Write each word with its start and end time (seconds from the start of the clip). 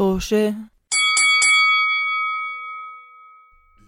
طوشة. 0.00 0.54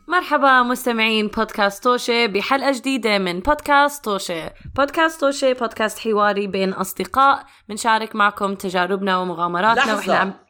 مرحبا 0.08 0.62
مستمعين 0.62 1.28
بودكاست 1.28 1.84
توشة 1.84 2.26
بحلقة 2.26 2.72
جديدة 2.72 3.18
من 3.18 3.40
بودكاست 3.40 4.04
توشة 4.04 4.52
بودكاست 4.76 5.20
توشة 5.20 5.52
بودكاست 5.52 5.98
حواري 5.98 6.46
بين 6.46 6.72
أصدقاء. 6.72 7.46
بنشارك 7.68 8.14
معكم 8.16 8.54
تجاربنا 8.54 9.18
ومغامراتنا 9.18 9.94
وإحنا 9.94 10.14
عم 10.14 10.28
لحظة 10.28 10.40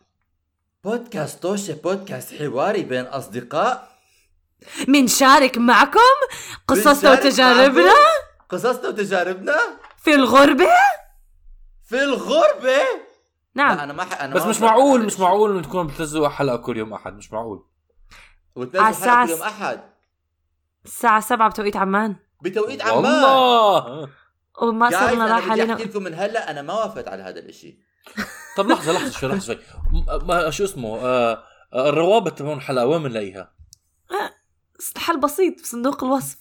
بودكاست 0.84 1.42
توشة 1.42 1.74
بودكاست 1.84 2.34
حواري 2.34 2.82
بين 2.82 3.04
أصدقاء. 3.04 3.98
بنشارك 4.88 5.58
معكم 5.58 6.16
قصصنا 6.68 7.12
وتجاربنا؟ 7.12 7.94
قصصنا 8.48 8.88
وتجاربنا؟ 8.88 9.58
في 10.04 10.14
الغربة؟ 10.14 10.70
في 11.88 12.02
الغربة؟ 12.02 13.11
لا 13.54 13.64
نعم 13.64 13.78
أنا 13.78 13.92
ما 13.92 14.04
ح... 14.04 14.22
أنا 14.22 14.34
بس 14.34 14.42
ما 14.42 14.48
مش 14.48 14.60
معقول 14.60 15.00
مش 15.00 15.12
الشيء. 15.12 15.24
معقول 15.24 15.50
إنه 15.50 15.62
تكونوا 15.62 15.90
بتنزلوا 15.90 16.28
حلقة 16.28 16.56
كل 16.56 16.76
يوم 16.76 16.92
أحد 16.92 17.14
مش 17.16 17.32
معقول. 17.32 17.64
وتنزل 18.56 18.80
على 18.84 18.94
حلقة 18.94 18.98
الساعة 18.98 19.26
كل 19.26 19.30
يوم 19.32 19.42
أحد. 19.42 19.80
الساعة 20.84 21.20
سبعة 21.20 21.50
بتوقيت 21.50 21.76
عمان. 21.76 22.16
بتوقيت 22.42 22.82
عمان. 22.82 22.96
والله! 22.96 24.08
وما 24.62 24.90
صرنا 24.90 25.38
بدي 25.38 25.62
لنا. 25.62 25.74
أحكي 25.74 25.84
لكم 25.84 26.02
من 26.02 26.14
هلأ 26.14 26.50
أنا 26.50 26.62
ما 26.62 26.74
وافقت 26.74 27.08
على 27.08 27.22
هذا 27.22 27.40
الإشي. 27.40 27.78
طب 28.56 28.68
لحظة 28.68 28.92
لحظة 28.92 29.10
شوي 29.10 29.28
لحظة 29.28 29.54
شوي. 29.54 30.52
شو 30.52 30.64
اسمه؟ 30.64 30.98
آه 30.98 31.42
آه، 31.72 31.88
الروابط 31.88 32.32
تبعون 32.38 32.56
الحلقة 32.56 32.86
وين 32.86 33.02
بنلاقيها؟ 33.02 33.52
حل 34.98 35.20
بسيط 35.20 35.60
بصندوق 35.62 36.04
الوصف. 36.04 36.36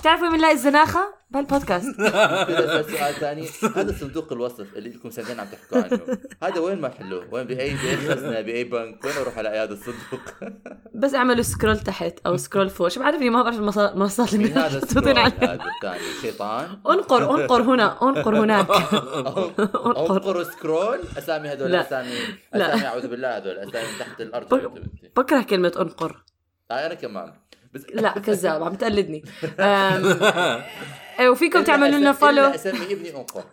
بتعرفوا 0.00 0.28
من 0.28 0.38
نلاقي 0.38 0.54
الزناخة؟ 0.54 1.14
بهالبودكاست. 1.30 1.96
سؤال 2.92 3.14
ثاني. 3.20 3.48
هذا 3.76 3.94
صندوق 4.00 4.32
الوصف 4.32 4.66
اللي 4.76 4.90
لكم 4.90 5.10
سنتين 5.10 5.40
عم 5.40 5.46
تحكوا 5.46 5.78
عنه. 5.82 6.18
هذا 6.42 6.60
وين 6.60 6.80
ما 6.80 6.88
تحلوه 6.88 7.26
وين 7.34 7.46
بأي 7.46 7.74
بأي 7.74 7.96
خزنة 7.96 8.40
بأي 8.40 8.64
بنك؟ 8.64 9.04
وين 9.04 9.14
أروح 9.16 9.38
ألاقي 9.38 9.58
هذا 9.58 9.72
الصندوق؟ 9.72 10.20
بس 11.02 11.14
اعملوا 11.14 11.42
scroll 11.42 11.78
تحت 11.78 12.14
أو 12.26 12.36
scroll 12.36 12.70
فوق. 12.70 12.88
شو 12.88 13.00
بعرفني 13.00 13.30
ما 13.30 13.42
بعرف 13.42 13.56
المنصات 13.78 14.34
اللي 14.34 14.52
هذا 14.52 14.78
ال 14.82 14.87
scroll 14.87 15.18
هذا 15.18 15.26
الثاني. 15.26 16.00
شيطان. 16.22 16.68
انقر 16.90 17.34
انقر 17.42 17.62
هنا 17.62 18.02
انقر 18.02 18.38
هناك. 18.40 18.70
انقر. 18.70 20.42
scroll. 20.42 20.98
أسامي 21.18 21.48
هذول 21.48 21.70
لا. 21.72 21.80
اسامي. 21.80 22.18
أسامي 22.54 22.86
أعوذ 22.86 23.06
بالله 23.08 23.36
هذول 23.36 23.58
أسامي 23.58 23.98
تحت 23.98 24.20
الأرض. 24.20 24.54
بك- 24.54 24.82
بكره 25.16 25.42
كلمة 25.42 25.72
انقر. 25.80 26.22
أنا 26.70 26.94
كمان. 26.94 27.32
بس 27.74 27.86
لا 27.94 28.10
كذاب 28.26 28.62
عم 28.62 28.74
تقلدني. 28.74 29.24
إيه، 31.20 31.28
وفيكم 31.28 31.64
تعملوا 31.64 31.98
لنا 31.98 32.12
follow 32.12 32.44
أسمي 32.44 32.92
ابني 32.92 33.16
أنقر. 33.16 33.44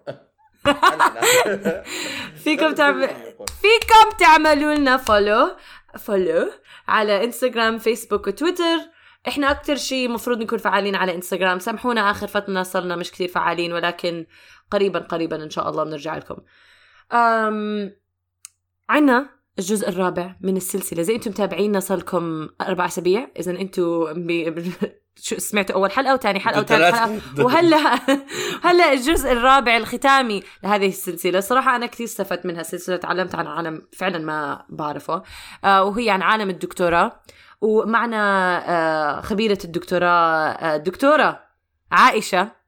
فيكم 2.36 2.74
تعمل 2.74 3.08
فيكم 3.62 4.18
تعملوا 4.20 4.76
لنا 4.76 4.98
follow 4.98 5.56
follow 6.00 6.52
على 6.88 7.24
انستغرام 7.24 7.78
فيسبوك 7.78 8.28
وتويتر 8.28 8.78
إحنا 9.28 9.52
أكتر 9.52 9.76
شيء 9.76 10.10
مفروض 10.10 10.42
نكون 10.42 10.58
فعالين 10.58 10.96
على 10.96 11.16
انستغرام 11.16 11.60
سامحونا 11.60 12.12
آخر 12.12 12.28
فترة 12.28 12.64
صرنا 12.64 12.96
مش 12.96 13.12
كثير 13.12 13.28
فعالين 13.28 13.74
ولكن 13.74 14.26
قريبا 14.72 15.00
قريبا 15.00 15.44
إن 15.44 15.50
شاء 15.50 15.70
الله 15.70 15.84
بنرجع 15.84 16.18
لكم. 16.18 16.38
أم 17.12 17.96
عنا 18.90 19.30
الجزء 19.60 19.90
الرابع 19.90 20.36
من 20.42 20.58
السلسلة. 20.58 21.04
زي 21.04 21.16
أنتم 21.16 21.32
متابعينا 21.32 21.80
صار 21.80 21.98
لكم 21.98 22.50
أربع 22.62 22.86
أسابيع 22.86 23.28
إذا 23.40 23.52
أنتم 23.52 24.14
ب... 24.14 24.64
شو 25.16 25.38
سمعتوا 25.38 25.76
أول 25.76 25.92
حلقة 25.92 26.14
وثاني 26.14 26.40
حلقة 26.40 26.60
وثالث 26.60 26.96
حلقة؟ 26.96 27.22
وهلا 27.40 27.78
هلا 28.66 28.94
الجزء 28.94 29.32
الرابع 29.32 29.78
الختامي 29.78 30.44
لهذه 30.64 30.88
السلسلة. 30.88 31.40
صراحة 31.40 31.76
أنا 31.76 31.86
كثير 31.86 32.06
استفدت 32.06 32.46
منها 32.46 32.64
سلسله 32.64 32.96
تعلمت 32.96 33.36
عن 33.36 33.48
عالم 33.48 33.82
فعلا 33.94 34.20
ما 34.20 34.66
بعرفه. 34.70 35.24
آه 35.64 35.84
وهي 35.84 36.10
عن 36.10 36.22
عالم 36.22 36.50
الدكتوراه. 36.50 37.22
ومعنا 37.62 38.20
آه 38.70 39.22
خبيرة 39.22 39.58
الدكتوراه 39.64 40.48
آه 40.50 40.78
دكتورة 40.78 41.40
عائشة. 41.92 42.63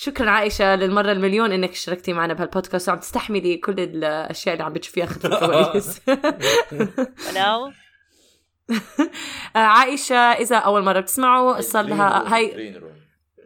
شكرا 0.00 0.30
عائشة 0.30 0.76
للمرة 0.76 1.12
المليون 1.12 1.52
إنك 1.52 1.70
اشتركتي 1.70 2.12
معنا 2.12 2.34
بهالبودكاست. 2.34 2.88
وعم 2.88 2.98
تستحملي 2.98 3.56
كل 3.56 3.80
الأشياء 3.80 4.52
اللي 4.54 4.64
عم 4.64 4.72
بتشوفيها 4.72 5.06
خلف 5.06 5.26
الكواليس 5.26 6.00
ولو 7.28 7.72
عائشة 9.54 10.16
إذا 10.16 10.56
أول 10.56 10.82
مرة 10.82 11.00
بتسمعوا 11.00 11.60
صار 11.60 11.84
لها 11.84 12.34
هاي 12.34 12.80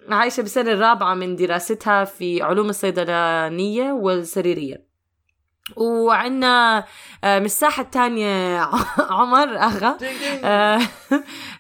عايشة 0.09 0.41
بالسنة 0.41 0.73
الرابعة 0.73 1.15
من 1.15 1.37
دراستها 1.37 2.05
في 2.05 2.43
علوم 2.43 2.69
الصيدلانية 2.69 3.93
والسريرية. 3.93 4.93
وعندنا 5.77 6.85
آه، 7.25 7.39
من 7.39 7.45
الساحة 7.45 7.83
الثانية 7.83 8.59
عمر 9.19 9.59
أغا 9.59 9.99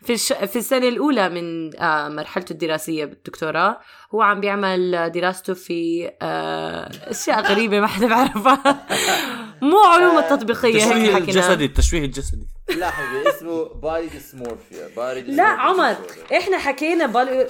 في 0.04 0.12
الش... 0.12 0.32
في 0.32 0.56
السنة 0.56 0.88
الأولى 0.88 1.28
من 1.28 1.76
آه، 1.80 2.08
مرحلته 2.08 2.52
الدراسية 2.52 3.04
بالدكتوراه 3.04 3.80
هو 4.14 4.22
عم 4.22 4.40
بيعمل 4.40 5.12
دراسته 5.14 5.54
في 5.54 6.10
آه، 6.22 6.90
أشياء 7.04 7.42
غريبة 7.52 7.80
ما 7.80 7.86
حدا 7.86 8.06
بيعرفها. 8.06 8.86
مو 9.62 9.78
علوم 9.78 10.18
التطبيقية 10.18 10.74
هيك 10.74 10.82
التشويه 10.84 11.14
حكينا. 11.14 11.18
الجسدي 11.18 11.64
التشويه 11.64 12.04
الجسدي. 12.04 12.46
لا 12.78 12.90
حبيبي 12.90 13.28
اسمه 13.28 13.64
body 13.64 14.06
dysmorphia 14.06 14.88
body 14.96 15.20
لا 15.20 15.42
عمر 15.44 15.96
إحنا 16.36 16.58
حكينا 16.58 17.06
body 17.06 17.46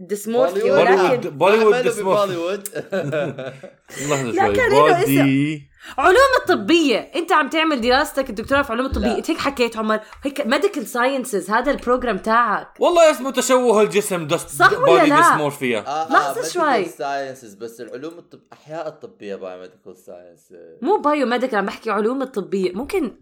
dysmorphia 0.00 0.62
بوليوود. 0.62 0.78
ولكن 0.80 1.30
بوليوود 1.30 1.38
بوليوود 1.38 1.86
اسمه 1.86 2.14
بوليوود 2.26 2.68
لحظه 4.08 4.22
لا، 4.22 4.44
شوي. 4.46 4.56
كان 4.56 4.70
له 4.72 4.98
body. 5.00 5.68
علوم 5.98 6.32
الطبية. 6.40 6.98
انت 7.14 7.32
عم 7.32 7.48
تعمل 7.48 7.80
دراستك 7.80 8.30
الدكتوراه 8.30 8.62
في 8.62 8.72
علوم 8.72 8.86
الطبية. 8.86 9.06
لا. 9.06 9.18
انت 9.18 9.30
هيك 9.30 9.38
حكيت 9.38 9.76
عمر. 9.76 10.00
هيك 10.22 10.46
medical 10.46 10.86
sciences 10.86 11.50
هذا 11.50 11.70
ال 11.70 11.76
program 11.76 12.18
تاعك. 12.18 12.68
والله 12.78 13.10
اسمه 13.10 13.30
تشوه 13.30 13.82
الجسم 13.82 14.26
دست 14.26 14.48
صح 14.48 14.78
ولا 14.78 15.04
لا؟ 15.04 15.16
dysmorphia 15.16 15.80
لحظة 16.10 16.48
شوي. 16.48 16.84
sciences 16.84 17.54
بس 17.54 17.80
العلوم 17.80 18.18
الطب 18.18 18.40
أحياء 18.52 18.88
الطبية 18.88 19.36
biomedical 19.36 19.96
science 19.96 20.54
مو 20.82 20.96
biomedical 20.96 21.58
عم 21.58 21.66
بحكي 21.66 21.90
علوم 21.90 22.22
الطبية. 22.22 22.72
ممكن 22.72 23.16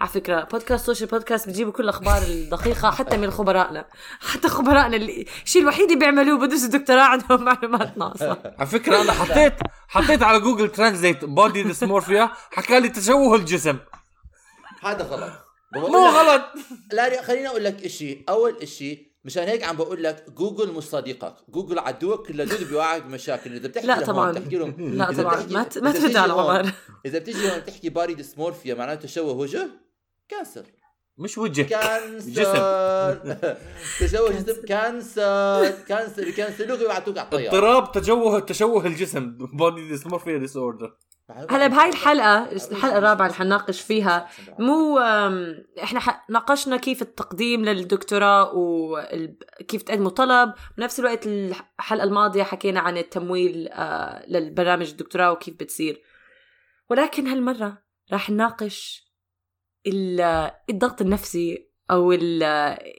على 0.00 0.08
فكرة 0.08 0.44
بودكاست 0.44 0.86
social 0.86 1.08
podcast 1.08 1.48
بتجيبوا 1.48 1.72
كل 1.72 1.84
الأخبار 1.84 2.22
الدقيقة 2.22 2.90
حتى 2.90 3.16
من 3.16 3.30
خبرائنا. 3.30 3.84
حتى 4.20 4.48
خبرائنا 4.48 4.96
اللي 4.96 5.26
الشيء 5.44 5.62
الوحيد 5.62 5.84
اللي 5.84 5.96
بيعملوه 5.96 6.38
بدرسوا 6.38 6.68
دكتوراه 6.68 7.02
عندهم 7.02 7.44
معلومات 7.44 7.98
ناقصة 7.98 8.54
على 8.58 8.66
فكرة 8.66 9.02
أنا 9.02 9.12
حطيت 9.12 9.54
حطيت 9.88 10.22
على 10.22 10.40
جوجل 10.40 10.68
Translate 10.68 11.24
body 11.24 11.62
dysmorphia 11.62 12.30
حكى 12.52 12.80
لي 12.80 12.88
تشوه 12.88 13.36
الجسم. 13.36 13.78
هذا 14.82 15.04
غلط. 15.04 15.32
مو 15.74 16.06
غلط. 16.08 16.42
لا 16.92 17.08
لا، 17.08 17.22
خليني 17.22 17.48
أقول 17.48 17.64
لك 17.64 17.86
شيء 17.86 18.24
أول 18.28 18.68
شيء 18.68 19.13
مشان 19.24 19.48
هيك 19.48 19.64
عم 19.64 19.76
بقول 19.76 20.02
لك 20.02 20.30
جوجل 20.30 20.72
مش 20.72 20.82
صديقك. 20.82 21.36
جوجل 21.48 21.78
عدوك 21.78 22.26
كل 22.26 22.46
دود 22.46 22.68
بيوقعك 22.68 23.02
بمشاكل. 23.02 23.54
إذا 23.54 23.68
بتحكي 23.68 23.86
لا 23.86 24.04
طبعاً. 24.04 24.32
بتحكي 24.32 24.56
لهم 24.56 24.94
لا 24.94 25.12
طبعا. 25.12 25.46
ما 25.46 25.66
ما 25.76 25.92
ترد 25.92 26.16
على 26.16 26.32
عمر. 26.32 26.72
إذا 27.06 27.18
بتيجي 27.18 27.52
هون 27.52 27.64
تحكي 27.64 27.88
باري 27.88 28.14
ديسمورفيا 28.14 28.74
معناته 28.74 29.00
تشوه 29.00 29.32
وجه 29.32 29.68
كانسر 30.28 30.64
مش 31.18 31.38
وجه. 31.38 31.62
كانسر. 31.62 33.14
تشوه 34.00 34.30
جسم 34.32 34.66
كانسر. 34.66 35.70
كانسر. 35.88 36.30
كانسلوك 36.30 36.80
يبعتوك 36.80 37.18
على 37.18 37.24
الطياره 37.24 37.54
اضطراب 37.56 37.92
تجوه 37.92 38.40
تشوه 38.40 38.86
الجسم. 38.86 39.36
بودي 39.52 39.88
ديسمورفيا 39.88 40.38
ديس 40.38 40.56
اوردر 40.56 40.96
هلا 41.50 41.66
بهاي 41.66 41.88
الحلقة 41.88 42.52
الحلقة 42.52 42.98
الرابعة 42.98 43.26
اللي 43.26 43.38
حنناقش 43.38 43.80
فيها. 43.80 44.28
مو 44.58 44.98
إحنا 45.82 46.00
ناقشنا 46.30 46.76
كيف 46.76 47.02
التقديم 47.02 47.64
للدكتوراه 47.64 48.52
وكيف 48.54 49.82
تقدموا 49.82 50.10
طلب. 50.10 50.52
بنفس 50.78 51.00
الوقت 51.00 51.26
الحلقة 51.26 52.04
الماضية 52.04 52.42
حكينا 52.42 52.80
عن 52.80 52.98
التمويل 52.98 53.68
آه، 53.68 54.26
للبرامج 54.28 54.90
الدكتوراه 54.90 55.32
وكيف 55.32 55.54
بتصير. 55.54 56.02
ولكن 56.90 57.26
هالمرة 57.26 57.82
راح 58.12 58.30
نناقش 58.30 59.04
الضغط 59.86 61.00
النفسي 61.00 61.68
أو 61.90 62.12
ال- 62.12 62.42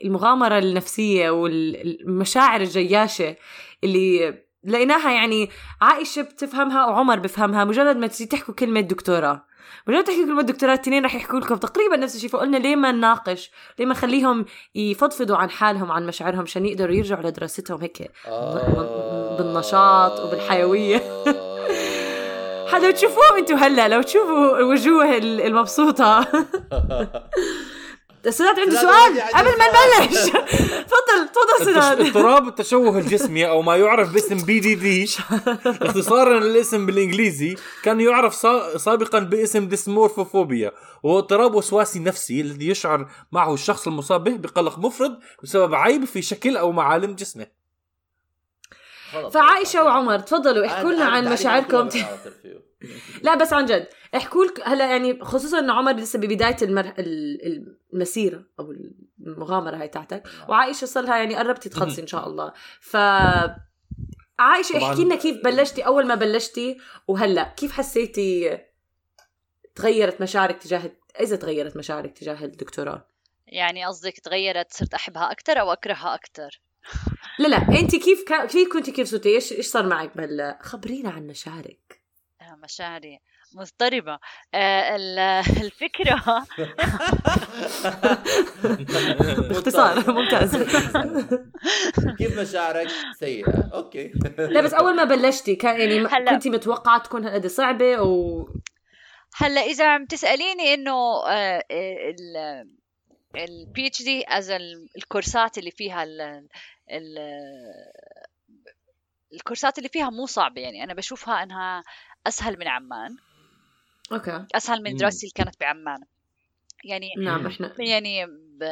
المغامرة 0.04 0.58
النفسية 0.58 1.30
والمشاعر 1.30 2.60
الجياشة 2.60 3.36
اللي 3.84 4.34
لقيناها 4.64 5.12
يعني 5.12 5.50
عائشة 5.80 6.22
بتفهمها 6.22 6.86
وعمر 6.86 7.18
بفهمها 7.18 7.64
مجرد 7.64 7.96
ما 7.96 8.06
تجي 8.06 8.26
تحكوا 8.26 8.54
كلمة 8.54 8.80
دكتوراه 8.80 9.46
مجرد 9.86 10.04
تحكي 10.04 10.24
كلمة 10.24 10.42
دكتوراه 10.42 10.74
التنين 10.74 11.04
رح 11.04 11.14
يحكوا 11.14 11.40
لكم. 11.40 11.54
تقريبا 11.56 11.96
نفس 11.96 12.16
الشيء. 12.16 12.30
فقلنا 12.30 12.56
ليه 12.56 12.76
ما 12.76 12.92
نناقش؟ 12.92 13.50
ليه 13.78 13.86
ما 13.86 13.92
نخليهم 13.92 14.44
يفضفضوا 14.74 15.36
عن 15.36 15.50
حالهم 15.50 15.92
عن 15.92 16.06
مشاعرهم 16.06 16.40
عشان 16.40 16.66
يقدروا 16.66 16.94
يرجعوا 16.94 17.22
لدراستهم 17.22 17.80
هيك. 17.80 18.10
بالنشاط 19.38 20.20
وبالحيوية. 20.20 21.02
حدا 22.66 22.90
تشوفوهم 22.90 23.36
أنتوا 23.38 23.56
هلا 23.56 23.88
لو 23.88 24.02
تشوفوا 24.02 24.58
الوجوه 24.58 25.16
ال- 25.16 25.40
المبسوطة. 25.40 26.20
سداد 28.30 28.60
عنده 28.60 28.80
سؤال 28.80 29.20
قبل 29.34 29.48
ما. 29.58 29.64
نبلش. 30.04 30.24
تفضل 30.90 31.28
تفضل 31.34 31.64
سداد 31.66 32.00
اضطراب 32.00 32.48
التشوه 32.48 32.98
الجسمي 32.98 33.48
أو 33.48 33.62
ما 33.62 33.76
يعرف 33.76 34.12
باسم 34.12 34.36
بي 34.36 34.60
دي 34.60 34.74
دي 34.74 35.04
اختصارا 35.66 36.40
للاسم 36.40 36.86
بالإنجليزي 36.86 37.56
كان 37.82 38.00
يعرف 38.00 38.34
سا- 38.34 38.78
سابقا 38.78 39.18
باسم 39.18 39.68
ديسمورفوفوبيا 39.68 40.72
وهو 41.02 41.18
اضطراب 41.18 41.54
وسواسي 41.54 41.98
نفسي 41.98 42.40
الذي 42.40 42.68
يشعر 42.68 43.08
معه 43.32 43.54
الشخص 43.54 43.86
المصاب 43.86 44.24
به 44.24 44.36
بقلق 44.36 44.78
مفرط 44.78 45.18
بسبب 45.42 45.74
عيب 45.74 46.04
في 46.04 46.22
شكل 46.22 46.56
أو 46.56 46.72
معالم 46.72 47.14
جسمه. 47.14 47.46
فعائشة 49.30 49.84
وعمر 49.84 50.18
تفضلوا 50.18 50.66
احكوا 50.66 50.92
لنا 50.92 51.04
عن 51.04 51.32
مشاعركم. 51.32 51.88
لا 53.22 53.34
بس 53.34 53.52
عن 53.52 53.64
جد 53.64 53.86
احكوا 54.16 54.44
لك 54.44 54.68
هلا 54.68 54.90
يعني 54.90 55.24
خصوصا 55.24 55.58
إنه 55.58 55.72
عمر 55.72 55.92
لسه 55.92 56.18
ببداية 56.18 56.56
المر... 56.62 56.92
ال- 56.98 57.76
المسيره 57.92 58.42
أو 58.60 58.74
المغامرة 59.20 59.76
هاي 59.76 59.88
تاعتك. 59.88 60.22
وعائشة 60.48 60.84
صار 60.84 61.04
لها 61.04 61.16
يعني 61.16 61.36
قربتي 61.36 61.68
تخلصي 61.74 62.02
إن 62.02 62.06
شاء 62.06 62.26
الله. 62.26 62.52
ف 62.80 62.96
عائشة. 64.38 64.76
احكي 64.90 65.04
لنا 65.04 65.14
كيف 65.16 65.44
بلشتي 65.44 65.82
أول 65.86 66.06
ما 66.06 66.14
بلشتي 66.14 66.78
وهلا 67.08 67.42
كيف 67.42 67.72
حسيتي 67.72 68.58
تغيرت 69.74 70.20
مشاعرك 70.20 70.62
تجاه 70.62 70.90
إذا 71.20 71.36
تغيرت 71.36 71.76
مشاعرك 71.76 72.18
تجاه 72.18 72.44
الدكتوراه؟ 72.44 73.08
يعني 73.46 73.84
قصدك 73.86 74.20
تغيرت 74.20 74.72
صرت 74.72 74.94
أحبها 74.94 75.32
أكثر 75.32 75.60
أو 75.60 75.72
أكرهها 75.72 76.14
أكثر 76.14 76.60
لا 77.38 77.48
لا 77.48 77.56
انت 77.80 77.96
كيف 77.96 78.24
كان 78.28 78.46
كيف 78.46 78.72
كنتي 78.72 78.92
كيف 78.92 79.08
صرتي 79.08 79.28
إيش 79.34 79.52
إيش 79.52 79.66
صار 79.66 79.86
معك 79.86 80.16
بهلا 80.16 80.58
خبرينا 80.62 81.10
عن 81.10 81.26
مشاعرك. 81.26 82.02
آه، 82.40 82.58
مشاعري 82.64 83.18
مضطربة. 83.54 84.18
آه، 84.54 84.96
ال- 84.96 85.18
الفكرة 85.64 86.22
باختصار 89.48 90.12
ممتاز. 90.12 90.56
كيف 92.18 92.38
مشاعرك؟ 92.40 92.88
سيئة. 93.18 93.70
okay. 93.74 94.12
لا 94.38 94.60
بس 94.60 94.74
أول 94.74 94.96
ما 94.96 95.04
بلشتي 95.04 95.56
كان 95.56 95.80
يعني 95.80 96.06
هلا. 96.06 96.30
كنتي 96.32 96.50
متوقعة 96.50 97.02
تكون 97.02 97.24
هالقد 97.24 97.46
صعبة 97.46 98.02
و 98.02 98.46
هلا 99.36 99.60
إذا 99.60 99.88
عم 99.88 100.06
تسأليني 100.06 100.74
إنه 100.74 100.92
آه، 101.28 101.64
ال 101.70 102.36
ال 103.36 103.86
PhD 103.86 104.24
as 104.28 104.50
الكورسات 104.96 105.58
اللي 105.58 105.70
فيها 105.70 106.04
الكورسات 109.32 109.78
اللي 109.78 109.88
فيها 109.88 110.10
مو 110.10 110.26
صعبة 110.26 110.60
يعني. 110.60 110.84
أنا 110.84 110.94
بشوفها 110.94 111.42
إنها 111.42 111.82
أسهل 112.26 112.58
من 112.58 112.68
عمان. 112.68 113.16
okay. 114.12 114.46
أسهل 114.54 114.82
من. 114.82 114.96
دراستي 114.96 115.26
اللي 115.26 115.32
كانت 115.34 115.60
بعمان. 115.60 116.00
يعني 116.86 117.10
نعم 117.18 117.46
إحنا 117.46 117.74
يعني 117.78 118.26
ب... 118.26 118.64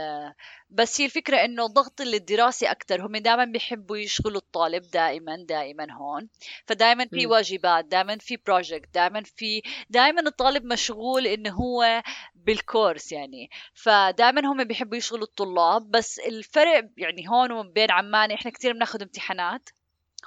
بس 0.70 1.00
هي 1.00 1.04
الفكرة 1.04 1.36
إنه 1.36 1.66
الضغط 1.66 2.00
الدراسي 2.00 2.66
أكتر 2.66 3.06
هم 3.06 3.16
دائما 3.16 3.44
بيحبوا 3.44 3.96
يشغلوا 3.96 4.40
الطالب 4.40 4.82
دائما 4.92 5.36
دائما 5.48 5.92
هون 5.92 6.28
فدائما 6.66 7.06
في. 7.06 7.26
واجبات 7.26 7.84
دائما 7.84 8.18
في 8.18 8.36
project 8.36 8.94
دائما 8.94 9.22
في 9.22 9.62
دائما 9.90 10.20
الطالب 10.20 10.64
مشغول 10.64 11.26
إنه 11.26 11.50
هو 11.50 12.02
بال 12.34 12.54
course 12.54 13.12
يعني 13.12 13.50
فدائما 13.74 14.40
هم 14.52 14.64
بيحبوا 14.64 14.96
يشغلوا 14.96 15.24
الطلاب 15.24 15.90
بس 15.90 16.18
الفرق 16.18 16.90
يعني 16.96 17.28
هون 17.28 17.52
وبين 17.52 17.90
عمان 17.90 18.30
إحنا 18.30 18.50
كثير 18.50 18.72
بناخذ 18.72 19.02
امتحانات 19.02 19.68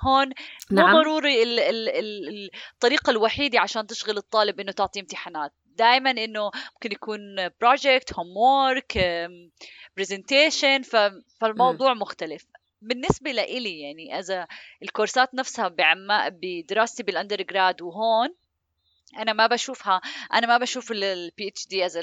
هون 0.01 0.27
مو 0.27 0.33
نعم. 0.71 0.95
ضروري 0.95 1.44
ال 1.44 1.59
ال 1.59 1.89
ال 1.89 2.49
الطريقة 2.73 3.09
الوحيدة 3.09 3.59
عشان 3.59 3.88
تشغل 3.88 4.17
الطالب 4.17 4.59
إنه 4.59 4.71
تعطيه 4.71 5.01
امتحانات. 5.01 5.53
دائما 5.65 6.11
إنه 6.11 6.51
ممكن 6.73 6.91
يكون 6.91 7.49
project 7.62 8.13
homework 8.13 8.98
presentation 9.98 10.81
فالموضوع 11.41 11.94
مختلف. 11.94 12.45
بالنسبة 12.81 13.31
لإلي 13.31 13.81
يعني 13.81 14.19
إذا 14.19 14.47
الكورسات 14.83 15.35
نفسها 15.35 15.67
بعما 15.67 16.29
بدراستي 16.29 17.03
بال 17.04 17.42
undergrad 17.42 17.81
وهون 17.81 18.29
أنا 19.15 19.33
ما 19.33 19.48
بشوفها 19.48 20.01
أنا 20.33 20.48
ما 20.48 20.57
بشوف 20.57 20.92
ال 20.92 21.48
PhD 21.48 21.86
as 21.86 22.00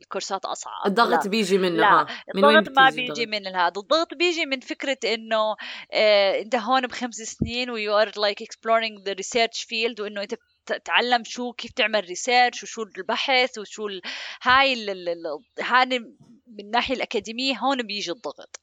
الكورسات 0.00 0.44
أصعب 0.44 0.86
الضغط 0.86 1.24
لا. 1.24 1.30
بيجي 1.30 1.58
منه 1.58 1.76
لا، 1.76 2.06
من 2.34 2.44
الضغط 2.44 2.76
ما 2.78 2.90
بيجي 2.90 3.24
الضغط؟ 3.24 3.28
من 3.28 3.46
هذا 3.46 3.72
الضغط 3.76 4.14
بيجي 4.14 4.46
من 4.46 4.60
فكرة 4.60 4.98
إنه 5.14 5.56
آه 5.92 6.40
أنت 6.40 6.54
هون 6.54 6.86
بخمس 6.86 7.16
سنين 7.16 7.70
و 7.70 7.98
you 7.98 8.05
are 8.05 8.12
like 8.18 8.42
exploring 8.42 9.02
the 9.08 9.14
research 9.14 9.64
field 9.64 10.00
وإنه 10.00 10.22
أنت 10.22 10.34
تتعلم 10.66 11.24
شو 11.24 11.52
كيف 11.52 11.72
تعمل 11.72 12.04
research 12.04 12.62
وشو 12.62 12.82
البحث 12.82 13.58
وشو 13.58 13.88
ال... 13.88 14.02
هاي 14.42 14.72
ال... 14.72 15.24
هاي 15.60 15.98
من 16.46 16.60
الناحية 16.60 16.94
الأكاديمية 16.94 17.58
هون 17.58 17.82
بيجي 17.82 18.10
الضغط 18.10 18.60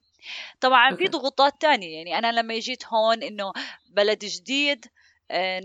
طبعا 0.61 0.95
في. 0.95 1.07
ضغوطات 1.07 1.61
تانية 1.61 1.97
يعني 1.97 2.17
أنا 2.17 2.31
لما 2.39 2.59
جيت 2.59 2.85
هون 2.85 3.23
إنه 3.23 3.53
بلد 3.89 4.25
جديد 4.25 4.85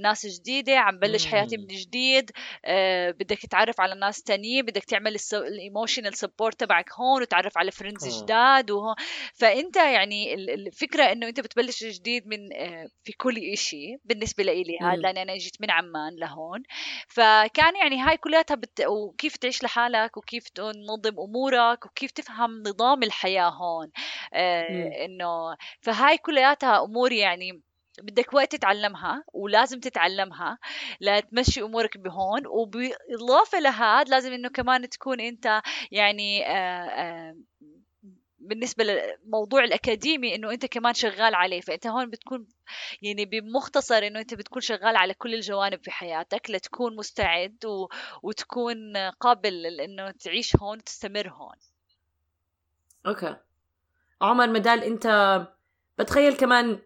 ناس 0.03 0.27
جديدة 0.27 0.79
عم 0.79 0.99
بلش 0.99 1.27
حياتي. 1.27 1.57
من 1.57 1.67
جديد 1.67 2.31
آه، 2.65 3.11
بدك 3.11 3.39
تتعرف 3.39 3.81
على 3.81 3.95
ناس 3.95 4.23
تانيين 4.23 4.67
بدك 4.67 4.85
تعمل 4.85 5.17
ال 5.33 5.41
emotional 5.41 6.17
support 6.17 6.61
تبعك 6.61 6.93
هون 6.93 7.23
وتعرف 7.23 7.59
على 7.59 7.71
friends 7.71 8.17
آه. 8.17 8.23
جداد 8.23 8.71
وهون 8.71 8.95
فأنت 9.35 9.77
يعني 9.77 10.35
ال- 10.35 10.51
الفكرة 10.51 11.03
إنه 11.05 11.29
أنت 11.29 11.41
بتبلش 11.41 11.85
جديد 11.85 12.27
من 12.27 12.53
آه، 12.53 12.87
في 13.05 13.13
كل 13.13 13.37
إشي 13.53 13.97
بالنسبة 14.05 14.45
لإلي 14.45 14.79
هذا 14.81 14.97
مم. 14.97 15.03
لأن 15.03 15.19
أنا 15.19 15.37
جيت 15.37 15.57
من 15.61 15.71
عمان 15.71 16.17
لهون 16.17 16.63
فكان 17.09 17.77
يعني 17.77 18.01
هاي 18.01 18.17
كلياتها 18.17 18.55
بت... 18.55 18.81
وكيف 18.87 19.37
تعيش 19.37 19.63
لحالك 19.65 20.17
وكيف 20.17 20.49
تنظم 20.49 21.21
أمورك 21.21 21.87
وكيف 21.87 22.11
تفهم 22.11 22.63
نظام 22.67 23.03
الحياة 23.03 23.49
هون 23.49 23.91
آه،. 24.35 25.05
إنه 25.05 25.57
فهاي 25.81 26.19
كلياتها 26.19 26.85
امور 26.85 27.13
يعني 27.13 27.63
بدك 28.03 28.35
وقت 28.35 28.53
تتعلمها 28.53 29.25
ولازم 29.33 29.81
تتعلمها 29.81 30.59
لتمشي 31.01 31.63
أمورك 31.63 31.99
بهون 31.99 32.47
وبالإضافة 32.47 33.61
لهذا 33.61 34.11
لازم 34.11 34.33
إنه 34.33 34.49
كمان 34.49 34.89
تكون 34.89 35.21
أنت 35.21 35.63
يعني 35.91 36.47
آه، 36.47 36.85
آه، 36.85 37.37
بالنسبة 38.41 38.85
للموضوع 38.85 39.65
الأكاديمي 39.65 40.35
إنه 40.35 40.53
أنت 40.53 40.67
كمان 40.67 40.95
شغال 40.95 41.35
عليه 41.35 41.61
فأنت 41.61 41.87
هون 41.87 42.11
بتكون 42.11 42.47
يعني 43.03 43.25
بمختصر 43.25 43.99
إنه 43.99 44.21
أنت 44.21 44.35
بتكون 44.35 44.63
شغال 44.63 44.97
على 44.97 45.15
كل 45.15 45.35
الجوانب 45.35 45.83
في 45.83 45.91
حياتك 45.91 46.51
لتكون 46.51 46.97
مستعد 46.97 47.65
و... 47.65 47.89
وتكون 48.23 48.97
قابل 48.97 49.81
انه 49.81 50.11
تعيش 50.11 50.57
هون 50.57 50.79
وتستمر 50.79 51.29
هون. 51.29 51.57
أوكي. 53.07 53.37
عمر 54.23 54.47
مدال 54.47 54.85
أنت 54.85 55.07
بتخيل 55.99 56.37
كمان 56.37 56.79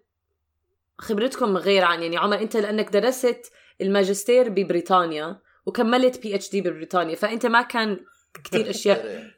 خبرتكم 0.98 1.56
غير 1.56 1.84
عن 1.84 2.02
يعني 2.02 2.16
عمر 2.16 2.40
انت 2.40 2.56
لأنك 2.56 2.90
درست 2.90 3.52
الماجستير 3.80 4.48
ببريطانيا 4.48 5.40
وكملت 5.66 6.22
PhD 6.22 6.60
ببريطانيا 6.60 7.16
فأنت 7.16 7.46
ما 7.46 7.62
كان 7.62 8.00
كثير 8.44 8.70
أشياء. 8.70 9.04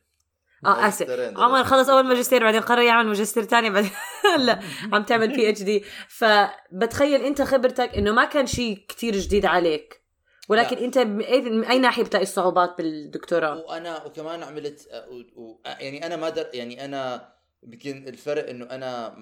آه 0.66 0.88
آسف. 0.88 1.10
عمر. 1.36 1.64
خلص 1.64 1.88
أول 1.88 2.06
ماجستير 2.06 2.42
بعدين 2.42 2.60
قرر 2.60 2.82
يعمل 2.82 3.06
ماجستير 3.06 3.42
تاني 3.42 3.70
بعدين 3.70 3.90
لا 4.46 4.60
عم 4.92 5.02
تعمل 5.02 5.36
PhD 5.36 5.84
فبتخيل 6.08 7.20
أنت 7.20 7.42
خبرتك 7.42 7.94
إنه 7.94 8.12
ما 8.12 8.24
كان 8.24 8.46
شيء 8.46 8.84
كتير 8.88 9.16
جديد 9.16 9.46
عليك. 9.46 10.06
ولكن 10.48 10.76
لا. 10.76 10.84
أنت 10.84 10.98
من 10.98 11.64
أي 11.64 11.78
ناحية 11.78 12.02
بتلاقي 12.02 12.22
الصعوبات 12.22 12.78
بالدكتوراه؟ 12.78 13.56
وأنا 13.56 14.04
وكمان 14.04 14.42
عملت 14.42 14.88
و... 15.10 15.42
و... 15.42 15.60
يعني 15.66 16.06
أنا 16.06 16.16
ما 16.16 16.28
در... 16.28 16.46
يعني 16.54 16.84
أنا 16.84 17.32
يمكن 17.62 18.08
الفرق 18.08 18.48
إنه 18.48 18.64
أنا 18.64 19.16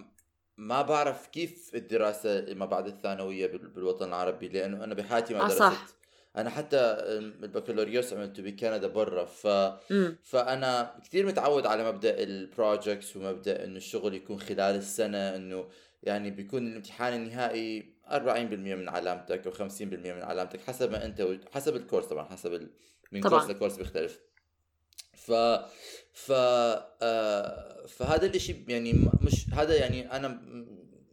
ما 0.56 0.82
بعرف 0.82 1.26
كيف 1.26 1.70
الدراسة 1.75 2.46
ما 2.54 2.66
بعد 2.66 2.87
الثانوية 2.87 3.46
بال... 3.46 3.68
بالوطن 3.68 4.08
العربي 4.08 4.49
لأنه 4.49 4.84
أنا 4.84 4.94
بحياتي 4.94 5.34
ما 5.34 5.40
آه، 5.40 5.49
درست 5.49 5.58
صح. 5.58 5.87
أنا 6.37 6.50
حتى 6.50 6.76
البكالوريوس 7.08 8.12
عملته 8.12 8.42
بكندا 8.42 8.87
برا 8.87 9.25
ف 9.25 9.46
فأنا 10.23 11.00
كثير 11.04 11.26
متعود 11.26 11.66
على 11.66 11.92
مبدأ 11.92 12.23
ال 12.23 12.33
projects 12.33 13.16
ومبدأ 13.16 13.64
إنه 13.64 13.76
الشغل 13.76 14.14
يكون 14.14 14.40
خلال 14.40 14.76
السنة 14.76 15.37
إنه 15.37 15.68
يعني 16.02 16.30
بيكون 16.30 16.66
الامتحان 16.66 17.14
النهائي 17.14 17.94
40% 18.08 18.16
من 18.52 18.88
علامتك 18.88 19.46
أو 19.46 19.68
50% 19.68 19.82
من 19.82 20.23
علامتك 20.23 20.61
حسب 20.61 20.92
ما 20.92 21.04
أنت 21.04 21.20
و... 21.20 21.37
حسب 21.52 21.76
ال 21.76 21.81
course 21.81 22.07
طبعا 22.06 22.25
حسب 22.25 22.54
ال... 22.54 22.70
من 23.12 23.20
طبعاً. 23.20 23.38
course 23.38 23.50
ل 23.50 23.54
course 23.54 23.76
بيختلف 23.76 24.20
ف 25.25 25.33
ف 26.12 26.33
آه 26.33 27.87
فهذا 27.87 28.26
الإشي 28.26 28.64
يعني 28.69 28.93
مش 29.21 29.47
هذا 29.52 29.76
يعني 29.76 30.16
أنا 30.16 30.28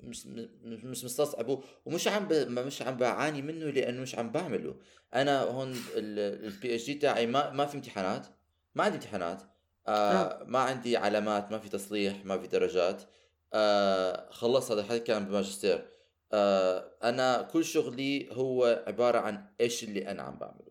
مش 0.04 0.26
مش 0.64 1.04
مستصعبه 1.04 1.64
ومش 1.86 2.08
عم 2.08 2.28
ب... 2.28 2.34
مش 2.34 2.82
عم 2.82 2.98
بعاني 2.98 3.42
منه 3.42 3.66
لأنه 3.66 4.02
مش 4.02 4.16
عم 4.16 4.32
بعمله. 4.32 4.76
أنا 5.14 5.42
هون 5.42 5.76
ال 5.96 6.76
PhD 6.76 6.94
تاعي 6.94 7.26
ما 7.28 7.52
ما 7.52 7.66
في 7.66 7.76
امتحانات 7.76 8.28
ما 8.76 8.84
عندي 8.84 8.96
امتحانات. 8.96 9.42
آه 9.88 10.44
ما 10.48 10.60
عندي 10.60 10.98
علامات 10.98 11.52
ما 11.52 11.60
في 11.60 11.70
تصليح 11.70 12.26
ما 12.26 12.38
في 12.38 12.48
درجات. 12.48 13.04
آه 13.54 14.30
خلصت 14.32 14.72
هذا 14.72 14.82
الحكي 14.82 15.00
كان 15.00 15.26
بماجستير 15.26 15.86
آه 16.34 16.92
أنا 17.04 17.42
كل 17.42 17.66
شغلي 17.66 18.30
هو 18.32 18.84
عبارة 18.88 19.20
عن 19.20 19.46
إيش 19.62 19.84
اللي 19.84 20.12
أنا 20.12 20.22
عم 20.24 20.38
بعمله. 20.38 20.71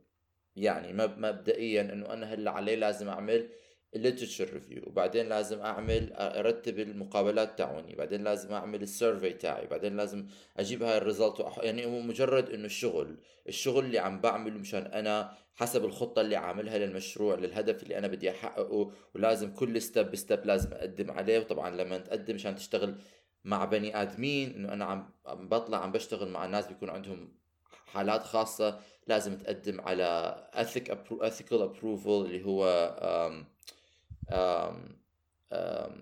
يعني 0.61 0.93
مب- 0.93 1.19
مبدئيا 1.19 1.83
إنه 1.83 2.13
أنا 2.13 2.35
هلأ 2.35 2.51
علي 2.51 2.77
لازم 2.77 3.09
أعمل 3.09 3.49
ال 3.95 4.00
literature 4.00 4.53
review 4.53 4.83
وبعدين 4.87 5.29
لازم 5.29 5.61
أعمل 5.61 6.13
أرتب 6.13 6.79
المقابلات 6.79 7.59
تاعوني 7.59 7.95
بعدين 7.95 8.25
لازم 8.25 8.53
أعمل 8.53 8.83
ال 8.83 8.90
survey 8.90 9.31
تاعي 9.33 9.67
بعدين 9.67 9.97
لازم 9.97 10.27
أجيب 10.57 10.83
هاي 10.83 10.99
ال 10.99 11.05
result 11.05 11.41
وأح... 11.41 11.59
يعني 11.59 11.87
هو 11.87 12.01
مجرد 12.01 12.51
إنه 12.51 12.65
الشغل 12.65 13.17
الشغل 13.49 13.85
اللي 13.85 13.99
عم 13.99 14.21
بعمله 14.21 14.59
مشان 14.59 14.83
أنا 14.83 15.33
حسب 15.55 15.85
الخطة 15.85 16.21
اللي 16.21 16.37
عاملها 16.37 16.79
للمشروع 16.79 17.35
للهدف 17.35 17.83
اللي 17.83 17.99
أنا 17.99 18.07
بدي 18.09 18.31
أحققه 18.31 18.93
ولازم 19.15 19.55
كل 19.55 19.83
step 19.83 20.11
ب 20.11 20.18
step 20.18 20.47
لازم 20.47 20.73
أقدم 20.73 21.11
عليه 21.11 21.39
وطبعا 21.39 21.71
لما 21.71 21.99
تقدم 21.99 22.35
مشان 22.35 22.55
تشتغل 22.55 22.95
مع 23.45 23.65
بني 23.65 24.03
آدمين 24.03 24.55
إنه 24.55 24.73
أنا 24.73 24.85
عم 24.85 25.13
بطلع 25.49 25.79
عم 25.79 25.93
بشتغل 25.93 26.29
مع 26.29 26.47
ناس 26.47 26.67
بيكون 26.67 26.91
عندهم 26.91 27.40
حالات 27.93 28.23
خاصة 28.23 28.81
لازم 29.07 29.39
تقدم 29.39 29.81
على 29.81 30.37
ethic 30.55 30.93
ethical 31.23 31.61
approval 31.69 32.07
اللي 32.07 32.45
هو 32.45 32.65
um, 33.01 33.45
um, 34.33 34.77
um, 35.53 35.93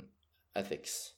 ethics. 0.59 1.12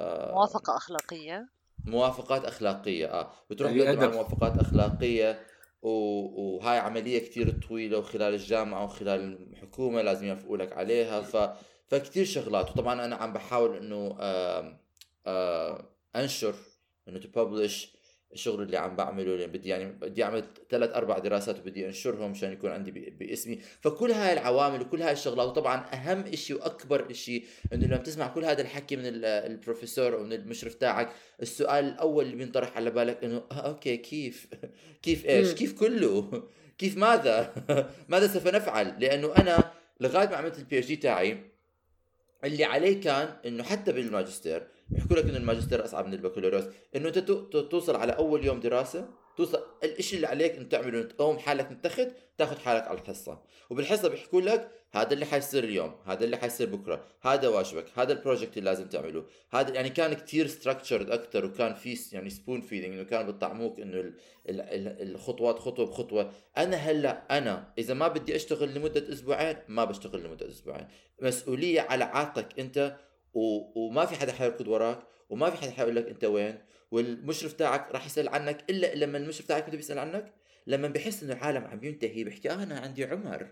uh, 0.00 0.02
موافقة 0.32 0.76
أخلاقية. 0.76 1.48
موافقات 1.84 2.44
أخلاقية 2.44 3.06
آه. 3.06 3.30
بتروح 3.50 3.72
تقدم 3.72 4.00
على 4.00 4.08
موافقات 4.12 4.58
أخلاقية 4.58 5.46
وهاي 5.82 6.78
عملية 6.78 7.18
كتير 7.18 7.60
طويلة 7.68 7.98
وخلال 7.98 8.34
الجامعة 8.34 8.84
وخلال 8.84 9.48
الحكومة 9.52 10.02
لازم 10.02 10.26
يوافقوا 10.26 10.56
لك 10.56 10.72
عليها. 10.72 11.20
ف 11.20 11.36
فكتير 11.86 12.24
شغلات. 12.24 12.70
وطبعا 12.70 13.04
أنا 13.04 13.16
عم 13.16 13.32
بحاول 13.32 13.76
إنه 13.76 14.16
آه 14.20 14.80
آه 15.26 15.84
أنشر 16.16 16.54
إنه 17.08 17.18
تببلش 17.18 17.97
الشغل 18.32 18.62
اللي 18.62 18.76
عم 18.76 18.96
بعمله 18.96 19.34
اللي 19.34 19.46
بدي 19.46 19.68
يعني 19.68 19.92
بدي 19.92 20.24
أعمل 20.24 20.44
ثلاث 20.70 20.94
أربع 20.94 21.18
دراسات 21.18 21.58
وبدي 21.58 21.86
أنشرهم 21.86 22.30
عشان 22.30 22.52
يكون 22.52 22.70
عندي 22.70 22.90
باسمي. 22.90 23.58
فكل 23.80 24.10
هاي 24.10 24.32
العوامل 24.32 24.82
وكل 24.82 25.02
هاي 25.02 25.12
الشغلات 25.12 25.48
وطبعا 25.48 25.76
أهم 25.94 26.34
شيء 26.34 26.56
وأكبر 26.56 27.12
شيء 27.12 27.44
إنه 27.72 27.86
لما 27.86 27.96
تسمع 27.96 28.26
كل 28.28 28.44
هذا 28.44 28.62
الحكي 28.62 28.96
من 28.96 29.02
البروفيسور 29.04 30.14
أو 30.14 30.24
من 30.24 30.32
المشرف 30.32 30.74
تاعك 30.74 31.12
السؤال 31.42 31.84
الأول 31.84 32.24
اللي 32.24 32.36
بينطرح 32.36 32.76
على 32.76 32.90
بالك 32.90 33.24
إنه 33.24 33.42
آه 33.52 33.54
okay 33.54 33.96
كيف؟ 33.96 34.46
كيف 35.02 35.26
إيش؟ 35.26 35.52
كيف 35.52 35.78
كله؟ 35.78 36.42
كيف 36.78 36.96
ماذا؟ 36.96 37.54
ماذا 38.08 38.26
سوف 38.26 38.46
نفعل؟ 38.46 38.94
لأنه 39.00 39.36
أنا 39.36 39.72
لغاية 40.00 40.28
ما 40.28 40.36
عملت 40.36 40.58
ال 40.58 40.78
PhD 40.78 40.96
تاعي 40.96 41.38
اللي 42.44 42.64
عليه 42.64 43.00
كان 43.00 43.36
إنه 43.46 43.62
حتى 43.62 43.92
بالماجستير 43.92 44.66
بيحكوا 44.90 45.16
لك 45.16 45.24
إنه 45.24 45.36
الماجستير 45.36 45.84
أصعب 45.84 46.06
من 46.06 46.14
البكالوريوس. 46.14 46.64
إنه 46.96 47.08
أنت 47.08 47.18
توصل 47.70 47.96
على 47.96 48.12
أول 48.12 48.44
يوم 48.44 48.60
دراسة 48.60 49.08
توصل 49.36 49.62
الشيء 49.84 50.16
اللي 50.16 50.26
عليك 50.26 50.56
انت 50.56 50.72
تعمله 50.72 51.02
تقوم 51.02 51.38
حالك 51.38 51.78
تحت 51.82 52.08
تاخذ 52.38 52.58
حالك 52.58 52.86
على 52.86 52.98
الحصة. 52.98 53.42
وبالحصة 53.70 54.08
بيحكوا 54.08 54.40
لك 54.40 54.70
هذا 54.92 55.12
اللي 55.12 55.26
حيصير 55.26 55.64
اليوم 55.64 55.94
هذا 56.06 56.24
اللي 56.24 56.36
حيصير 56.36 56.68
بكرة 56.68 57.04
هذا 57.22 57.48
واجبك 57.48 57.86
هذا 57.98 58.12
ال 58.12 58.18
project 58.18 58.58
اللي 58.58 58.70
لازم 58.70 58.88
تعمله. 58.88 59.24
هذا 59.50 59.74
يعني 59.74 59.90
كان 59.90 60.14
كتير 60.14 60.46
structured 60.46 61.10
أكثر 61.10 61.44
وكان 61.44 61.74
في 61.74 61.98
يعني 62.12 62.30
spoon 62.30 62.60
feeding 62.60 62.92
إنه 62.92 63.02
كانوا 63.02 63.32
بيطعموك 63.32 63.80
إنه 63.80 64.12
الخطوات 64.48 65.58
خطوة 65.58 65.86
بخطوة. 65.86 66.32
أنا 66.56 66.76
هلأ 66.76 67.38
أنا 67.38 67.72
إذا 67.78 67.94
ما 67.94 68.08
بدي 68.08 68.36
أشتغل 68.36 68.74
لمدة 68.74 69.12
أسبوعين 69.12 69.56
ما 69.68 69.84
بشتغل 69.84 70.24
لمدة 70.24 70.48
أسبوعين. 70.48 70.88
مسؤولية 71.22 71.80
على 71.80 72.04
عاتقك 72.04 72.60
أنت 72.60 72.96
و... 73.34 73.40
وما 73.74 74.06
في 74.06 74.16
حدا 74.16 74.32
حيركض 74.32 74.68
وراك 74.68 74.98
وما 75.30 75.50
في 75.50 75.56
حدا 75.56 75.70
حيقول 75.70 75.96
لك 75.96 76.06
أنت 76.08 76.24
وين 76.24 76.58
والمشرف 76.90 77.52
تاعك 77.52 77.92
راح 77.92 78.06
يسأل 78.06 78.28
عنك 78.28 78.70
إلا 78.70 78.94
لما 78.94 79.18
المشرف 79.18 79.46
تاعك 79.46 79.66
بده 79.66 79.76
بيسأل 79.76 79.98
عنك 79.98 80.34
لما 80.66 80.88
بحس 80.88 81.22
إنه 81.22 81.32
العالم 81.32 81.64
عم 81.64 81.84
ينتهي 81.84 82.24
بحكي 82.24 82.50
آه 82.50 82.62
أنا 82.62 82.78
عندي 82.78 83.04
عمر. 83.04 83.46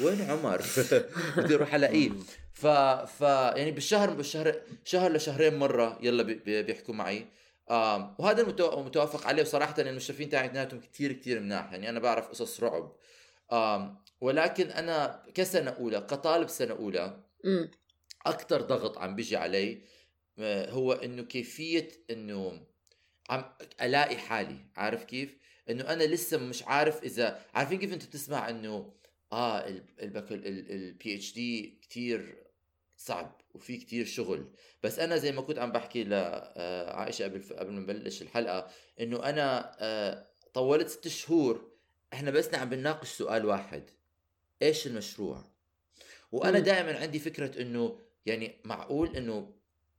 وين 0.00 0.22
عمر؟ 0.22 0.62
بدي 1.36 1.54
أروح 1.54 1.74
الاقيه 1.74 2.10
ف 2.52 2.66
ف 2.66 3.20
يعني 3.56 3.70
بالشهر 3.70 4.10
بالشهر 4.10 4.54
شهر 4.84 5.12
لشهرين 5.12 5.54
مرة 5.58 5.98
يلا 6.02 6.22
بي... 6.22 6.62
بيحكوا 6.62 6.94
معي. 6.94 7.26
آه 7.70 8.16
وهذا 8.18 8.42
المتوافق 8.42 9.26
عليه 9.26 9.42
وصراحه 9.42 9.74
المشرفين 9.78 10.28
تاعي 10.28 10.46
اثنيناتهم 10.46 10.80
كثير 10.80 11.12
كثير 11.12 11.40
مناح. 11.40 11.72
يعني 11.72 11.88
أنا 11.88 12.00
بعرف 12.00 12.28
قصص 12.28 12.60
رعب. 12.62 12.92
آه 13.52 14.02
ولكن 14.20 14.70
أنا 14.70 15.22
كسنة 15.34 15.70
أولى 15.70 16.00
كطالب 16.00 16.48
سنة 16.48 16.74
أولى 16.74 17.20
أكثر 18.26 18.60
ضغط 18.60 18.98
عم 18.98 19.16
بيجي 19.16 19.36
علي 19.36 19.82
آه، 20.38 20.70
هو 20.70 20.92
إنه 20.92 21.22
كيفية 21.22 21.88
إنه 22.10 22.60
عم 23.30 23.44
ألاقي 23.82 24.16
حالي 24.16 24.56
عارف 24.76 25.04
كيف؟ 25.04 25.36
إنه 25.70 25.92
أنا 25.92 26.04
لسه 26.04 26.38
مش 26.38 26.62
عارف 26.62 27.02
إذا 27.02 27.42
عارفين 27.54 27.78
كيف 27.78 27.92
أنت 27.92 28.04
بتسمع 28.04 28.48
إنه 28.48 28.92
آه 29.32 29.82
ال 30.00 31.14
PhD 31.14 31.78
كثير 31.82 32.36
صعب 32.96 33.40
وفي 33.54 33.76
كتير 33.76 34.06
شغل. 34.06 34.46
بس 34.82 34.98
أنا 34.98 35.16
زي 35.16 35.32
ما 35.32 35.42
كنت 35.42 35.58
عم 35.58 35.72
بحكي 35.72 36.04
لعائشه 36.04 37.24
آه، 37.24 37.28
قبل 37.28 37.42
قبل 37.58 37.72
ما 37.72 37.80
نبلش 37.80 38.22
الحلقة 38.22 38.70
إنه 39.00 39.24
أنا 39.28 39.76
آه، 39.80 40.26
طولت 40.54 40.88
ست 40.88 41.08
شهور 41.08 41.72
إحنا 42.12 42.30
بس 42.30 42.54
عم 42.54 42.68
بنناقش 42.68 43.08
سؤال 43.08 43.46
واحد 43.46 43.90
إيش 44.62 44.86
المشروع؟ 44.86 45.44
وأنا 46.32 46.58
دائما 46.58 46.98
عندي 46.98 47.18
فكرة 47.18 47.62
إنه 47.62 47.98
يعني 48.28 48.60
معقول 48.64 49.16
إنه 49.16 49.54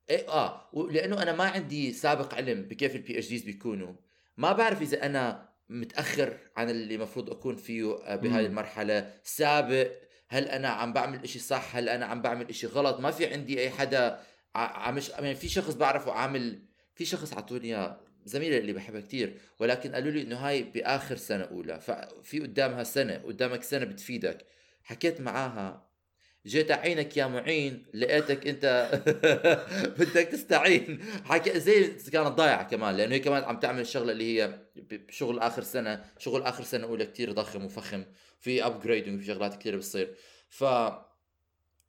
إيه 0.09 0.29
آه 0.29 0.69
لأنه 0.91 1.21
أنا 1.21 1.31
ما 1.31 1.43
عندي 1.43 1.93
سابق 1.93 2.33
علم 2.33 2.61
بكيف 2.61 2.95
ال 2.95 3.17
PhDs 3.19 3.41
بيكونوا. 3.41 3.93
ما 4.37 4.51
بعرف 4.51 4.81
إذا 4.81 5.05
أنا 5.05 5.49
متأخر 5.69 6.37
عن 6.57 6.69
اللي 6.69 6.95
المفروض 6.95 7.29
أكون 7.29 7.55
فيه 7.55 7.95
آه، 8.03 8.15
بهذه 8.15 8.45
المرحلة. 8.45 9.13
سابق 9.23 9.91
هل 10.29 10.45
أنا 10.45 10.67
عم 10.69 10.93
بعمل 10.93 11.23
إشي 11.23 11.39
صح؟ 11.39 11.75
هل 11.75 11.89
أنا 11.89 12.05
عم 12.05 12.21
بعمل 12.21 12.49
إشي 12.49 12.67
غلط؟ 12.67 12.99
ما 12.99 13.11
في 13.11 13.33
عندي 13.33 13.59
أي 13.59 13.69
حدا 13.69 14.19
عم 14.55 14.99
يعني 15.19 15.35
في 15.35 15.49
شخص 15.49 15.73
بعرفه 15.73 16.11
عامل 16.11 16.59
في 16.95 17.05
شخص 17.05 17.33
أعطوني 17.33 17.97
زميلة 18.25 18.57
اللي 18.57 18.73
بحبها 18.73 19.01
كتير 19.01 19.37
ولكن 19.59 19.91
قالوا 19.95 20.11
لي 20.11 20.21
إنه 20.21 20.35
هاي 20.35 20.63
بآخر 20.63 21.15
سنة 21.15 21.43
أولى 21.43 21.79
ففي 21.79 22.39
قدامها 22.39 22.83
سنة 22.83 23.17
قدامك 23.17 23.63
سنة 23.63 23.85
بتفيدك. 23.85 24.45
حكيت 24.83 25.21
معاها 25.21 25.88
جيت 26.49 26.71
اعينك 26.71 27.17
يا 27.17 27.25
معين 27.27 27.85
لقيتك 27.93 28.47
أنت 28.47 28.89
بدك 29.99 30.27
تستعين. 30.27 30.99
حكي 31.25 31.59
زي 31.59 31.87
كانت 32.11 32.27
ضايعة 32.27 32.63
كمان 32.63 32.95
لأنه 32.95 33.15
هي 33.15 33.19
كمان 33.19 33.43
عم 33.43 33.59
تعمل 33.59 33.81
الشغله 33.81 34.11
اللي 34.11 34.41
هي 34.41 34.59
بشغل 34.75 35.39
آخر 35.39 35.63
سنة 35.63 36.05
شغل 36.19 36.43
آخر 36.43 36.63
سنة 36.63 36.87
أولى 36.87 37.05
كتير 37.05 37.31
ضخم 37.31 37.65
وفخم 37.65 38.03
في 38.39 38.65
ابجريدنج 38.65 39.19
في 39.19 39.25
شغلات 39.25 39.55
كثير 39.55 39.77
بتصير. 39.77 40.15
ف 40.49 40.63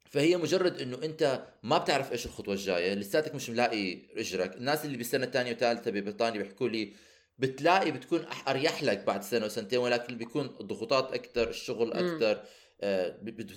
فهي 0.09 0.37
مجرد 0.37 0.81
إنه 0.81 0.97
أنت 1.03 1.43
ما 1.63 1.77
بتعرف 1.77 2.11
إيش 2.11 2.25
الخطوة 2.25 2.53
الجاية 2.53 2.93
لساتك 2.93 3.35
مش 3.35 3.49
ملاقي 3.49 3.97
إجرك. 4.17 4.55
الناس 4.55 4.85
اللي 4.85 4.97
بالسنه 4.97 5.25
الثانية 5.25 5.51
وثالثه 5.51 5.91
ببريطانيا 5.91 6.41
بيحكوا 6.41 6.69
لي 6.69 6.93
بتلاقي 7.39 7.91
بتكون 7.91 8.25
أريح 8.47 8.83
لك 8.83 9.03
بعد 9.03 9.23
سنة 9.23 9.45
وسنتين 9.45 9.79
ولكن 9.79 10.17
بيكون 10.17 10.45
الضغوطات 10.59 11.13
أكثر 11.13 11.49
الشغل 11.49 11.93
أكثر 11.93 12.41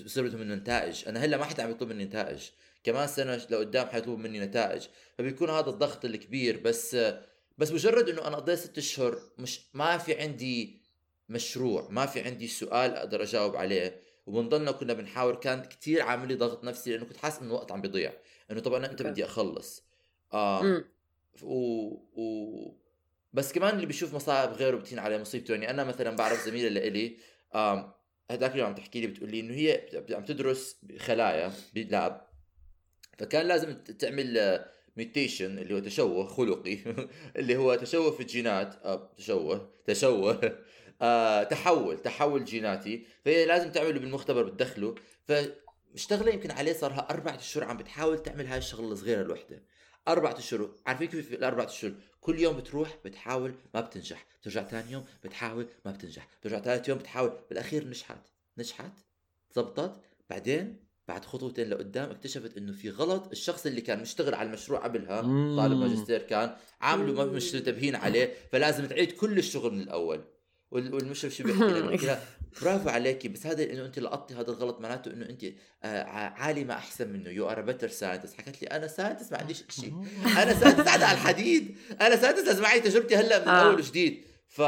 بصير 0.04 0.24
بدهم 0.24 0.40
منه 0.40 0.54
نتائج. 0.54 1.08
أنا 1.08 1.24
هلأ 1.24 1.36
ما 1.36 1.44
حدا 1.44 1.62
عم 1.62 1.70
يطلب 1.70 1.88
مني 1.88 2.04
نتائج. 2.04 2.50
كمان 2.84 3.06
سنة 3.06 3.36
لقدام 3.36 3.86
حيطلبوا 3.86 4.16
مني 4.16 4.40
نتائج. 4.40 4.86
فبيكون 5.18 5.50
هذا 5.50 5.70
الضغط 5.70 6.04
الكبير. 6.04 6.60
بس 6.60 6.96
بس 7.58 7.72
مجرد 7.72 8.08
إنه 8.08 8.28
أنا 8.28 8.36
قضيت 8.36 8.58
ست 8.58 8.78
أشهر 8.78 9.18
مش 9.38 9.60
ما 9.74 9.98
في 9.98 10.20
عندي 10.20 10.82
مشروع 11.28 11.88
ما 11.90 12.06
في 12.06 12.20
عندي 12.20 12.48
سؤال 12.48 12.94
أقدر 12.94 13.22
أجاوب 13.22 13.56
عليه. 13.56 14.00
وبنضلنا 14.26 14.70
كنا 14.70 14.92
بنحاول 14.92 15.36
كان 15.36 15.62
كتير 15.62 16.02
عامل 16.02 16.28
لي 16.28 16.34
ضغط 16.34 16.64
نفسي 16.64 16.90
لأنه 16.90 17.04
كنت 17.04 17.16
حاسس 17.16 17.38
إنه 17.38 17.48
الوقت 17.48 17.72
عم 17.72 17.80
بيضيع. 17.80 18.12
إنه 18.50 18.60
طب 18.60 18.74
أنا 18.74 18.90
انت 18.90 19.02
بدي 19.02 19.24
أخلص؟ 19.24 19.84
آه. 20.32 20.84
و... 21.42 21.88
و... 22.14 22.74
بس 23.32 23.52
كمان 23.52 23.74
اللي 23.74 23.86
بيشوف 23.86 24.14
مصايب 24.14 24.50
غيره 24.50 24.76
بتين 24.76 24.98
عليه 24.98 25.18
مصيبته. 25.18 25.52
يعني 25.52 25.70
أنا 25.70 25.84
مثلا 25.84 26.16
بعرف 26.16 26.46
زميله 26.46 26.68
لإلي 26.68 27.16
آه 27.54 28.03
هذاك 28.30 28.52
اليوم 28.52 28.66
عم 28.66 28.74
تحكي 28.74 29.00
لي 29.00 29.06
بتقول 29.06 29.30
لي 29.30 29.40
إنه 29.40 29.54
هي 29.54 29.88
عم 30.10 30.24
تدرس 30.24 30.76
خلايا 30.98 31.52
ب 31.74 31.87
lab 31.87 32.26
فكان 33.18 33.46
لازم 33.46 33.74
تعمل 33.74 34.64
mutation 34.96 35.58
اللي 35.58 35.74
هو 35.74 35.78
تشوه 35.78 36.26
خلقي 36.26 36.78
اللي 37.36 37.56
هو 37.56 37.74
تشوه 37.74 38.10
في 38.10 38.20
الجينات. 38.20 38.74
آه 38.84 39.12
تشوه 39.16 39.70
تشوه. 39.86 40.58
آه 41.02 41.42
تحول 41.42 41.98
تحول 41.98 42.44
جيناتي. 42.44 43.06
فهي 43.24 43.46
لازم 43.46 43.72
تعمله 43.72 44.00
بالمختبر 44.00 44.42
بتدخله. 44.42 44.94
فاشتغله 45.24 46.32
يمكن 46.32 46.50
عليه 46.50 46.72
صار 46.72 46.90
لها 46.90 47.06
أربع 47.10 47.34
أشهر 47.34 47.64
عم 47.64 47.76
بتحاول 47.76 48.22
تعمل 48.22 48.46
هاي 48.46 48.58
الشغلة 48.58 48.92
الصغيرة 48.92 49.22
الوحده 49.22 49.62
أربع 50.08 50.38
اشهر 50.38 50.70
عارفين 50.86 51.08
كيف 51.08 51.32
الاربع 51.32 51.64
اشهر 51.64 51.92
كل 52.20 52.38
يوم 52.40 52.56
بتروح 52.56 52.98
بتحاول 53.04 53.54
ما 53.74 53.80
بتنجح. 53.80 54.26
بترجع 54.40 54.62
ثاني 54.64 54.92
يوم 54.92 55.04
بتحاول 55.24 55.66
ما 55.84 55.92
بتنجح. 55.92 56.28
بترجع 56.40 56.60
ثالث 56.60 56.88
يوم 56.88 56.98
بتحاول 56.98 57.32
بالأخير 57.48 57.88
نجحت. 57.88 58.20
نجحت 58.58 58.92
زبطت. 59.56 60.00
بعدين 60.30 60.76
بعد 61.08 61.24
خطوتين 61.24 61.70
لقدام 61.70 62.10
اكتشفت 62.10 62.56
إنه 62.56 62.72
في 62.72 62.90
غلط. 62.90 63.30
الشخص 63.30 63.66
اللي 63.66 63.80
كان 63.80 64.00
مشتغل 64.02 64.34
على 64.34 64.46
المشروع 64.48 64.78
قبلها 64.84 65.20
طالب 65.56 65.78
ماجستير 65.78 66.22
كان 66.22 66.56
عامله 66.80 67.24
مش 67.24 67.54
منتبهين 67.54 67.96
عليه 67.96 68.34
فلازم 68.52 68.86
تعيد 68.86 69.12
كل 69.12 69.38
الشغل 69.38 69.72
من 69.74 69.80
الأول. 69.80 70.24
وال- 70.70 70.94
والمشرف 70.94 71.34
شو 71.34 71.44
بيحكي 71.44 71.64
لها 71.64 71.80
بيحكي 71.90 72.06
لها 72.06 72.22
برافو 72.62 72.88
عليكي. 72.88 73.28
بس 73.28 73.46
هذا 73.46 73.72
إنه 73.72 73.84
انت 73.86 73.98
لقطتي 73.98 74.34
هذا 74.34 74.50
الغلط 74.50 74.80
معناته 74.80 75.10
إنه 75.10 75.28
انت 75.28 75.44
آه، 75.82 76.02
عالمة 76.12 76.74
أحسن 76.74 77.08
منه. 77.08 77.30
you 77.30 77.50
are 77.50 77.60
better 77.60 77.88
scientist 77.88 78.40
حكت 78.40 78.62
لي 78.62 78.68
أنا 78.68 78.86
scientist 78.86 79.32
ما 79.32 79.38
عنديش 79.38 79.64
شيء. 79.68 79.92
أنا 80.42 80.54
scientist 80.54 80.88
على 80.88 81.04
الحديد. 81.04 81.76
أنا 82.00 82.16
scientist 82.16 82.46
لازم 82.46 82.62
معي 82.62 82.80
تجربتي 82.80 83.16
هلأ 83.16 83.42
من 83.42 83.48
آه. 83.48 83.66
اول 83.66 83.74
وجديد. 83.74 84.24
ف 84.48 84.62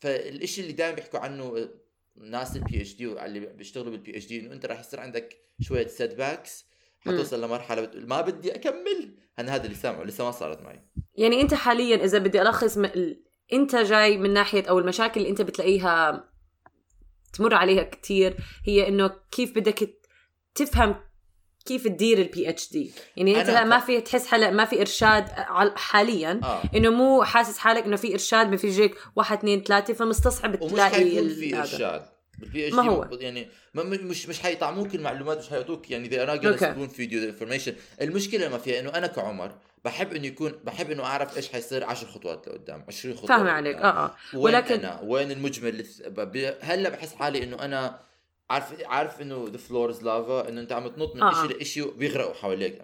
فالشيء 0.00 0.64
اللي 0.64 0.72
دائما 0.72 0.94
بيحكوا 0.94 1.18
عنه 1.18 1.68
ناس 2.16 2.56
ال 2.56 2.80
PhD 2.80 3.06
اللي 3.06 3.40
بيشتغلوا 3.40 3.90
بال 3.90 4.16
PhD 4.16 4.40
إنه 4.40 4.52
أنت 4.52 4.66
راح 4.66 4.80
يصير 4.80 5.00
عندك 5.00 5.36
شوية 5.60 5.86
setbacks 5.86 6.66
حتوصل 7.00 7.44
لمرحلة 7.44 7.82
بتقول 7.82 8.06
ما 8.06 8.20
بدي 8.20 8.54
أكمل. 8.54 9.16
أنا 9.38 9.54
هذا 9.54 9.64
اللي 9.64 9.76
سامعه 9.76 10.04
لسه 10.04 10.24
ما 10.24 10.30
صارت 10.30 10.62
معي. 10.62 10.80
يعني 11.14 11.40
أنت 11.40 11.54
حاليا 11.54 12.04
إذا 12.04 12.18
بدي 12.18 12.42
ألخص 12.42 12.78
م... 12.78 12.90
أنت 13.52 13.76
جاي 13.76 14.16
من 14.16 14.32
ناحية 14.32 14.64
أو 14.68 14.78
المشاكل 14.78 15.20
اللي 15.20 15.30
أنت 15.30 15.42
بتلاقيها 15.42 16.24
تمر 17.32 17.54
عليها 17.54 17.82
كتير 17.82 18.36
هي 18.66 18.88
إنه 18.88 19.10
كيف 19.30 19.50
بدك 19.58 19.90
تفهم 20.54 20.94
كيف 21.66 21.84
تدير 21.84 22.18
ال 22.18 22.48
PhD 22.48 22.92
يعني 23.16 23.40
أنت 23.40 23.48
أنا 23.48 23.58
لا 23.58 23.64
ما 23.64 23.78
في 23.78 24.00
تحس 24.00 24.34
هلا 24.34 24.50
ما 24.50 24.64
في 24.64 24.80
إرشاد 24.80 25.28
حاليا 25.76 26.40
آه. 26.44 26.62
إنه 26.76 26.90
مو 26.90 27.22
حاسس 27.24 27.58
حالك 27.58 27.84
إنه 27.84 27.96
في 27.96 28.12
إرشاد 28.12 28.50
بفيجيك 28.50 28.94
واحد 29.16 29.38
اثنين 29.38 29.62
ثلاثة 29.62 29.94
فمستصعب 29.94 30.62
ومش 30.62 30.72
تلاقي 30.72 31.18
ال- 31.18 31.30
في. 31.30 31.58
إرشاد. 31.58 32.02
بال 32.38 32.66
PhD 32.66 32.74
ما 32.74 32.82
هو. 32.82 33.08
يعني 33.12 33.48
ما 33.74 33.82
مش 33.82 34.28
مش 34.28 34.40
حيطعموك 34.40 34.94
المعلومات 34.94 35.38
مش 35.38 35.48
حيعطوك. 35.50 35.90
يعني 35.90 36.10
they 36.10 36.12
are 36.12 36.30
not 36.30 36.42
gonna 36.44 36.60
spoon 36.62 36.96
feed 36.96 37.10
you 37.12 37.18
the 37.20 37.40
information. 37.40 37.72
المشكلة 38.02 38.48
ما 38.48 38.58
فيها 38.58 38.80
إنه 38.80 38.90
أنا 38.90 39.06
كعمر 39.06 39.54
بحب 39.84 40.12
إنه 40.12 40.26
يكون 40.26 40.52
بحب 40.64 40.90
إنه 40.90 41.04
أعرف 41.04 41.36
إيش 41.36 41.48
حيصير 41.52 41.84
10 41.84 42.08
خطوات 42.08 42.48
لقدام 42.48 42.84
20 42.88 43.16
خطوة 43.16 43.36
لقدام. 43.36 43.48
عليك. 43.54 43.76
آه 43.76 44.04
آه. 44.04 44.14
وين 44.34 44.54
ولكن- 44.54 44.74
أنا؟ 44.74 45.00
وين 45.04 45.30
المجمل؟ 45.30 45.86
هلأ 46.62 46.88
بحس 46.88 47.14
حالي 47.14 47.42
إنه 47.44 47.56
أنا 47.64 47.98
عارف 48.50 48.74
عارف 48.84 49.20
إنه 49.22 49.46
the 49.50 49.56
floor 49.58 49.90
is 49.90 50.02
lava 50.04 50.48
إنه 50.48 50.60
أنت 50.60 50.72
عم 50.72 50.88
تنط 50.88 51.14
من 51.16 51.22
آه، 51.22 51.44
آه. 51.44 51.46
شيء 51.48 51.62
لشيء 51.62 51.86
وبيغرقوا 51.88 52.34
حواليك. 52.34 52.82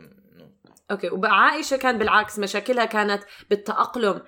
okay. 0.90 1.08
وبقى 1.10 1.30
عائشه 1.30 1.76
كان 1.76 1.98
بالعكس 1.98 2.38
مشاكلها 2.38 2.84
كانت 2.84 3.22
بالتأقلم 3.50 4.20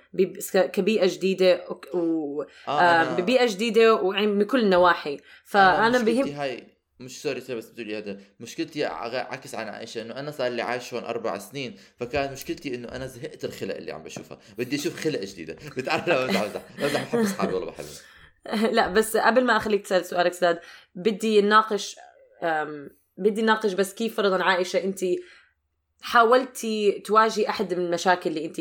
كبيئة 0.52 1.06
جديدة 1.06 1.64
و 1.94 2.42
آه 2.68 3.04
أنا- 3.04 3.20
ببيئة 3.20 3.46
جديدة 3.46 3.94
ويعني 3.94 4.26
من 4.26 4.44
كل 4.44 4.60
النواحي. 4.60 5.18
فأنا 5.44 5.98
بهم 5.98 6.28
هاي 6.28 6.66
مش 7.00 7.22
sorry 7.22 7.40
sorry 7.40 7.58
بس 7.58 7.66
بتقولي 7.66 7.98
هذا. 7.98 8.20
مشكلتي 8.40 8.84
عكس 8.84 9.54
عن 9.54 9.68
عائشة 9.68 10.02
إنه 10.02 10.14
أنا 10.18 10.30
صار 10.30 10.48
لي 10.48 10.62
عايش 10.62 10.94
هون 10.94 11.04
أربع 11.04 11.38
سنين 11.38 11.76
فكانت 12.00 12.32
مشكلتي 12.32 12.74
إنه 12.74 12.88
أنا 12.88 13.06
زهقت 13.06 13.44
الخلق 13.44 13.76
اللي 13.76 13.92
عم 13.92 14.02
بشوفها. 14.02 14.38
بدي 14.58 14.76
أشوف 14.76 15.00
خلق 15.04 15.20
جديدة. 15.20 15.56
بتعرف 15.76 16.08
بمزح 16.10 16.60
بمزح. 16.78 17.02
بحب 17.02 17.18
أصحابي 17.18 17.54
والله 17.54 17.70
بحبهم. 17.70 18.72
لا 18.76 18.88
بس 18.88 19.16
قبل 19.16 19.44
ما 19.44 19.56
أخليك 19.56 19.82
تسأل 19.84 20.04
سؤالك 20.04 20.32
سداد 20.32 20.60
بدي 20.94 21.40
نناقش 21.42 21.96
أم، 22.42 22.90
بدي 23.16 23.42
نناقش 23.42 23.72
بس 23.72 23.94
كيف 23.94 24.16
فرضا 24.16 24.42
عائشة 24.42 24.84
انت 24.84 25.00
حاولتي 26.00 26.92
تواجهي 27.04 27.48
أحد 27.48 27.74
من 27.74 27.84
المشاكل 27.84 28.30
اللي 28.30 28.44
انت 28.44 28.60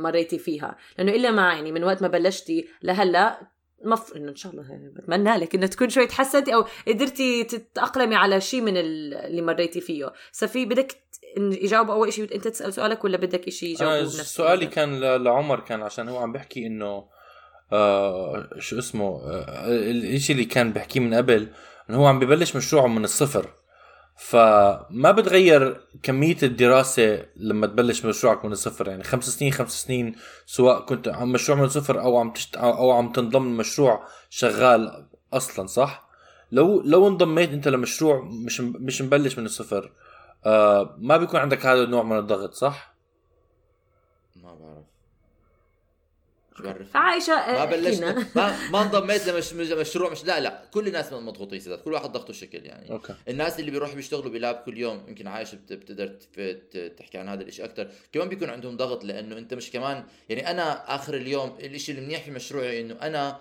مريتي 0.00 0.38
فيها. 0.38 0.76
لأنه 0.98 1.12
إلا 1.12 1.30
ما 1.30 1.52
يعني 1.52 1.72
من 1.72 1.84
وقت 1.84 2.02
ما 2.02 2.08
بلشتي 2.08 2.68
لهلأ 2.82 3.40
مف 3.84 4.16
إنه 4.16 4.30
إن 4.30 4.36
شاء 4.36 4.52
الله 4.52 4.64
بتمنى 4.96 5.36
لك 5.36 5.54
انه 5.54 5.66
تكون 5.66 5.88
شوي 5.88 6.06
تحسنتي 6.06 6.54
أو 6.54 6.64
قدرتي 6.88 7.44
تتأقلمي 7.44 8.14
على 8.16 8.40
شيء 8.40 8.60
من 8.60 8.76
ال- 8.76 9.14
اللي 9.14 9.42
مريتي 9.42 9.80
فيه 9.80 10.12
سفي 10.32 10.64
بدك 10.64 10.96
يجاوبوا 11.36 11.94
أول 11.94 12.12
شيء 12.12 12.34
أنت 12.34 12.48
تسأل 12.48 12.72
سؤالك 12.74 13.04
ولا 13.04 13.16
بدك 13.16 13.50
شيء 13.50 13.68
يجاوبوا 13.70 13.94
أنا 13.96 14.02
بنفس 14.04 14.34
سؤالي؟ 14.36 14.66
كان 14.66 15.00
ل- 15.00 15.24
لعمر 15.24 15.60
كان 15.60 15.82
عشان 15.82 16.08
هو 16.08 16.18
عم 16.18 16.32
بيحكي 16.32 16.66
إنه 16.66 17.04
آه 17.72 18.48
شو 18.58 18.78
اسمه 18.78 19.20
آه 19.30 19.68
الإشي 19.90 20.32
اللي 20.32 20.44
كان 20.44 20.72
بيحكيه 20.72 21.00
من 21.00 21.14
قبل 21.14 21.48
إنه 21.90 21.98
هو 21.98 22.06
عم 22.06 22.18
ببلش 22.18 22.56
مشروعه 22.56 22.86
من 22.86 23.04
الصفر 23.04 23.46
فما 24.16 25.10
بتغير 25.10 25.86
كمية 26.02 26.36
الدراسة 26.42 27.26
لما 27.36 27.66
تبلش 27.66 28.04
مشروعك 28.04 28.44
من 28.44 28.52
الصفر 28.52 28.88
يعني 28.88 29.02
خمس 29.02 29.24
سنين 29.24 29.52
خمس 29.52 29.82
سنين 29.82 30.16
سواء 30.46 30.80
كنت 30.80 31.08
عم 31.08 31.32
مشروع 31.32 31.58
من 31.58 31.64
الصفر 31.64 32.00
أو 32.00 32.18
عم 32.18 32.32
تشت... 32.32 32.56
أو 32.56 32.90
عم 32.90 33.12
تنضم 33.12 33.54
لمشروع 33.54 34.06
شغال 34.30 35.06
أصلا 35.32 35.66
صح 35.66 36.08
لو 36.52 36.82
لو 36.82 37.08
انضميت 37.08 37.50
أنت 37.50 37.68
لمشروع 37.68 38.20
مش 38.20 38.60
مش 38.60 39.02
مبلش 39.02 39.38
من 39.38 39.44
الصفر 39.44 39.92
آه 40.46 40.96
ما 40.98 41.16
بيكون 41.16 41.40
عندك 41.40 41.66
هذا 41.66 41.82
النوع 41.82 42.02
من 42.02 42.18
الضغط 42.18 42.54
صح؟ 42.54 42.94
ما 44.36 44.54
بعرف 44.54 44.84
شو 46.56 46.62
بعرف؟ 46.62 46.96
ما 46.96 47.62
آه، 47.62 47.64
بلشنا 47.64 48.10
احكينا. 48.10 48.26
ما 48.36 48.70
ما 48.70 48.82
انضميت 48.82 49.28
لمش 49.28 49.52
مش- 49.52 49.70
مشروع 49.70 50.10
مش 50.10 50.24
لا 50.24 50.40
لا 50.40 50.62
كل 50.70 50.86
الناس 50.86 51.12
مضغوطين 51.12 51.60
سداد 51.60 51.78
كل 51.78 51.92
واحد 51.92 52.12
ضغطه 52.12 52.32
شكل 52.32 52.66
يعني. 52.66 52.90
okay. 52.90 53.14
الناس 53.28 53.60
اللي 53.60 53.70
بيروحوا 53.70 53.94
بيشتغلوا 53.94 54.32
ب 54.32 54.38
lab 54.38 54.54
كل 54.66 54.78
يوم 54.78 55.04
يمكن 55.08 55.26
عايشة 55.26 55.56
بت- 55.56 55.72
بتقدر 55.72 56.08
تحكي 56.96 57.18
عن 57.18 57.28
هذا 57.28 57.42
الشيء 57.42 57.64
أكثر 57.64 57.88
كمان 58.12 58.28
بيكون 58.28 58.50
عندهم 58.50 58.76
ضغط 58.76 59.04
لأنه 59.04 59.38
أنت 59.38 59.54
مش 59.54 59.70
كمان 59.70 60.04
يعني 60.28 60.50
أنا 60.50 60.94
آخر 60.94 61.14
اليوم 61.14 61.56
الشيء 61.60 61.98
المنيح 61.98 62.22
في 62.24 62.30
مشروعي 62.30 62.80
إنه 62.80 62.94
أنا 63.02 63.40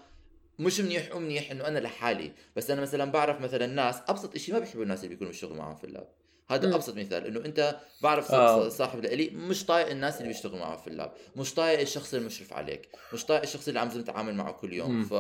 مش 0.59 0.79
منيح 0.79 1.15
ومنيح 1.15 1.51
إنه 1.51 1.67
أنا 1.67 1.79
لحالي. 1.79 2.31
بس 2.55 2.71
أنا 2.71 2.81
مثلا 2.81 3.11
بعرف 3.11 3.41
مثلا 3.41 3.65
ناس 3.65 3.95
أبسط 4.07 4.37
شيء 4.37 4.53
ما 4.53 4.59
بيحبوا 4.59 4.83
الناس 4.83 4.99
اللي 4.99 5.09
بيكونوا 5.09 5.31
بيشتغلوا 5.31 5.55
معهم 5.57 5.75
في 5.75 5.83
اللاب. 5.83 6.07
هذا 6.53 6.67
مم. 6.67 6.73
أبسط 6.73 6.97
مثال 6.97 7.25
إنه 7.25 7.45
أنت 7.45 7.75
بعرف 8.01 8.31
آه. 8.31 8.69
صاحب 8.69 8.99
لإلي 8.99 9.29
مش 9.29 9.65
طايق 9.65 9.89
الناس 9.89 10.17
اللي 10.17 10.27
بيشتغلوا 10.27 10.59
معه 10.59 10.77
في 10.77 10.87
اللاب 10.87 11.11
مش 11.35 11.53
طايق 11.53 11.79
الشخص 11.79 12.13
المشرف 12.13 12.53
عليك 12.53 12.89
مش 13.13 13.25
طايق 13.25 13.41
الشخص 13.41 13.67
اللي 13.67 13.79
عم 13.79 13.89
تتعامل 13.89 14.35
معه 14.35 14.51
كل 14.51 14.73
يوم 14.73 14.91
مم. 14.91 15.03
ف 15.03 15.13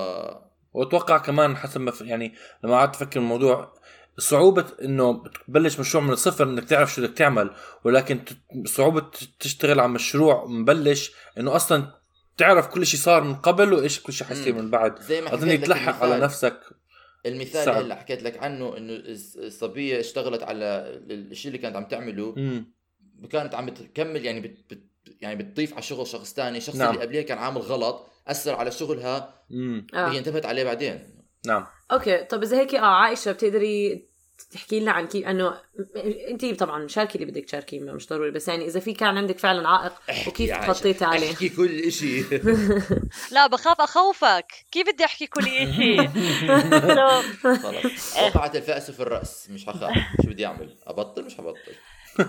وأتوقع 0.73 1.17
كمان 1.17 1.57
حسب 1.57 1.81
ما. 1.81 1.93
يعني 2.01 2.33
لما 2.63 2.75
قعدت 2.75 2.95
أفكر 2.95 3.19
الموضوع 3.19 3.73
صعوبة 4.17 4.65
إنه 4.81 5.23
تبلش 5.47 5.79
مشروع 5.79 6.03
من 6.03 6.13
الصفر 6.13 6.43
إنك 6.43 6.63
تعرف 6.63 6.93
شو 6.93 7.01
بدك 7.01 7.17
تعمل 7.17 7.51
ولكن 7.83 8.19
صعوبة 8.65 9.05
تشتغل 9.39 9.79
على 9.79 9.89
مشروع 9.89 10.45
مبلش 10.45 11.11
إنه 11.37 11.55
أصلا 11.55 12.01
تعرف 12.37 12.67
كل 12.67 12.85
شيء 12.85 12.99
صار 12.99 13.23
من 13.23 13.35
قبل 13.35 13.73
وإيش 13.73 13.99
كل 13.99 14.13
شيء 14.13 14.27
حيصير. 14.27 14.53
من 14.53 14.69
بعد 14.69 14.99
زي 15.01 15.21
ما 15.21 15.33
أظن 15.33 15.61
تلحق 15.61 16.03
على 16.03 16.19
نفسك 16.19 16.59
المثال 17.25 17.65
صعب. 17.65 17.81
اللي 17.81 17.95
حكيت 17.95 18.23
لك 18.23 18.37
عنه 18.43 18.77
إنه 18.77 18.97
الص- 18.97 19.37
الصبية 19.37 19.99
اشتغلت 19.99 20.43
على 20.43 20.65
الشيء 21.11 21.47
اللي 21.51 21.61
كانت 21.61 21.75
عم 21.75 21.85
تعمله. 21.85 22.33
امم 22.37 22.73
كانت 23.31 23.55
عم 23.55 23.65
بتكمل 23.65 24.25
يعني 24.25 24.39
بت 24.39 24.57
بت 24.73 24.83
يعني 25.21 25.35
بتضيف 25.35 25.73
على 25.73 25.81
شغل 25.81 26.07
شخص 26.07 26.33
ثاني 26.33 26.57
الشخص 26.57 26.75
نعم. 26.75 26.89
اللي 26.93 27.01
قبليها 27.05 27.21
كان 27.21 27.37
عامل 27.37 27.61
غلط 27.61 28.07
أثر 28.27 28.55
على 28.55 28.71
شغلها 28.71 29.43
امم 29.51 29.87
آه. 29.93 30.07
هي 30.11 30.17
انتبهت 30.17 30.45
عليه 30.45 30.63
بعدين. 30.63 30.99
نعم. 31.45 31.65
أوكي. 31.91 32.17
طب 32.23 32.43
إذا 32.43 32.59
هيك 32.59 32.75
آه 32.75 32.79
عائشة 32.79 33.31
بتقدري 33.31 34.07
تحكي 34.47 34.79
لنا 34.79 34.91
عن 34.91 35.07
كيف 35.07 35.27
أنه 35.27 35.57
أنت 36.29 36.45
طبعا 36.45 36.87
شاركي 36.87 37.15
اللي 37.15 37.31
بدك 37.31 37.45
تشاركيه 37.45 37.79
مش 37.79 38.07
ضروري 38.07 38.31
بس 38.31 38.47
يعني 38.47 38.65
إذا 38.65 38.79
في 38.79 38.93
كان 38.93 39.17
عندك 39.17 39.39
فعلا 39.39 39.67
عائق 39.69 39.93
وكيف 40.27 40.57
تخطيتي 40.57 41.05
عليه؟ 41.05 41.31
احكي 41.31 41.49
كل 41.49 41.91
شيء 41.91 42.25
لا 43.31 43.47
بخاف 43.47 43.81
أخوفك. 43.81 44.45
كيف 44.71 44.87
بدي 44.89 45.05
أحكي 45.05 45.27
كل 45.27 45.43
شيء 45.43 46.07
خلص 47.63 48.17
وقعت 48.17 48.55
الفأس 48.55 48.91
في 48.91 48.99
الرأس. 48.99 49.49
مش 49.49 49.65
حخاف 49.65 49.93
شو 50.23 50.29
بدي 50.29 50.45
أعمل؟ 50.45 50.75
أبطل؟ 50.87 51.25
مش 51.25 51.35
حبطل 51.37 51.73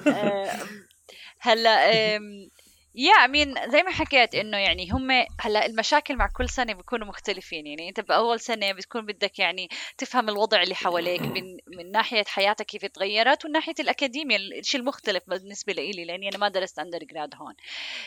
هلأ 1.41 1.91
يا 2.95 3.13
امين 3.13 3.55
زي 3.71 3.83
ما 3.83 3.91
حكيت 3.91 4.35
إنه 4.35 4.57
يعني 4.59 4.91
هم 4.91 5.11
هلأ 5.41 5.67
المشاكل 5.67 6.17
مع 6.17 6.29
كل 6.37 6.49
سنة 6.49 6.73
بيكونوا 6.73 7.07
مختلفين. 7.07 7.67
يعني 7.67 7.89
أنت 7.89 8.01
بأول 8.01 8.41
سنة 8.41 8.73
بتكون 8.73 9.07
بدك 9.07 9.39
يعني 9.39 9.69
تفهم 9.99 10.29
الوضع 10.29 10.63
اللي 10.63 10.75
حواليك 10.75 11.21
من 11.23 11.57
من 11.79 11.91
ناحية 11.93 12.25
حياتك 12.29 12.67
كيف 12.67 12.85
تغيرت 12.87 13.45
ومن 13.45 13.53
ناحية 13.53 13.75
الاكاديميا 13.81 14.37
الشيء 14.37 14.81
المختلف 14.81 15.23
بالنسبة 15.27 15.73
لي 15.73 16.05
لأني 16.05 16.29
أنا 16.29 16.39
ما 16.39 16.49
درست 16.49 16.79
undergrad 16.79 17.35
هون. 17.35 17.55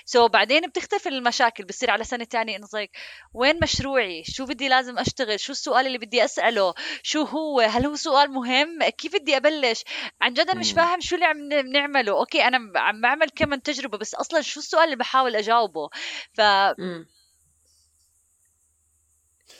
so 0.05 0.27
so 0.27 0.31
بعدين 0.31 0.67
بتختلف 0.67 1.07
المشاكل 1.07 1.63
بصير 1.65 1.91
على 1.91 2.03
سنة 2.03 2.23
ثانية 2.25 2.55
إنه 2.55 2.65
زيك 2.65 2.91
وين 3.33 3.59
مشروعي؟ 3.63 4.23
شو 4.23 4.45
بدي 4.45 4.67
لازم 4.67 4.99
أشتغل؟ 4.99 5.39
شو 5.39 5.51
السؤال 5.51 5.87
اللي 5.87 5.97
بدي 5.97 6.25
أسأله؟ 6.25 6.73
شو 7.03 7.21
هو؟ 7.23 7.59
هل 7.61 7.85
هو 7.85 7.95
سؤال 7.95 8.31
مهم؟ 8.31 8.83
كيف 8.89 9.13
بدي 9.15 9.37
أبلش؟ 9.37 9.83
عن 10.21 10.33
جد 10.33 10.49
أنا 10.49 10.59
مش. 10.59 10.71
فاهم 10.71 11.01
شو 11.01 11.15
اللي 11.15 11.25
عم 11.25 11.49
بنعمله 11.49 12.11
okay 12.19 12.43
أنا 12.47 12.79
عم 12.79 13.01
بعمل 13.01 13.29
كمان 13.35 13.61
تجربة 13.61 13.97
بس 13.97 14.15
أصلا 14.15 14.41
شو 14.41 14.61
السؤال 14.75 14.85
اللي 14.85 14.95
بحاول 14.95 15.35
أجاوبه. 15.35 15.89
ف 16.33 16.41
امم 16.41 17.07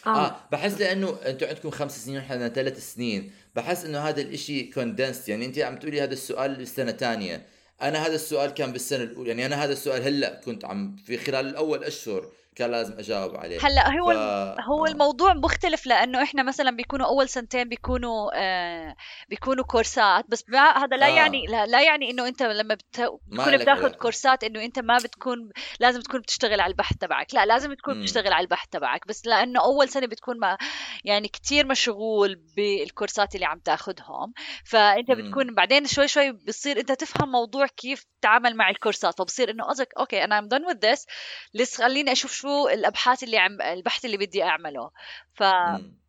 آه 0.07 0.47
بحس 0.51 0.79
لأنه 0.79 1.17
أنتم 1.25 1.47
عندكم 1.47 1.69
خمس 1.69 2.05
سنين 2.05 2.17
ونحن 2.17 2.47
ثلاث 2.49 2.93
سنين. 2.93 3.31
بحس 3.55 3.85
إنه 3.85 3.99
هذا 3.99 4.21
الإشي 4.21 4.63
كوندنس 4.63 5.29
يعني 5.29 5.45
انت 5.45 5.59
عم 5.59 5.79
تقولي 5.79 6.01
هذا 6.01 6.13
السؤال 6.13 6.55
بالسنه 6.55 6.91
ثانية 6.91 7.45
أنا 7.81 8.05
هذا 8.05 8.15
السؤال 8.15 8.53
كان 8.53 8.71
بالسنة 8.71 9.03
الأولى. 9.03 9.29
يعني 9.29 9.45
أنا 9.45 9.63
هذا 9.63 9.73
السؤال 9.73 10.01
هلأ 10.03 10.41
كنت 10.45 10.65
عم 10.65 10.95
في 10.95 11.17
خلال 11.17 11.47
الأول 11.47 11.83
أشهر. 11.83 12.31
كان 12.55 12.71
لازم 12.71 12.99
أجاوب 12.99 13.37
عليه 13.37 13.59
هلأ 13.61 13.99
هو 13.99 14.13
ف... 14.13 14.61
هو 14.61 14.85
آه. 14.85 14.89
الموضوع 14.89 15.33
مختلف 15.33 15.85
لأنه 15.85 16.23
إحنا 16.23 16.43
مثلا 16.43 16.71
بيكونوا 16.71 17.07
أول 17.07 17.29
سنتين 17.29 17.69
بيكونوا 17.69 18.31
آه 18.33 18.95
بيكونوا 19.29 19.63
كورسات 19.63 20.25
بس 20.29 20.43
ما 20.49 20.77
هذا 20.77 20.97
لا 20.97 21.05
آه. 21.05 21.09
يعني 21.09 21.45
لا, 21.47 21.65
لا 21.65 21.81
يعني 21.81 22.11
إنه 22.11 22.27
أنت 22.27 22.43
لما 22.43 22.73
بت... 22.73 23.11
بتكون 23.27 23.57
بتاخذ. 23.57 23.91
كورسات 23.91 24.43
إنه 24.43 24.63
أنت 24.63 24.79
ما 24.79 24.97
بتكون 24.97 25.49
لازم 25.79 26.01
تكون 26.01 26.21
بتشتغل 26.21 26.59
على 26.59 26.71
البحث 26.71 26.95
تبعك 26.97 27.33
لا 27.33 27.45
لازم 27.45 27.73
تكون 27.73 27.95
مم. 27.95 28.01
بتشتغل 28.01 28.33
على 28.33 28.43
البحث 28.43 28.67
تبعك 28.71 29.07
بس 29.07 29.25
لأنه 29.25 29.61
أول 29.61 29.89
سنة 29.89 30.07
بتكون 30.07 30.39
ما 30.39 30.57
يعني 31.03 31.27
كتير 31.27 31.67
مشغول 31.67 32.35
بالكورسات 32.57 33.35
اللي 33.35 33.45
عم 33.45 33.59
تاخذهم 33.59 34.33
فأنت. 34.65 35.11
بتكون 35.11 35.55
بعدين 35.55 35.85
شوي 35.85 36.07
شوي 36.07 36.31
بتصير 36.31 36.79
أنت 36.79 36.91
تفهم 36.91 37.31
موضوع 37.31 37.67
كيف 37.67 38.05
تتعامل 38.19 38.55
مع 38.55 38.69
الكورسات 38.69 39.17
فبصير 39.17 39.49
إنه 39.49 39.65
أوكي 39.99 40.23
أنا 40.23 40.39
ام 40.39 40.49
done 40.49 40.73
with 40.73 40.77
this 40.77 41.05
لسه 41.53 41.83
خليني 41.83 42.11
أشوف 42.11 42.31
شو 42.31 42.44
الأبحاث 42.47 43.23
اللي 43.23 43.37
عم 43.37 43.61
البحث 43.61 44.05
اللي 44.05 44.17
بدي 44.17 44.43
أعمله. 44.43 44.91
ف 45.33 45.43
مم. 45.43 46.05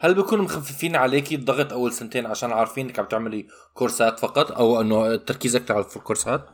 هل 0.00 0.14
بيكونوا 0.14 0.44
مخففين 0.44 0.96
عليكي 0.96 1.34
الضغط 1.34 1.72
أول 1.72 1.92
سنتين 1.92 2.26
عشان 2.26 2.52
عارفين 2.52 2.86
إنك 2.86 2.98
عم 2.98 3.04
تعملي 3.04 3.46
كورسات 3.74 4.18
فقط 4.18 4.52
أو 4.52 4.80
إنه 4.80 5.06
التركيز 5.06 5.56
أكثر 5.56 5.74
على 5.74 5.84
الكورسات؟ 5.96 6.48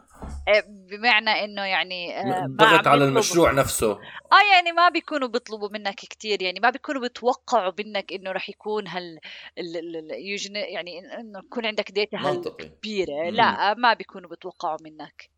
آه، 0.48 0.64
بمعنى 0.68 1.30
إنه 1.44 1.62
يعني 1.62 2.20
آه، 2.20 2.48
عم 2.60 2.88
على 2.88 3.04
المشروع 3.04 3.52
نفسه. 3.52 3.92
آه 3.92 4.54
يعني 4.54 4.72
ما 4.72 4.88
بيكونوا 4.88 5.28
بيطلبوا 5.28 5.68
منك 5.72 5.94
كتير 5.94 6.42
يعني 6.42 6.60
ما 6.60 6.70
بيكونوا 6.70 7.00
بيتوقعوا 7.00 7.72
منك 7.78 8.12
إنه 8.12 8.32
رح 8.32 8.48
يكون 8.48 8.88
هال 8.88 9.18
يعني 10.54 11.20
إنه 11.20 11.38
يكون 11.38 11.66
عندك 11.66 11.92
منطقي. 12.14 12.64
هالكبيره. 12.64 13.30
لا 13.30 13.74
ما 13.74 13.94
بيكونوا 13.94 14.30
بيتوقعوا 14.30 14.78
منك. 14.82 15.31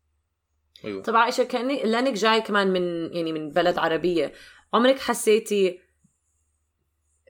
أيوه. 0.85 1.01
طب 1.01 1.15
عائشة 1.15 1.43
كأني 1.43 1.83
لأنك 1.83 2.13
جاي 2.13 2.41
كمان 2.41 2.67
من 2.67 3.13
يعني 3.15 3.33
من 3.33 3.51
بلد 3.51 3.77
عربية. 3.77 4.33
عمرك 4.73 4.99
حسيتي 4.99 5.79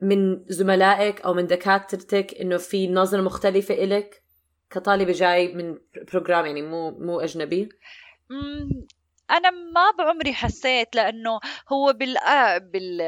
من 0.01 0.45
زملائك 0.47 1.21
أو 1.21 1.33
من 1.33 1.47
دكاترتك 1.47 2.33
إنه 2.41 2.57
في 2.57 2.87
نظرة 2.87 3.21
مختلفة 3.21 3.73
إلك؟ 3.83 4.23
كطالبة 4.69 5.11
جاي 5.11 5.53
من 5.53 5.77
program 6.13 6.45
يعني 6.45 6.61
مو 6.61 6.91
مو 6.91 7.19
أجنبي؟ 7.19 7.69
مم، 8.29 8.85
أنا 9.31 9.51
ما 9.51 9.91
بعمري 9.97 10.33
حسيت 10.33 10.95
لأنه 10.95 11.39
هو 11.73 11.93
بال 11.93 12.17
آه، 12.17 12.57
بال 12.57 13.01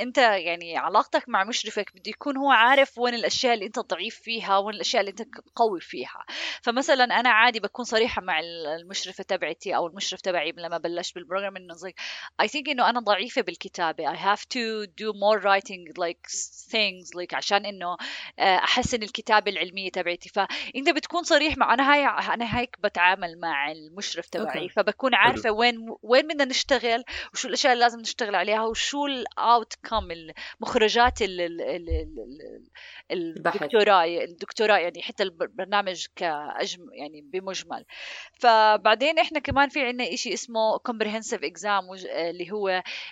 أنت 0.00 0.18
يعني 0.18 0.76
علاقتك 0.76 1.28
مع 1.28 1.44
مشرفك 1.44 1.90
بده 1.94 2.10
يكون 2.10 2.36
هو 2.36 2.50
عارف 2.50 2.98
وين 2.98 3.14
الأشياء 3.14 3.54
اللي 3.54 3.66
أنت 3.66 3.78
ضعيف 3.78 4.20
فيها 4.22 4.58
وين 4.58 4.74
الأشياء 4.74 5.00
اللي 5.00 5.10
أنت 5.10 5.22
قوي 5.56 5.80
فيها. 5.80 6.24
فمثلا 6.62 7.04
أنا 7.04 7.30
عادي 7.30 7.60
بكون 7.60 7.84
صريحة 7.84 8.22
مع 8.22 8.40
المشرفة 8.80 9.24
تبعتي 9.24 9.76
أو 9.76 9.86
المشرف 9.86 10.20
تبعي 10.20 10.52
لما 10.56 10.78
بلشت 10.78 11.14
بال 11.14 11.23
program 11.23 11.56
إنه 11.56 11.74
زي 11.74 11.94
I 12.42 12.46
think 12.46 12.68
إنه 12.68 12.90
أنا 12.90 13.00
ضعيفة 13.00 13.42
بالكتابة. 13.42 14.14
I 14.14 14.16
have 14.16 14.40
to 14.40 14.86
do 14.86 15.12
more 15.12 15.40
writing 15.40 16.02
like 16.04 16.30
things 16.72 17.14
like 17.16 17.34
عشان 17.34 17.66
إنه 17.66 17.96
آه، 18.38 18.56
أحسن 18.56 19.02
الكتابة 19.02 19.50
العلمية 19.50 19.90
تبعتي. 19.90 20.28
فانت 20.28 20.90
بتكون 20.96 21.22
صريح 21.22 21.56
مع 21.56 21.74
أنا 21.74 21.92
هاي 21.92 22.06
أنا 22.34 22.58
هيك 22.58 22.76
بتعامل 22.80 23.40
مع 23.40 23.72
المشرف 23.72 24.28
تبعي. 24.28 24.62
أوكي. 24.62 24.68
فبكون 24.68 25.14
عارفة 25.14 25.50
وين 25.50 25.76
وين 26.02 26.26
بدنا 26.26 26.44
نشتغل 26.44 27.04
وشو 27.32 27.48
الأشياء 27.48 27.72
اللي 27.72 27.84
لازم 27.84 28.00
نشتغل 28.00 28.34
عليها 28.34 28.62
وشو 28.64 29.06
ال 29.06 29.74
outcome 29.84 30.08
المخرجات 30.10 31.22
ال- 31.22 31.40
ال- 31.40 31.60
ال- 31.60 31.90
ال-. 31.90 32.74
الدكتوراه 33.12 34.04
الدكتوراه 34.04 34.76
يعني 34.78 35.02
حتى 35.02 35.22
البرنامج 35.22 36.06
كأجم 36.16 36.80
يعني 36.92 37.20
بمجمل 37.20 37.84
فبعدين 38.40 39.18
إحنا 39.18 39.38
كمان 39.38 39.68
في 39.68 39.80
عنا 39.86 40.12
إشي 40.14 40.34
اسمه 40.34 40.78
comprehensive 40.78 41.40
exam 41.40 41.84
وج- 41.90 42.06
اللي 42.06 42.50
هو 42.52 42.68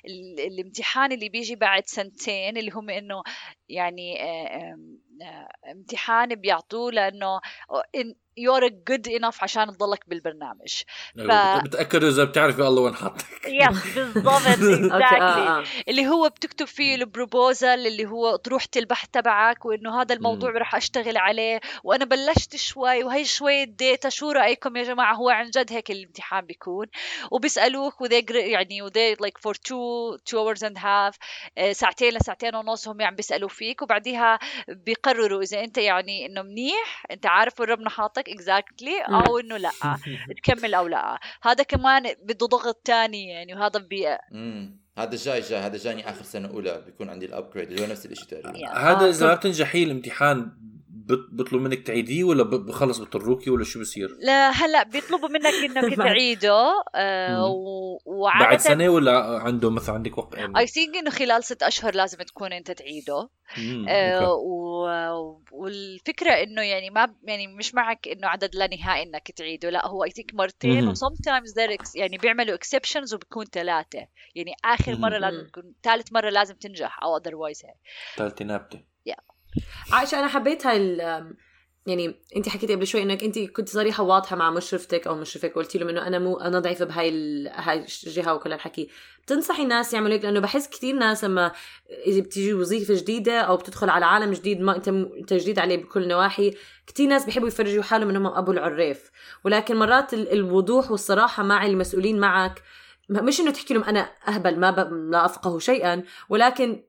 ال- 0.07 0.41
الامتحان 0.41 1.13
اللي 1.13 1.29
بيجي 1.29 1.57
بعد 1.57 1.83
سنتين 1.87 2.57
اللي 2.57 2.71
هم 2.71 2.91
إنه 2.91 3.23
يعني 3.69 4.23
آه، 4.23 4.77
آه، 5.23 5.49
امتحان 5.73 6.35
بيعطوه 6.35 6.93
لأنه 6.93 7.41
you're 8.41 8.71
good 8.91 9.07
enough 9.07 9.43
عشان 9.43 9.77
تضلك 9.77 10.09
بالبرنامج 10.09 10.83
أيوة. 11.19 11.63
بتاكدوا 11.63 12.09
إذا 12.09 12.25
بتعرفي 12.25 12.63
الله 12.63 12.83
وين 12.83 12.95
حاطك 12.95 13.27
yes 13.45 13.99
بالضبط. 13.99 14.59
اللي 15.89 16.09
هو 16.09 16.29
بتكتب 16.29 16.67
فيه 16.67 16.95
ال 16.95 17.05
proposal 17.05 17.87
اللي 17.87 18.07
هو 18.07 18.37
طروحة 18.37 18.69
البحث 18.77 19.09
تبعك 19.13 19.65
وإنه 19.65 20.01
هذا 20.01 20.15
الموضوع. 20.15 20.51
رح 20.51 20.75
أشتغل 20.75 21.17
عليه 21.17 21.61
وأنا 21.85 22.05
بلشت 22.05 22.57
شوي 22.57 23.05
وهي 23.05 23.25
شوية 23.25 23.65
data 23.65 24.09
شو 24.09 24.31
رأيكم 24.31 24.77
يا 24.77 24.83
جماعة 24.83 25.15
هو 25.15 25.29
عن 25.29 25.51
جد 25.51 25.73
هيك 25.73 25.91
الامتحان 25.91 26.47
بيكون 26.47 26.87
وبيسألوك 27.31 28.01
وذي 28.01 28.27
يعني 28.31 28.83
وذي 28.83 29.17
like 29.17 29.39
for 29.47 29.55
two 29.55 30.19
two 30.31 30.39
hours 30.39 30.63
and 30.69 30.79
half 30.79 31.17
آه، 31.59 31.73
ساعتين 31.73 32.15
لساعتين 32.15 32.55
ونص 32.55 32.89
هم 32.89 33.03
عم 33.03 33.15
بيسألوا 33.15 33.49
فيك 33.49 33.83
وبعديها 33.83 34.39
بيقرروا 34.69 35.43
إذا 35.43 35.65
أنت 35.65 35.79
يعني 35.79 36.27
إنه 36.27 36.43
منيح 36.43 37.07
أنت 37.11 37.27
عارف 37.27 37.61
وين 37.61 37.69
ربنا 37.69 37.91
حاطك 37.91 38.22
exactly 38.29 39.01
أو 39.01 39.39
انه 39.39 39.57
لأ 39.57 39.71
تكمل 40.43 40.75
أو 40.75 40.87
لأ. 40.87 41.19
هذا 41.43 41.63
كمان 41.63 42.03
بده 42.23 42.47
ضغط 42.47 42.83
تاني 42.85 43.29
يعني 43.29 43.55
وهذا 43.55 43.81
بي 43.81 44.07
هذا 44.99 45.17
جاي 45.17 45.41
جاي 45.41 45.59
هذا 45.61 45.77
جاني 45.77 46.11
آخر 46.11 46.23
سنة 46.23 46.49
أولى 46.49 46.83
بيكون 46.87 47.11
عندي 47.11 47.27
ال 47.27 47.32
upgrade 47.32 47.71
اللي 47.71 47.83
هو 47.83 47.91
نفس 47.91 48.07
الشيء 48.07 48.27
تقريبا. 48.27 48.69
هذا 48.69 49.07
آه، 49.07 49.09
إذا 49.09 49.27
ما 49.27 49.35
بتنجحي 49.35 49.83
الامتحان 49.83 50.53
بت- 51.07 51.29
بيطلب 51.33 51.61
منك 51.63 51.87
تعيديه 51.87 52.25
ولا 52.25 52.43
بخلص 52.43 52.99
بضطروكي 52.99 53.51
ولا 53.51 53.65
شو 53.65 53.81
بصير؟ 53.81 54.17
لا 54.21 54.51
هلأ 54.51 54.83
بيطلبوا 54.83 55.29
منك 55.29 55.47
إنك 55.55 55.95
تعيده 55.97 56.73
آه 56.95 57.39
مم. 57.47 57.53
و- 57.55 57.99
بعد 58.07 58.07
وعادة 58.07 58.59
سنة 58.59 58.89
ولا 58.89 59.19
عنده 59.43 59.71
مثلا 59.71 59.95
عندك 59.95 60.19
وقت 60.19 60.35
يعني 60.35 60.59
اي 60.59 60.67
ثينك 60.67 60.97
إنه 60.97 61.11
خلال 61.11 61.45
ست 61.45 61.63
أشهر 61.63 61.95
لازم 61.95 62.19
تكون 62.19 62.53
أنت 62.53 62.71
تعيده 62.71 63.29
آه. 63.89 64.33
و- 64.35 65.41
والفكرة 65.53 66.31
إنه 66.31 66.63
يعني 66.63 66.91
ما 66.91 67.15
يعني 67.23 67.47
مش 67.47 67.75
معك 67.75 68.09
إنه 68.09 68.29
عدد 68.29 68.55
لا 68.55 68.67
نهائي 68.77 69.03
إنك 69.03 69.31
تعيده 69.31 69.71
لا 69.71 69.87
هو 69.87 70.05
اي 70.05 70.11
ثينك 70.11 70.35
مرتين 70.35 70.85
مهم. 70.85 70.89
و 70.89 70.95
sometimes 70.95 71.49
there 71.55 71.77
ex- 71.83 71.97
يعني 71.97 72.19
بيعملوا 72.19 72.57
exceptions 72.57 73.13
وبكون 73.15 73.45
ثلاثة 73.45 74.07
يعني 74.35 74.53
آخر 74.65 74.97
مرة. 74.97 75.19
لازم 75.19 75.47
تكون 75.47 75.73
ثالث 75.83 76.13
مرة 76.13 76.31
لازم 76.31 76.55
تنجح 76.55 77.03
أو 77.03 77.19
otherwise 77.19 77.65
هيك 77.67 77.77
ثالثة 78.17 78.45
نابتة 78.45 78.93
عائشة 79.93 80.19
أنا 80.19 80.29
حبيت 80.29 80.67
هاي 80.67 80.77
ال- 80.77 81.35
يعني 81.87 82.15
أنت 82.37 82.49
حكيتي 82.49 82.75
قبل 82.75 82.87
شوي 82.87 83.03
إنك 83.03 83.25
أنت 83.25 83.39
كنت 83.39 83.69
صريحة 83.69 84.03
واضحة 84.03 84.37
مع 84.37 84.51
مشرفتك 84.51 85.07
أو 85.07 85.15
مشرفك 85.15 85.55
قلتي 85.55 85.79
لهم 85.79 85.89
إنه 85.89 86.07
أنا 86.07 86.19
مو 86.19 86.37
أنا 86.41 86.59
ضعيفة 86.59 86.85
بهاي 86.85 87.09
ال... 87.09 87.49
هاي 87.55 87.87
الجهة 88.07 88.35
وكل 88.35 88.53
الحكي 88.53 88.89
بتنصحي 89.23 89.63
الناس 89.63 89.95
يعملوا 89.95 90.15
هيك؟ 90.15 90.25
لأنه 90.25 90.41
بحس 90.41 90.69
كثير 90.69 90.95
ناس 90.95 91.25
لما 91.25 91.53
إذا 92.07 92.21
بتيجي 92.21 92.55
وظيفة 92.55 92.95
جديدة 92.95 93.41
أو 93.41 93.57
بتدخل 93.57 93.91
على 93.91 94.05
عالم 94.05 94.33
جديد 94.33 94.61
ما 94.61 94.77
أنت 94.77 94.89
أنت 94.89 95.33
جديد 95.35 95.59
عليه 95.59 95.77
بكل 95.77 96.03
النواحي 96.03 96.55
كثير 96.87 97.09
ناس 97.09 97.25
بيحبوا 97.25 97.49
يفرجوا 97.49 97.83
حالهم 97.83 98.09
إنهم 98.09 98.27
أبو 98.27 98.53
العريف. 98.53 99.11
ولكن 99.45 99.77
مرات 99.77 100.15
ال- 100.15 100.33
الوضوح 100.33 100.91
والصراحة 100.91 101.43
مع 101.43 101.67
المسؤولين 101.67 102.21
معك 102.21 102.63
مش 103.11 103.41
إنه 103.41 103.51
تحكي 103.51 103.75
لهم 103.75 103.85
أنا 103.85 104.11
أهبل 104.29 104.59
ما 104.61 104.71
ب... 104.71 104.93
لا 105.11 105.25
أفقه 105.25 105.59
شيئا 105.59 106.03
ولكن 106.29 106.83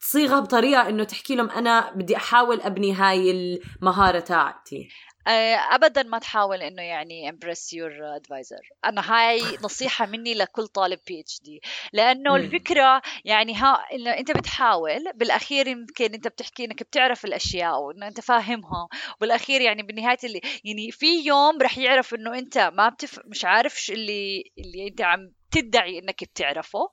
تصيغها 0.00 0.40
بطريقة 0.40 0.88
إنه 0.88 1.04
تحكي 1.04 1.34
لهم 1.34 1.50
أنا 1.50 1.92
بدي 1.94 2.16
أحاول 2.16 2.60
أبني 2.60 2.92
هاي 2.92 3.30
المهارة 3.30 4.20
تاعتي. 4.20 4.88
آه، 5.26 5.56
ابدا 5.74 6.02
ما 6.02 6.18
تحاول 6.18 6.62
إنه 6.62 6.82
يعني 6.82 7.28
impress 7.28 7.72
your 7.72 8.16
advisor 8.16 8.60
أنا 8.84 9.12
هاي 9.12 9.40
نصيحة 9.64 10.06
مني 10.06 10.34
لكل 10.34 10.66
طالب 10.66 10.98
PhD 11.08 11.60
لأنه 11.92 12.30
مم. 12.30 12.36
الفكرة 12.36 13.02
يعني 13.24 13.54
ها 13.54 13.84
إنه 13.92 14.10
أنت 14.10 14.30
بتحاول 14.30 15.04
بالأخير 15.14 15.66
يمكن 15.66 16.14
أنت 16.14 16.28
بتحكي 16.28 16.64
إنك 16.64 16.82
بتعرف 16.82 17.24
الأشياء 17.24 17.80
وإنه 17.80 18.06
أنت 18.08 18.20
فاهمها. 18.20 18.88
وبالاخير 19.16 19.60
يعني 19.60 19.82
بالنهاية 19.82 20.18
اللي 20.24 20.40
يعني 20.64 20.90
في 20.90 21.06
يوم 21.26 21.62
رح 21.62 21.78
يعرف 21.78 22.14
إنه 22.14 22.38
أنت 22.38 22.58
ما 22.58 22.88
بتف 22.88 23.20
مش 23.24 23.44
عارف 23.44 23.90
اللي 23.90 24.44
اللي 24.58 24.88
أنت 24.88 25.00
عم 25.02 25.32
تدعي 25.50 25.98
إنك 25.98 26.24
بتعرفه 26.24 26.90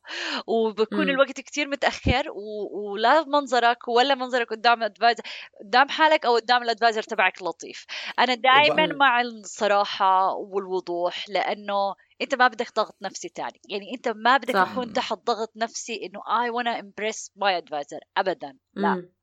وبكون 0.47 1.03
مم. 1.05 1.09
الوقت 1.09 1.41
كتير 1.41 1.67
متأخر 1.67 2.31
و... 2.31 2.69
ولا 2.91 3.23
منظرك 3.23 3.87
ولا 3.87 4.15
منظرك 4.15 4.49
قدام 4.49 4.79
الأدفايزر 4.79 5.23
قدام 5.65 5.89
حالك 5.89 6.25
أو 6.25 6.35
قدام 6.35 6.63
الأدفايزر 6.63 7.03
تبعك 7.03 7.41
لطيف 7.43 7.85
أنا 8.19 8.35
دائما 8.35 8.85
مع 8.85 9.21
الصراحة 9.21 10.33
والوضوح 10.33 11.29
لأنه 11.29 11.95
أنت 12.21 12.35
ما 12.35 12.47
بدك 12.47 12.75
ضغط 12.75 12.95
نفسي 13.01 13.29
تاني 13.29 13.61
يعني 13.69 13.93
أنت 13.93 14.07
ما 14.07 14.37
بدك 14.37 14.53
صح. 14.53 14.71
تكون 14.71 14.93
تحت 14.93 15.17
ضغط 15.25 15.51
نفسي 15.55 16.05
إنه 16.05 16.19
I 16.21 16.51
wanna 16.51 16.81
impress 16.83 17.29
my 17.39 17.61
advisor 17.63 17.99
ابدا 18.17 18.57
لا 18.73 18.95
مم. 18.95 19.15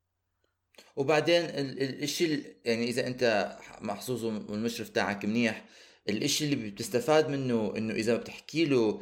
وبعدين 0.95 1.41
ال- 1.41 1.81
ال- 1.83 2.03
الشيء 2.03 2.33
ال- 2.33 2.55
يعني 2.65 2.83
إذا 2.89 3.07
أنت 3.07 3.55
محظوظ 3.81 4.25
والمشرف 4.25 4.89
تاعك 4.89 5.25
منيح 5.25 5.65
الإشي 6.09 6.45
اللي 6.45 6.55
بتستفاد 6.69 7.29
منه 7.29 7.73
إنه 7.77 7.93
إذا 7.93 8.17
بتحكي 8.17 8.65
له 8.65 9.01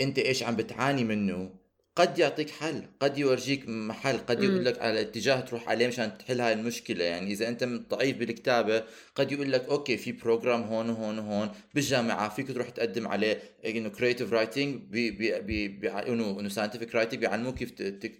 أنت 0.00 0.18
إيش 0.18 0.42
عم 0.42 0.56
بتعاني 0.56 1.04
منه؟ 1.04 1.62
قد 1.96 2.18
يعطيك 2.18 2.50
حل 2.50 2.82
قد 3.00 3.18
يورجيك 3.18 3.68
محل 3.68 4.18
قد 4.18 4.42
يقول 4.42 4.64
لك 4.64 4.78
على 4.82 5.00
اتجاه 5.00 5.40
تروح 5.40 5.68
عليه 5.68 5.86
مشان 5.86 6.18
تحل 6.18 6.40
هاي 6.40 6.52
المشكلة. 6.52 7.04
يعني 7.04 7.32
إذا 7.32 7.48
أنت 7.48 7.64
ضعيف 7.64 8.16
بالكتابة 8.16 8.84
قد 9.14 9.32
يقول 9.32 9.52
لك 9.52 9.64
أوكي 9.68 9.96
في 9.96 10.12
program 10.12 10.62
هون 10.62 10.90
وهون 10.90 11.18
وهون 11.18 11.50
بالجامعة 11.74 12.28
فيك 12.28 12.48
تروح 12.52 12.68
تقدم 12.68 13.08
عليه 13.08 13.42
انه 13.64 13.88
creative 13.88 14.32
writing 14.32 14.96
انه 14.96 16.40
انه 16.40 16.48
scientific 16.48 16.94
writing 16.94 17.20
بيعلموك 17.20 17.54
كيف 17.54 17.70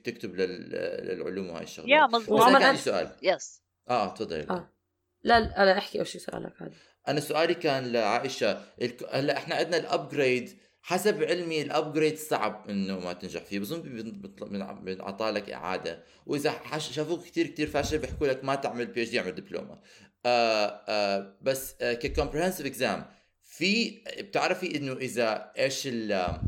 تكتب 0.04 0.36
للعلوم 0.36 1.50
وهاي 1.50 1.62
الشغلات. 1.64 1.90
يا 1.90 2.06
مضبوط 2.06 2.42
كان 2.42 2.62
عندي 2.62 2.80
سؤال. 2.80 3.10
yes 3.22 3.62
آه 3.90 4.14
تفضلي 4.14 4.46
آه. 4.50 4.68
لا 5.22 5.40
لا 5.40 5.78
أحكي 5.78 5.98
أول 5.98 6.06
شيء 6.06 6.20
سؤالك 6.20 6.52
هذا 6.62 6.72
أنا 7.08 7.20
سؤالي 7.20 7.54
كان 7.54 7.92
لعائشة 7.92 8.62
الك- 8.82 9.08
هلأ 9.10 9.36
إحنا 9.36 9.54
عندنا 9.54 9.76
ال 9.76 9.86
upgrade 9.87 10.58
حسب 10.82 11.22
علمي 11.22 11.62
ال 11.62 11.69
upgrade 11.69 12.18
صعب 12.18 12.70
إنه 12.70 12.98
ما 12.98 13.12
تنجح 13.12 13.42
فيه 13.42 13.58
بظن 13.58 13.82
بنعطى 14.84 15.30
لك 15.30 15.50
إعادة. 15.50 16.02
وإذا 16.26 16.78
شافوك 16.78 17.24
كثير 17.24 17.46
كثير 17.46 17.66
فاشل 17.66 17.98
بيحكوا 17.98 18.26
لك 18.26 18.44
ما 18.44 18.54
تعمل 18.54 18.86
PhD 18.86 19.20
اعمل 19.20 19.34
دبلومة. 19.34 19.78
آه 20.26 20.82
آه 20.88 21.36
بس 21.42 21.74
آه 21.80 21.92
ك 21.92 21.97
comprehensive 21.97 22.66
exam 22.66 23.04
في 23.42 24.02
بتعرفي 24.18 24.76
إنه 24.76 24.92
إذا 24.92 25.52
إيش 25.58 25.82
ال 25.86 26.38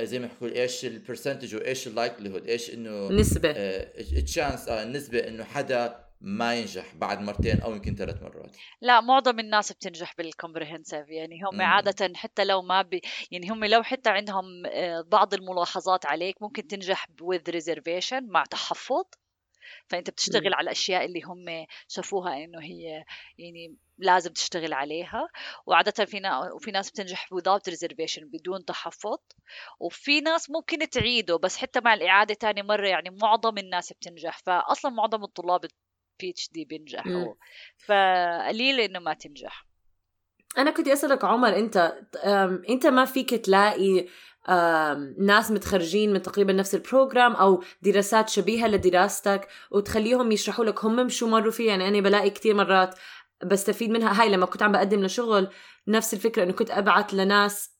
زي 0.00 0.18
ما 0.18 0.26
يحكوا 0.26 0.48
إيش 0.48 0.84
ال 0.84 0.90
percentage 0.90 1.54
وإيش 1.54 1.86
ال 1.86 1.91
likelihood 1.91 2.46
إيش 2.46 2.70
إنه 2.70 3.08
نسبة 3.08 3.50
ال 3.50 3.67
chance 3.67 4.68
آه 4.68 4.82
النسبة 4.82 5.18
إنه 5.18 5.44
حدا 5.44 6.01
ما 6.22 6.54
ينجح 6.54 6.94
بعد 6.94 7.20
مرتين 7.20 7.60
أو 7.60 7.72
يمكن 7.72 7.94
ثلاث 7.94 8.22
مرات. 8.22 8.56
لا 8.80 9.00
معظم 9.00 9.38
الناس 9.38 9.72
بتنجح 9.72 10.14
بال 10.18 10.30
comprehensive 10.30 11.08
يعني 11.08 11.40
هم 11.42 11.54
مم. 11.54 11.62
عادة 11.62 12.12
حتى 12.16 12.44
لو 12.44 12.62
ما 12.62 12.82
بي 12.82 13.00
يعني 13.30 13.50
هم 13.50 13.64
لو 13.64 13.82
حتى 13.82 14.10
عندهم 14.10 14.66
آه، 14.66 15.00
بعض 15.00 15.34
الملاحظات 15.34 16.06
عليك 16.06 16.42
ممكن 16.42 16.66
تنجح 16.66 17.06
with 17.22 17.52
reservation 17.54 18.22
مع 18.22 18.44
تحفظ. 18.44 19.04
فأنت 19.88 20.10
بتشتغل 20.10 20.48
مم. 20.48 20.54
على 20.54 20.64
الأشياء 20.64 21.04
اللي 21.04 21.22
هم 21.22 21.66
شافوها 21.88 22.44
إنه 22.44 22.62
هي 22.62 23.04
يعني 23.38 23.76
لازم 23.98 24.32
تشتغل 24.32 24.72
عليها. 24.72 25.28
وعادة 25.66 26.04
في 26.04 26.20
ناس 26.20 26.52
وفي 26.52 26.70
ناس 26.70 26.90
بتنجح 26.90 27.28
without 27.34 27.72
reservation 27.72 28.22
بدون 28.22 28.64
تحفظ. 28.64 29.18
وفي 29.80 30.20
ناس 30.20 30.50
ممكن 30.50 30.88
تعيده 30.90 31.36
بس 31.36 31.56
حتى 31.56 31.80
مع 31.80 31.94
الإعادة 31.94 32.34
تاني 32.34 32.62
مرة 32.62 32.88
يعني 32.88 33.10
معظم 33.10 33.58
الناس 33.58 33.92
بتنجح. 33.92 34.38
فأصلا 34.38 34.90
معظم 34.90 35.24
الطلاب 35.24 35.64
PhD 36.22 36.64
بينجحوا 36.64 37.10
مم. 37.12 37.34
فقليل 37.86 38.80
إنه 38.80 38.98
ما 38.98 39.14
تنجح. 39.14 39.66
أنا 40.58 40.70
كنت 40.70 40.88
أسألك 40.88 41.24
عمر 41.24 41.48
أنت 41.48 41.92
أنت 42.68 42.86
ما 42.86 43.04
فيك 43.04 43.34
تلاقي 43.34 44.06
ناس 45.18 45.50
متخرجين 45.50 46.12
من 46.12 46.22
تقريبا 46.22 46.52
نفس 46.52 46.74
ال 46.74 46.81
program 46.81 47.32
أو 47.32 47.62
دراسات 47.82 48.28
شبيهة 48.28 48.68
لدراستك 48.68 49.48
وتخليهم 49.70 50.32
يشرحوا 50.32 50.64
لك 50.64 50.84
هم 50.84 51.08
شو 51.08 51.28
مروا 51.28 51.52
فيه 51.52 51.68
يعني 51.68 51.88
أنا 51.88 52.00
بلاقي 52.00 52.30
كتير 52.30 52.54
مرات 52.54 52.98
بستفيد 53.44 53.90
منها. 53.90 54.22
هاي 54.22 54.28
لما 54.28 54.46
كنت 54.46 54.62
عم 54.62 54.72
بقدم 54.72 55.04
لشغل 55.04 55.48
نفس 55.88 56.14
الفكرة 56.14 56.42
إنه 56.42 56.52
كنت 56.52 56.70
ابعت 56.70 57.14
لناس 57.14 57.70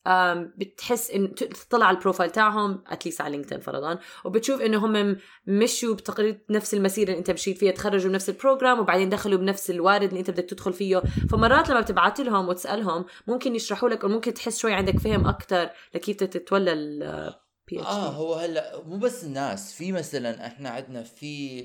بتحس 0.56 1.10
إن 1.10 1.34
تطلع 1.34 1.86
على 1.86 1.96
ال 1.96 2.00
profile 2.00 2.30
تاعهم 2.30 2.84
at 2.86 2.96
least 2.96 3.20
على 3.20 3.36
لينكدين 3.36 3.60
فرضا 3.60 3.98
وبتشوف 4.24 4.60
إنه 4.60 4.86
هم 4.86 5.16
مشوا 5.46 5.94
بتقريبا 5.94 6.38
نفس 6.50 6.74
المسيرة 6.74 7.08
اللي 7.08 7.18
أنت 7.18 7.30
مشيت 7.30 7.58
فيها 7.58 7.72
تخرجوا 7.72 8.10
بنفس 8.10 8.28
ال 8.28 8.35
program 8.35 8.80
وبعدين 8.80 9.08
دخلوا 9.08 9.38
بنفس 9.38 9.70
ال 9.70 9.76
world 9.76 10.08
اللي 10.08 10.20
أنت 10.20 10.30
بدك 10.30 10.44
تدخل 10.44 10.72
فيه. 10.72 11.02
فمرات 11.30 11.70
لما 11.70 11.80
بتبعت 11.80 12.20
لهم 12.20 12.48
وتسألهم 12.48 13.04
ممكن 13.26 13.54
يشرحوا 13.54 13.88
لك 13.88 14.04
وممكن 14.04 14.34
تحس 14.34 14.58
شوي 14.58 14.72
عندك 14.72 14.98
فهم 14.98 15.26
أكثر 15.26 15.70
لكيف 15.94 16.16
تتولى 16.16 16.72
ال 16.72 17.80
PhD 17.80 17.86
آه 17.86 18.08
هو 18.08 18.34
هلأ 18.34 18.82
مو 18.86 18.96
بس 18.96 19.24
الناس 19.24 19.74
في 19.74 19.92
مثلا 19.92 20.46
إحنا 20.46 20.70
عندنا 20.70 21.02
في 21.02 21.62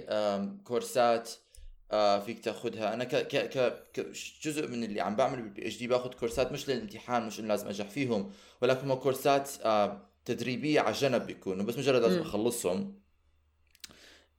كورسات 0.63 1.31
آه 1.91 2.19
فيك 2.19 2.39
تاخذها 2.39 2.93
أنا 2.93 3.03
ك 3.03 3.15
ك 3.15 3.35
ك 3.93 3.99
جزء 4.43 4.67
من 4.67 4.83
اللي 4.83 5.01
عم 5.01 5.15
بعمله 5.15 5.41
بال 5.41 5.61
PhD 5.67 5.87
باخذ 5.87 6.13
كورسات 6.13 6.51
مش 6.51 6.69
للامتحان 6.69 7.27
مش 7.27 7.39
إنه 7.39 7.47
لازم 7.47 7.67
أنجح 7.67 7.89
فيهم 7.89 8.31
ولكن 8.61 8.89
هم 8.91 8.93
كورسات 8.99 9.49
آه 9.65 10.09
تدريبية 10.25 10.79
على 10.81 10.91
جنب 10.93 11.25
بيكونوا 11.27 11.65
بس 11.65 11.77
مجرد 11.77 12.01
لازم. 12.01 12.21
أخلصهم 12.21 12.99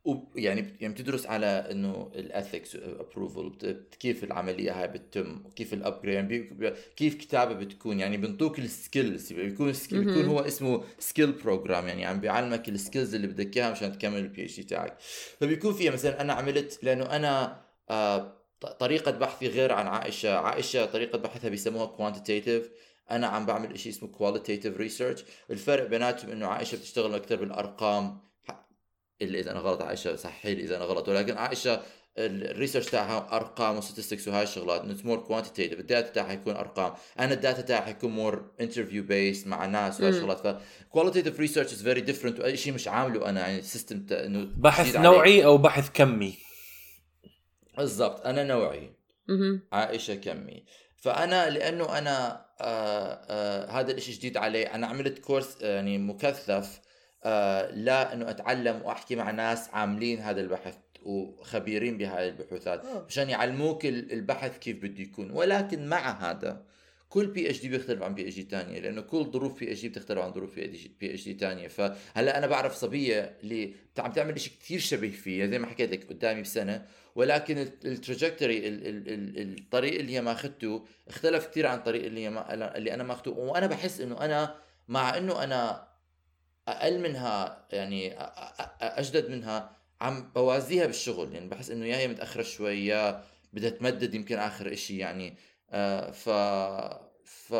ويعني 0.08 0.76
يعني 0.80 0.94
بتدرس 0.94 1.26
على 1.26 1.46
إنه 1.46 2.10
ال 2.14 2.23
ethics 2.23 2.76
approval 2.76 3.52
كيف 4.00 4.24
العملية 4.24 4.80
هاي 4.82 4.88
بتتم 4.88 5.42
كيف 5.56 5.72
ال 5.74 5.79
upgrade 5.79 6.14
يعني 6.14 6.74
كيف 6.96 7.14
كتابة 7.14 7.54
بتكون 7.54 8.00
يعني 8.00 8.16
بنطوك 8.16 8.58
ال 8.58 8.69
skills 8.69 9.32
بيكون 9.32 9.72
skill 9.72 10.04
بيكون. 10.04 10.24
هو 10.24 10.40
اسمه 10.40 10.84
skill 10.98 11.32
program 11.32 11.88
يعني 11.88 12.04
عم 12.06 12.20
بيعلمك 12.20 12.68
ال 12.68 12.75
skills 12.75 13.14
اللي 13.14 13.26
بدك 13.26 13.56
إياها 13.56 13.70
مشان 13.72 13.92
تكمل 13.98 14.18
ال 14.18 14.44
PhD 14.44 14.62
تاعك. 14.62 14.96
فبيكون 15.40 15.72
فيها 15.72 15.92
مثلا 15.92 16.20
أنا 16.20 16.32
عملت 16.32 16.78
لأنه 16.82 17.04
أنا 17.16 17.60
آه 17.90 18.34
ط- 18.60 18.66
طريقة 18.66 19.10
بحثي 19.10 19.48
غير 19.48 19.72
عن 19.72 19.86
عائشة. 19.86 20.34
عائشة 20.36 20.84
طريقة 20.86 21.18
بحثها 21.18 21.48
بيسموها 21.50 21.86
quantitative 21.86 22.70
أنا 23.10 23.26
عم 23.26 23.46
بعمل 23.46 23.78
شيء 23.78 23.92
اسمه 23.92 24.08
qualitative 24.08 24.76
research 24.76 25.24
الفرق 25.50 25.86
بيناتهم 25.88 26.30
إنه 26.30 26.46
عائشة 26.46 26.76
بتشتغل 26.76 27.14
أكثر 27.14 27.36
بالأرقام. 27.36 28.27
إلا 29.22 29.38
إذا 29.38 29.50
أنا 29.50 29.60
غلط 29.60 29.82
عائشة 29.82 30.16
صحي 30.16 30.54
لي 30.54 30.62
إذا 30.62 30.76
أنا 30.76 30.84
غلط. 30.84 31.08
ولكن 31.08 31.36
عائشة 31.36 31.82
ال 32.18 32.26
research 32.26 32.86
تاعها 32.86 33.36
أرقام 33.36 33.76
و 33.76 33.81
statistics 33.81 34.28
وهاي 34.28 34.42
الشغلات 34.42 34.84
it's 34.84 35.04
more 35.04 35.18
quantitative 35.18 35.80
ال 35.80 35.86
data 35.86 36.08
تاعها 36.08 36.32
يكون 36.32 36.56
أرقام. 36.56 36.94
أنا 37.18 37.34
ال 37.34 37.39
data 37.39 37.60
تاعي 37.60 37.82
حيكون 37.82 38.10
more 38.10 38.50
interview 38.60 39.02
based 39.02 39.46
مع 39.46 39.66
ناس 39.66 40.00
وهاي. 40.00 40.10
الشغلات. 40.10 40.46
ف 40.46 40.62
qualitative 40.90 41.40
research 41.40 41.72
is 41.72 41.82
very 41.82 42.00
different 42.00 42.40
way 42.40 42.56
شيء 42.56 42.72
مش 42.72 42.88
عامله 42.88 43.28
أنا 43.28 43.40
يعني 43.40 43.58
ال 43.58 43.65
system 43.65 44.06
إنه 44.10 44.48
بحث. 44.56 44.96
نوعي 44.96 45.44
أو 45.44 45.58
بحث 45.58 45.90
كمي. 45.94 46.34
بالضبط. 47.76 48.26
أنا 48.26 48.44
نوعي. 48.44 48.92
عائشة 49.72 50.14
كمي. 50.14 50.64
فأنا 50.96 51.50
لأنه 51.50 51.98
أنا 51.98 52.46
آه 52.60 53.20
آه 53.30 53.70
هذا 53.70 53.90
الإشي 53.90 54.12
جديد 54.12 54.36
علي. 54.36 54.62
أنا 54.62 54.86
عملت 54.86 55.18
course 55.18 55.58
آه، 55.62 55.74
يعني 55.74 55.98
مكثف 55.98 56.80
لا 57.74 58.12
إنه 58.12 58.30
أتعلم 58.30 58.82
وأحكي 58.84 59.16
مع 59.16 59.30
ناس 59.30 59.68
عاملين 59.72 60.18
هذا 60.18 60.40
البحث 60.40 60.76
وخبيرين 61.02 61.98
بهاي 61.98 62.28
البحوثات. 62.28 62.82
مشان 63.08 63.30
يعلموك 63.30 63.86
ال- 63.86 64.12
البحث 64.12 64.58
كيف 64.58 64.76
بده 64.82 65.02
يكون. 65.02 65.30
ولكن 65.30 65.86
مع 65.88 66.30
هذا 66.30 66.62
كل 67.08 67.26
PhD 67.26 67.68
بيختلف 67.68 68.02
عن 68.02 68.14
PhD 68.14 68.42
ثانية 68.50 68.78
لأنه 68.80 69.00
كل 69.00 69.24
ظروف 69.24 69.58
PhD 69.60 69.88
بتختلف 69.88 70.18
عن 70.18 70.32
ظروف 70.32 70.54
PhD 70.54 71.34
ثانية 71.40 71.68
فهلأ 71.68 72.38
أنا 72.38 72.46
بعرف 72.46 72.74
صبية 72.74 73.36
اللي 73.42 73.74
عم 73.98 74.12
تعمل 74.12 74.40
شيء 74.40 74.52
كثير 74.60 74.78
شبيه 74.80 75.10
فيه 75.10 75.46
زي 75.46 75.58
ما 75.58 75.66
حكيت 75.66 75.90
لك 75.92 76.08
قدامي 76.08 76.42
بسنة 76.42 76.86
ولكن 77.14 77.58
ال 77.84 77.91
trajectory 77.91 78.62
الطريق 78.66 79.98
اللي 80.00 80.12
هي 80.14 80.20
ماخذته 80.20 80.84
اختلف 81.08 81.46
كثير 81.46 81.66
عن 81.66 81.78
الطريق 81.78 82.04
اللي 82.04 82.20
هي 82.24 82.30
ما 82.30 82.54
اللي 82.76 82.94
أنا 82.94 83.02
ماخذته 83.02 83.30
وأنا 83.30 83.66
بحس 83.66 84.00
إنه 84.00 84.20
أنا 84.24 84.54
مع 84.88 85.16
إنه 85.18 85.44
أنا 85.44 85.87
أقل 86.72 87.00
منها 87.00 87.66
يعني 87.72 88.14
أجدد 88.80 89.30
منها 89.30 89.76
عم 90.00 90.32
بوازيها 90.34 90.86
بالشغل. 90.86 91.34
يعني 91.34 91.48
بحس 91.48 91.70
إنه 91.70 91.86
يا 91.86 91.96
هي 91.96 92.08
متأخرة 92.08 92.42
شوي 92.42 92.86
يا 92.86 93.24
بدها 93.52 93.70
تمدد 93.70 94.14
يمكن 94.14 94.38
آخر 94.38 94.72
إشي 94.72 94.98
يعني. 94.98 95.36
آه 95.70 96.10
ف 96.10 96.28
ف 97.24 97.54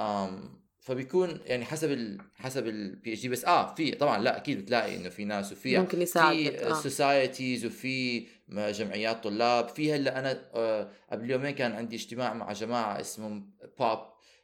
آم 0.00 0.60
فبيكون 0.80 1.40
يعني 1.46 1.64
حسب 1.64 1.90
ال... 1.90 2.20
حسب 2.34 2.66
ال 2.66 3.12
PhD 3.12 3.28
بس 3.28 3.44
آه 3.44 3.74
في 3.74 3.90
طبعا 3.90 4.18
لا 4.18 4.36
أكيد 4.36 4.58
بتلاقي 4.62 4.96
إنه 4.96 5.08
في 5.08 5.24
ناس 5.24 5.52
وفي 5.52 5.78
ممكن 5.78 6.02
يساعدك 6.02 6.56
في 6.58 6.66
آه. 6.70 6.72
societies 6.74 7.66
وفي 7.66 8.26
م- 8.48 8.70
جمعيات 8.70 9.24
طلاب. 9.24 9.68
في 9.68 9.92
هلأ 9.94 10.18
أنا 10.18 10.50
آه، 10.54 10.88
قبل 11.12 11.30
يومين 11.30 11.50
كان 11.50 11.72
عندي 11.72 11.96
اجتماع 11.96 12.34
مع 12.34 12.52
جماعة 12.52 13.00
اسمهم 13.00 13.50
بوب 13.78 13.98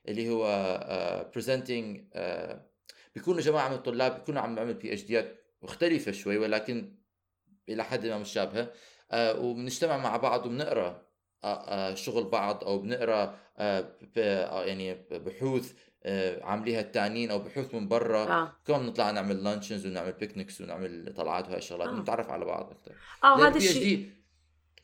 اللي 0.09 0.29
هو 0.31 0.47
presenting 1.33 2.01
بيكونوا 3.17 3.41
جماعة 3.41 3.69
من 3.69 3.75
الطلاب 3.75 4.15
بيكونوا 4.15 4.43
عم 4.43 4.55
بيعملوا 4.55 4.75
PhD 4.75 5.03
ات 5.03 5.37
مختلفة 5.63 6.13
شوي 6.13 6.39
ولكن 6.39 6.93
إلى 7.69 7.85
حد 7.85 8.07
ما 8.07 8.19
مشابهة. 8.19 8.73
آه، 9.11 9.41
وبنجتمع 9.41 9.97
مع 9.97 10.17
بعض 10.17 10.47
وبنقرأ 10.47 11.03
آه، 11.45 11.47
آه، 11.47 11.95
شغل 11.95 12.25
بعض 12.25 12.65
أو 12.65 12.79
بنقرأ 12.79 13.39
آه، 13.59 13.93
آه، 14.19 14.65
يعني 14.65 14.95
بحوث 15.11 15.73
آه، 16.05 16.45
عامليها 16.45 16.81
التانيين 16.81 17.31
أو 17.31 17.39
بحوث 17.39 17.75
من 17.75 17.89
برا. 17.89 18.25
آه. 18.27 18.53
كمان 18.67 18.87
نطلع 18.87 19.11
نعمل 19.11 19.45
lunches 19.45 19.87
ونعمل 19.87 20.13
picnics 20.13 20.61
ونعمل 20.61 21.15
طلعات 21.17 21.49
وهي 21.49 21.57
الشغلات. 21.59 21.89
آه. 21.89 22.01
نتعرف 22.01 22.31
على 22.31 22.45
بعض 22.45 22.71
أكثر 22.71 22.93
آه 23.25 23.49
هذا 23.49 23.57
الشيء 23.57 24.11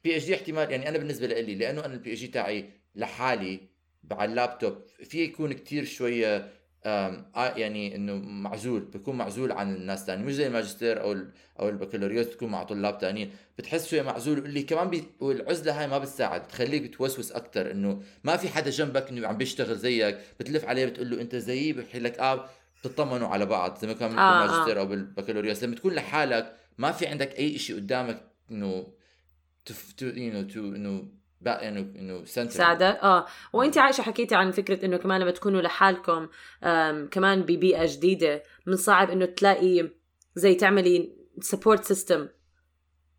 PhD 0.04 0.34
احتمال 0.34 0.70
يعني 0.70 0.88
أنا 0.88 0.98
بالنسبة 0.98 1.26
لي 1.26 1.54
لأنه 1.54 1.84
أنا 1.84 1.94
ال 1.94 2.12
PhD 2.12 2.26
تاعي 2.26 2.70
لحالي 2.94 3.60
على 4.10 4.30
اللابتوب 4.30 4.82
في 5.04 5.18
يكون 5.24 5.52
كتير 5.52 5.84
شوية 5.84 6.36
آه 6.36 6.48
يعني 6.84 7.96
إنه 7.96 8.14
معزول 8.14 8.80
بكون 8.80 9.16
معزول 9.16 9.52
عن 9.52 9.74
الناس 9.74 10.00
الثانية 10.00 10.24
مش 10.24 10.34
زي 10.34 10.46
الماجستير 10.46 11.00
أو 11.02 11.16
أو 11.60 11.68
البكالوريوس 11.68 12.26
بتكون 12.26 12.48
مع 12.48 12.62
طلاب 12.62 12.98
ثانيين 13.00 13.30
بتحس 13.58 13.90
شوية 13.90 14.02
معزول 14.02 14.38
اللي 14.38 14.62
كمان 14.62 14.90
بي 14.90 15.04
والعزلة 15.20 15.80
هاي 15.80 15.86
ما 15.86 15.98
بتساعد 15.98 16.42
بتخليك 16.42 16.82
بتوسوس 16.82 17.32
أكثر 17.32 17.70
إنه 17.70 18.02
ما 18.24 18.36
في 18.36 18.48
حدا 18.48 18.70
جنبك 18.70 19.08
إنه 19.08 19.28
عم 19.28 19.36
بيشتغل 19.36 19.76
زيك. 19.76 20.18
بتلف 20.40 20.64
عليه 20.64 20.86
بتقول 20.86 21.10
له 21.10 21.20
أنت 21.20 21.36
زيي؟ 21.36 21.72
بحكي 21.72 21.98
لك 21.98 22.18
آه 22.18 22.48
تطمنوا 22.82 23.28
على 23.28 23.46
بعض 23.46 23.78
زي 23.78 23.86
ما 23.86 23.92
كان 23.92 24.18
آه، 24.18 24.40
بالماجستير 24.40 24.78
أو 24.80 24.86
بالبكالوريوس. 24.86 25.64
لما 25.64 25.76
تكون 25.76 25.94
لحالك 25.94 26.56
ما 26.78 26.92
في 26.92 27.06
عندك 27.06 27.38
أي 27.38 27.58
شيء 27.58 27.76
قدامك 27.76 28.22
إنه 28.50 28.86
تف 29.64 29.92
تو 29.92 30.06
يو 30.06 30.32
نو 30.32 30.42
تو 30.42 30.60
إنه 30.60 31.08
بقى 31.42 31.68
انه 31.68 31.80
انه 31.80 32.24
سنتر 32.24 32.50
ساعدك 32.50 32.98
آه. 33.02 33.26
وانت 33.52 33.78
عايشة 33.78 34.02
حكيتي 34.02 34.34
عن 34.34 34.50
فكرة 34.50 34.84
إنه 34.84 34.96
كمان 34.96 35.20
لما 35.20 35.30
تكونوا 35.30 35.62
لحالكم 35.62 36.28
كمان 37.10 37.42
ببيئة 37.42 37.86
جديدة 37.86 38.42
من 38.66 38.76
صعب 38.76 39.10
إنه 39.10 39.24
تلاقي 39.26 39.90
زي 40.34 40.54
تعملي 40.54 41.12
سبورت 41.40 41.84
سيستم 41.84 42.28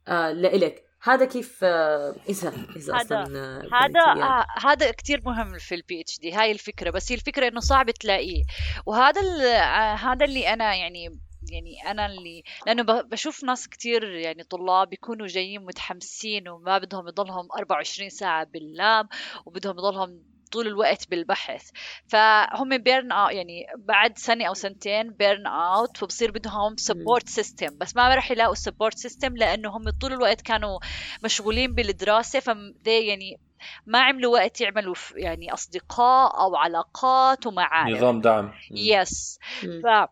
آه 0.07 0.31
لإلك. 0.31 0.83
هذا 1.03 1.25
كيف 1.25 1.59
آه 1.63 2.15
إذا 2.29 2.53
إذا 2.75 2.93
هذا- 2.95 3.01
أصلا 3.01 3.39
آه، 3.39 3.61
هذا 3.73 4.07
يعني. 4.07 4.23
آه 4.23 4.45
هذا 4.63 4.91
كتير 4.91 5.21
مهم 5.25 5.57
في 5.57 5.75
البي 5.75 6.01
اتش 6.01 6.19
دي 6.19 6.31
هاي 6.33 6.51
الفكرة. 6.51 6.89
بس 6.89 7.11
هي 7.11 7.15
الفكرة 7.15 7.47
إنه 7.47 7.59
صعب 7.59 7.91
تلاقيه. 7.91 8.43
وهذا 8.85 9.21
ال- 9.21 9.41
آه، 9.41 9.95
هذا 9.95 10.25
اللي 10.25 10.53
أنا 10.53 10.75
يعني 10.75 11.19
يعني 11.53 11.91
أنا 11.91 12.05
اللي 12.05 12.43
لأنه 12.67 12.83
بشوف 13.01 13.43
ناس 13.43 13.67
كتير 13.69 14.03
يعني 14.03 14.43
طلاب 14.43 14.89
بيكونوا 14.89 15.27
جايين 15.27 15.65
متحمسين 15.65 16.49
وما 16.49 16.77
بدهم 16.77 17.07
يضلهم 17.07 17.47
24 17.57 18.09
ساعة 18.09 18.43
بال 18.43 18.69
lab 18.69 19.07
وبدهم 19.45 19.77
يضلهم 19.77 20.23
طول 20.51 20.67
الوقت 20.67 21.09
بالبحث. 21.09 21.69
فهم 22.07 22.77
burn 22.77 23.11
out 23.11 23.31
يعني 23.31 23.65
بعد 23.77 24.17
سنة 24.17 24.45
أو 24.45 24.53
سنتين 24.53 25.11
burn 25.11 25.47
out 25.47 25.97
فبصير 25.97 26.31
بدهم 26.31 26.77
support 26.77 27.29
system 27.29 27.77
بس 27.77 27.95
ما 27.95 28.15
راح 28.15 28.31
يلاقوا 28.31 28.55
support 28.55 28.97
system 28.97 29.37
لأنه 29.37 29.77
هم 29.77 29.89
طول 29.89 30.13
الوقت 30.13 30.41
كانوا 30.41 30.79
مشغولين 31.23 31.75
بالدراسة. 31.75 32.39
ف 32.39 32.47
يعني 32.85 33.39
ما 33.85 33.99
عملوا 33.99 34.33
وقت 34.33 34.61
يعملوا 34.61 34.95
يعني 35.15 35.53
أصدقاء 35.53 36.41
أو 36.41 36.55
علاقات 36.55 37.47
ومعارف. 37.47 37.97
نظام 37.97 38.21
دعم. 38.21 38.51
yes 38.71 39.39
مم. 39.63 39.81
ف 39.83 40.09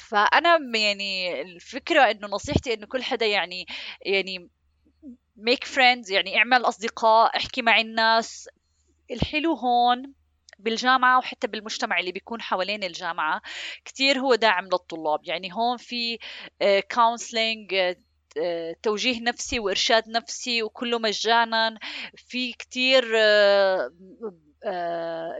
فأنا 0.00 0.58
يعني 0.74 1.42
الفكرة 1.42 2.10
إنه 2.10 2.26
نصيحتي 2.28 2.74
إنه 2.74 2.86
كل 2.86 3.02
حدا 3.02 3.26
يعني 3.26 3.66
يعني 4.02 4.48
make 5.38 5.68
friends 5.74 6.10
يعني 6.10 6.38
اعمل 6.38 6.62
أصدقاء 6.64 7.36
احكي 7.36 7.62
مع 7.62 7.80
الناس. 7.80 8.48
الحلو 9.10 9.54
هون 9.54 10.12
بالجامعة 10.58 11.18
وحتى 11.18 11.46
بالمجتمع 11.46 12.00
اللي 12.00 12.12
بيكون 12.12 12.42
حوالين 12.42 12.84
الجامعة 12.84 13.42
كتير 13.84 14.18
هو 14.18 14.34
داعم 14.34 14.64
للطلاب. 14.64 15.20
يعني 15.24 15.52
هون 15.52 15.76
في 15.76 16.18
كونسلينج 16.94 17.94
توجيه 18.82 19.20
نفسي 19.20 19.58
وإرشاد 19.58 20.08
نفسي 20.08 20.62
وكله 20.62 20.98
مجانا. 20.98 21.78
في 22.16 22.52
كتير 22.52 23.12
آه، 23.16 23.92
آه، 24.22 24.34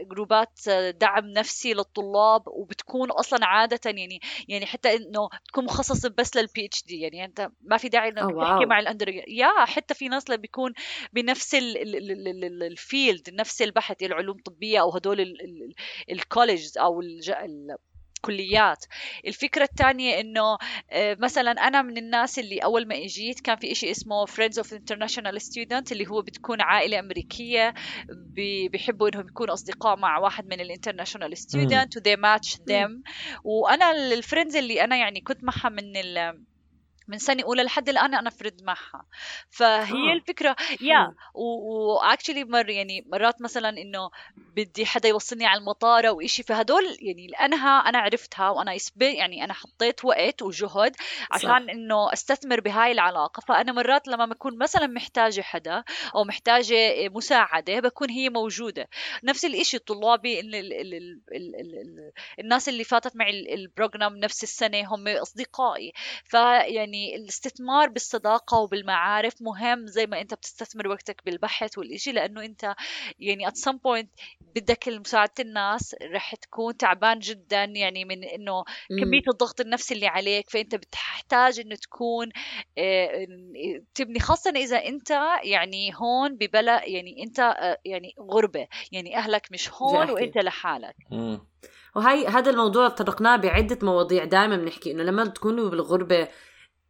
group 0.01 0.49
ات 0.49 0.59
آه، 0.69 0.91
دعم 0.91 1.25
نفسي 1.25 1.73
للطلاب 1.73 2.47
وبتكون 2.47 3.11
أصلا 3.11 3.39
عادة 3.45 3.79
يعني 3.85 4.19
يعني 4.47 4.65
حتى 4.65 4.95
إنه 4.95 5.29
تكون 5.47 5.65
مخصصة 5.65 6.13
بس 6.17 6.35
لل 6.35 6.65
PhD 6.65 6.99
يعني 7.01 7.25
أنت 7.25 7.49
ما 7.61 7.77
في 7.77 7.89
داعي 7.89 8.09
انك 8.09 8.17
تحكي. 8.17 8.65
مع 8.65 8.79
ال 8.79 8.84
under 8.84 9.09
يا 9.27 9.65
حتى 9.65 9.93
في 9.93 10.07
ناس 10.07 10.25
اللي 10.25 10.37
بيكون 10.37 10.73
بنفس 11.13 11.55
ال- 11.55 11.77
ال- 11.77 11.95
ال- 11.95 12.27
ال- 12.27 12.43
ال- 12.45 12.63
ال 12.63 12.74
field 12.74 13.29
نفس 13.29 13.61
البحث 13.61 14.03
العلوم 14.03 14.37
الطبية 14.37 14.81
أو 14.81 14.89
هدول 14.95 15.21
ال- 15.21 15.41
ال- 15.41 15.73
ال 16.11 16.18
colleges 16.18 16.77
أو 16.77 17.01
الكليات. 18.29 18.85
الفكرة 19.27 19.63
الثانية 19.63 20.19
إنه 20.19 20.57
آه، 20.91 21.17
مثلا 21.19 21.51
أنا 21.51 21.81
من 21.81 21.97
الناس 21.97 22.39
اللي 22.39 22.57
أول 22.59 22.87
ما 22.87 22.95
إجيت 22.95 23.39
كان 23.39 23.55
في 23.57 23.71
إشي 23.71 23.91
اسمه 23.91 24.25
Friends 24.25 24.61
of 24.63 24.67
International 24.67 25.37
Student 25.39 25.91
اللي 25.91 26.07
هو 26.07 26.21
بتكون 26.21 26.61
عائلة 26.61 26.99
أمريكية 26.99 27.73
بي- 28.35 28.69
بيحبوا 28.69 29.09
إنهم 29.09 29.27
يكونوا 29.27 29.53
أصدقاء 29.53 29.97
مع 29.99 30.17
واحد 30.19 30.45
من 30.45 30.59
ال 30.61 30.66
international 30.66 31.37
student 31.37 31.97
و 31.97 32.01
they 32.01 32.15
match 32.15 32.57
them 32.67 33.03
وأنا 33.43 33.91
ال 33.91 33.99
friends 33.99 34.55
اللي 34.55 34.83
أنا 34.83 34.95
يعني 34.97 35.21
كنت 35.21 35.43
معها 35.43 35.69
من 35.69 35.97
ال 35.97 36.43
من 37.07 37.17
سنة 37.17 37.43
أولى 37.43 37.63
لحد 37.63 37.89
الآن 37.89 38.15
أنا 38.15 38.29
فرد 38.29 38.63
معها. 38.63 39.05
فهي 39.49 40.11
آه. 40.11 40.13
الفكرة 40.13 40.55
يا 40.81 41.13
و 41.33 41.45
actually 41.45 42.43
مر 42.43 42.69
يعني 42.69 43.05
مرات 43.11 43.41
مثلا 43.41 43.69
إنه 43.69 44.09
بدي 44.55 44.85
حدا 44.85 45.09
يوصلني 45.09 45.45
على 45.45 45.59
المطار 45.59 46.07
أو 46.07 46.21
شيء 46.25 46.45
فهدول 46.45 46.97
يعني 47.01 47.27
لانها 47.27 47.79
أنا 47.79 47.97
عرفتها 47.97 48.49
وأنا 48.49 48.77
يعني 49.01 49.43
أنا 49.43 49.53
حطيت 49.53 50.05
وقت 50.05 50.41
وجهد 50.41 50.95
عشان 51.31 51.69
إنه 51.69 52.13
أستثمر 52.13 52.59
بهاي 52.59 52.91
العلاقة. 52.91 53.41
فأنا 53.47 53.71
مرات 53.71 54.07
لما 54.07 54.25
بكون 54.25 54.57
مثلا 54.57 54.87
محتاجة 54.87 55.41
حدا 55.41 55.83
أو 56.15 56.23
محتاجة 56.23 57.09
مساعدة 57.09 57.79
بكون 57.79 58.09
هي 58.09 58.29
موجودة. 58.29 58.89
نفس 59.23 59.45
الشيء 59.45 59.79
طلابي 59.79 60.39
الـ 60.39 60.55
الـ 60.55 60.73
الـ 60.73 60.93
الـ 60.93 61.21
الـ 61.31 61.55
الـ 61.55 61.79
الـ 61.79 62.11
الناس 62.39 62.69
اللي 62.69 62.83
فاتت 62.83 63.15
معي 63.15 63.53
البروجرام 63.53 64.17
نفس 64.17 64.43
السنة 64.43 64.95
هم 64.95 65.07
أصدقائي. 65.07 65.93
فيعني 66.23 66.94
الاستثمار 67.15 67.89
بالصداقة 67.89 68.57
وبالمعارف 68.59 69.41
مهم 69.41 69.87
زي 69.87 70.05
ما 70.05 70.21
أنت 70.21 70.33
بتستثمر 70.33 70.87
وقتك 70.87 71.21
بالبحث 71.25 71.77
والإشي 71.77 72.11
لأنه 72.11 72.45
أنت 72.45 72.75
يعني 73.19 73.47
at 73.47 73.53
some 73.53 73.75
point 73.75 74.07
بدك 74.55 74.89
مساعدة 74.89 75.31
الناس 75.39 75.95
رح 76.13 76.35
تكون 76.35 76.77
تعبان 76.77 77.19
جدا 77.19 77.63
يعني 77.63 78.05
من 78.05 78.23
إنه 78.23 78.63
مم. 78.91 78.99
كمية 78.99 79.23
الضغط 79.27 79.61
النفسي 79.61 79.93
اللي 79.93 80.07
عليك 80.07 80.49
فأنت 80.49 80.75
بتحتاج 80.75 81.59
إنه 81.59 81.75
تكون 81.75 82.29
آه، 82.77 83.27
تبني 83.95 84.19
خاصة 84.19 84.51
إذا 84.55 84.77
أنت 84.77 85.11
يعني 85.43 85.91
هون 85.95 86.35
ببلد 86.35 86.81
يعني 86.83 87.23
أنت 87.23 87.39
آه، 87.39 87.77
يعني 87.85 88.15
غربة 88.31 88.67
يعني 88.91 89.17
أهلك 89.17 89.47
مش 89.51 89.73
هون. 89.73 90.09
وأنت 90.09 90.37
لحالك 90.37 90.95
مم. 91.11 91.47
وهي 91.95 92.27
هذا 92.27 92.51
الموضوع 92.51 92.89
تطرقناه 92.89 93.35
بعدة 93.35 93.79
مواضيع 93.81 94.23
دائما 94.23 94.57
بنحكي 94.57 94.91
إنه 94.91 95.03
لما 95.03 95.25
تكونوا 95.25 95.69
بالغربة 95.69 96.27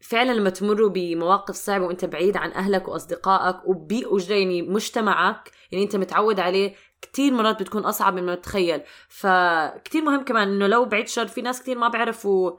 فعلا 0.10 0.32
لما 0.32 0.50
تمروا 0.50 0.90
بمواقف 0.90 1.56
صعبة 1.56 1.86
وأنت 1.86 2.06
بعيد 2.06 2.38
عن 2.38 2.52
أهلك 2.52 2.88
وأصدقائك 2.88 3.56
وبيئة 3.68 4.18
يعني 4.30 4.62
مجتمعك 4.62 5.52
يعني 5.72 5.84
أنت 5.84 5.96
متعود 5.96 6.40
عليه 6.40 6.76
كتير 7.02 7.34
مرات 7.34 7.60
بتكون 7.60 7.86
أصعب 7.86 8.14
مما 8.20 8.36
تتخيل. 8.36 8.82
فكتير 9.10 10.04
مهم 10.04 10.24
كمان 10.24 10.48
إنه 10.48 10.68
لو 10.68 10.86
بعيد 10.86 11.08
شر 11.08 11.28
في 11.28 11.42
ناس 11.42 11.62
كتير 11.62 11.78
ما 11.78 11.88
بيعرفوا 11.88 12.52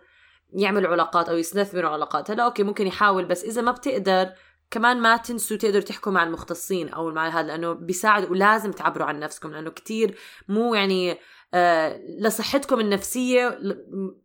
يعملوا 0.53 0.91
علاقات 0.91 1.29
أو 1.29 1.37
يستثمروا 1.37 1.91
علاقات. 1.91 2.31
هلا 2.31 2.45
أوكي 2.45 2.63
ممكن 2.63 2.87
يحاول 2.87 3.25
بس 3.25 3.45
إذا 3.45 3.63
ما 3.63 3.73
بتقدر 3.73 4.31
كمان 4.71 5.01
ما 5.01 5.17
تنسوا 5.17 5.57
تقدروا 5.57 5.83
تحكوا 5.83 6.13
مع 6.13 6.23
المختصين 6.23 6.89
أو 6.89 7.11
مع 7.11 7.29
هذا 7.29 7.47
لأنه 7.47 7.73
بيساعد 7.73 8.31
ولازم 8.31 8.73
تعبروا 8.73 9.07
عن 9.07 9.21
نفسكم 9.21 9.53
لأنه 9.53 9.71
كتير 9.71 10.19
مو 10.49 10.75
يعني 10.75 11.19
آه 11.55 12.01
لصحتكم 12.21 12.81
النفسية 12.81 13.49
ل- 13.49 14.17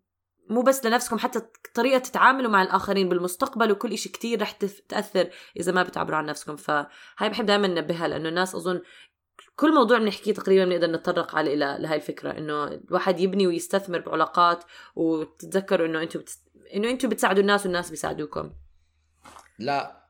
مو 0.52 0.62
بس 0.62 0.86
لنفسكم 0.86 1.18
حتى 1.18 1.42
طريقة 1.74 1.98
تتعاملوا 1.98 2.52
مع 2.52 2.62
الآخرين 2.62 3.10
بالمستقبل 3.10 3.72
وكل 3.72 3.94
إشي 3.94 4.10
كتير 4.10 4.42
رح 4.42 4.52
تأثر 4.90 5.30
إذا 5.60 5.72
ما 5.72 5.84
بتعبروا 5.84 6.18
عن 6.18 6.26
نفسكم. 6.26 6.56
فهاي 6.56 7.30
بحب 7.30 7.46
دائما 7.46 7.68
ننبهها 7.68 8.08
لأنه 8.08 8.30
الناس 8.30 8.56
أظن 8.56 8.82
كل 9.56 9.74
موضوع 9.74 9.98
بنحكيه 9.98 10.34
تقريبا 10.34 10.66
بنقدر 10.66 10.92
نتطرق 10.92 11.36
عليه 11.36 11.54
إلى 11.54 11.78
لهي 11.80 11.96
الفكرة 11.96 12.38
إنه 12.38 12.68
الواحد 12.68 13.20
يبني 13.20 13.48
ويستثمر 13.48 14.00
بعلاقات 14.00 14.64
وتتذكروا 14.96 15.88
إنه 15.88 16.02
أنتم 16.02 16.20
بتس... 16.20 16.44
إنه 16.76 16.90
أنتم 16.90 17.10
بتساعدوا 17.10 17.42
الناس 17.42 17.66
والناس 17.66 17.90
بيساعدوكم. 17.90 18.54
لا 19.60 20.08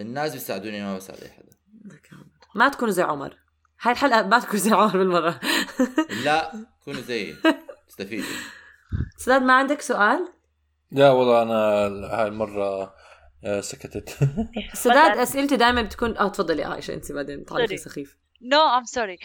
الناس 0.00 0.32
بيساعدوني 0.32 0.82
ما 0.82 0.96
بساعد 0.96 1.20
أي 1.20 1.28
حدا. 1.28 1.50
ما 2.54 2.68
تكونوا 2.68 2.92
زي 2.92 3.02
عمر. 3.02 3.38
هاي 3.80 3.92
الحلقة 3.92 4.26
ما 4.26 4.38
تكونوا 4.38 4.56
زي 4.56 4.70
عمر 4.70 4.98
بالمرة. 4.98 5.40
لا 6.24 6.52
كونوا 6.84 7.00
زيي. 7.00 7.36
استفيدوا. 7.90 8.59
سداد 9.16 9.42
ما 9.42 9.52
عندك 9.52 9.80
سؤال؟ 9.80 10.28
لا 10.90 11.10
والله 11.10 11.42
أنا 11.42 11.54
هاي 12.20 12.26
المرة 12.28 12.94
آه، 13.44 13.60
سكتت 13.60 14.08
سداد 14.74 15.10
مثلاً. 15.10 15.22
اسئلته 15.22 15.56
دائما 15.56 15.82
بتكون 15.82 16.16
آه 16.16 16.28
تفضلي 16.28 16.64
عائشه 16.64 16.94
أنت 16.94 17.12
بعدين 17.12 17.44
تعرفي 17.44 17.76
Sorry. 17.76 17.80
سخيف 17.80 18.18
No 18.42 18.60
I'm 18.60 18.84
sorry 18.84 19.18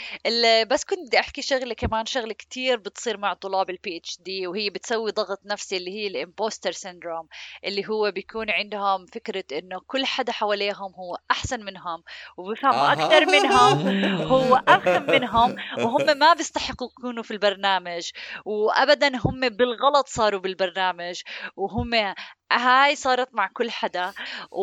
بس 0.65 0.83
كنت 0.83 0.99
بدي 1.07 1.19
أحكي 1.19 1.41
شغلة 1.41 1.73
كمان 1.73 2.05
شغلة 2.05 2.33
كتير 2.33 2.77
بتصير 2.77 3.17
مع 3.17 3.33
طلاب 3.33 3.69
ال 3.69 3.97
PhD 3.97 4.47
وهي 4.47 4.69
بتسوي 4.69 5.11
ضغط 5.11 5.39
نفسي 5.45 5.77
اللي 5.77 5.91
هي 5.91 6.07
ال 6.07 6.14
imposter 6.14 6.71
syndrome 6.71 7.27
اللي 7.65 7.87
هو 7.89 8.11
بيكون 8.11 8.49
عندهم 8.49 9.05
فكرة 9.05 9.43
إنه 9.51 9.81
كل 9.87 10.05
حدا 10.05 10.31
حواليهم 10.31 10.93
هو 10.95 11.17
أحسن 11.31 11.65
منهم 11.65 12.03
وبفهم 12.37 12.73
أها. 12.73 12.93
أكثر 12.93 13.25
منهم 13.25 13.87
هو 14.21 14.55
افهم 14.67 15.03
منهم 15.03 15.55
وهم 15.77 16.17
ما 16.17 16.33
بيستحقوا 16.33 16.87
يكونوا 16.87 17.23
في 17.23 17.31
البرنامج 17.31 18.09
وابدا 18.45 19.11
هم 19.25 19.49
بالغلط 19.49 20.07
صاروا 20.07 20.39
بالبرنامج 20.39 21.21
وهم 21.55 22.13
هاي 22.51 22.95
صارت 22.95 23.35
مع 23.35 23.47
كل 23.53 23.71
حدا. 23.71 24.13
و... 24.51 24.61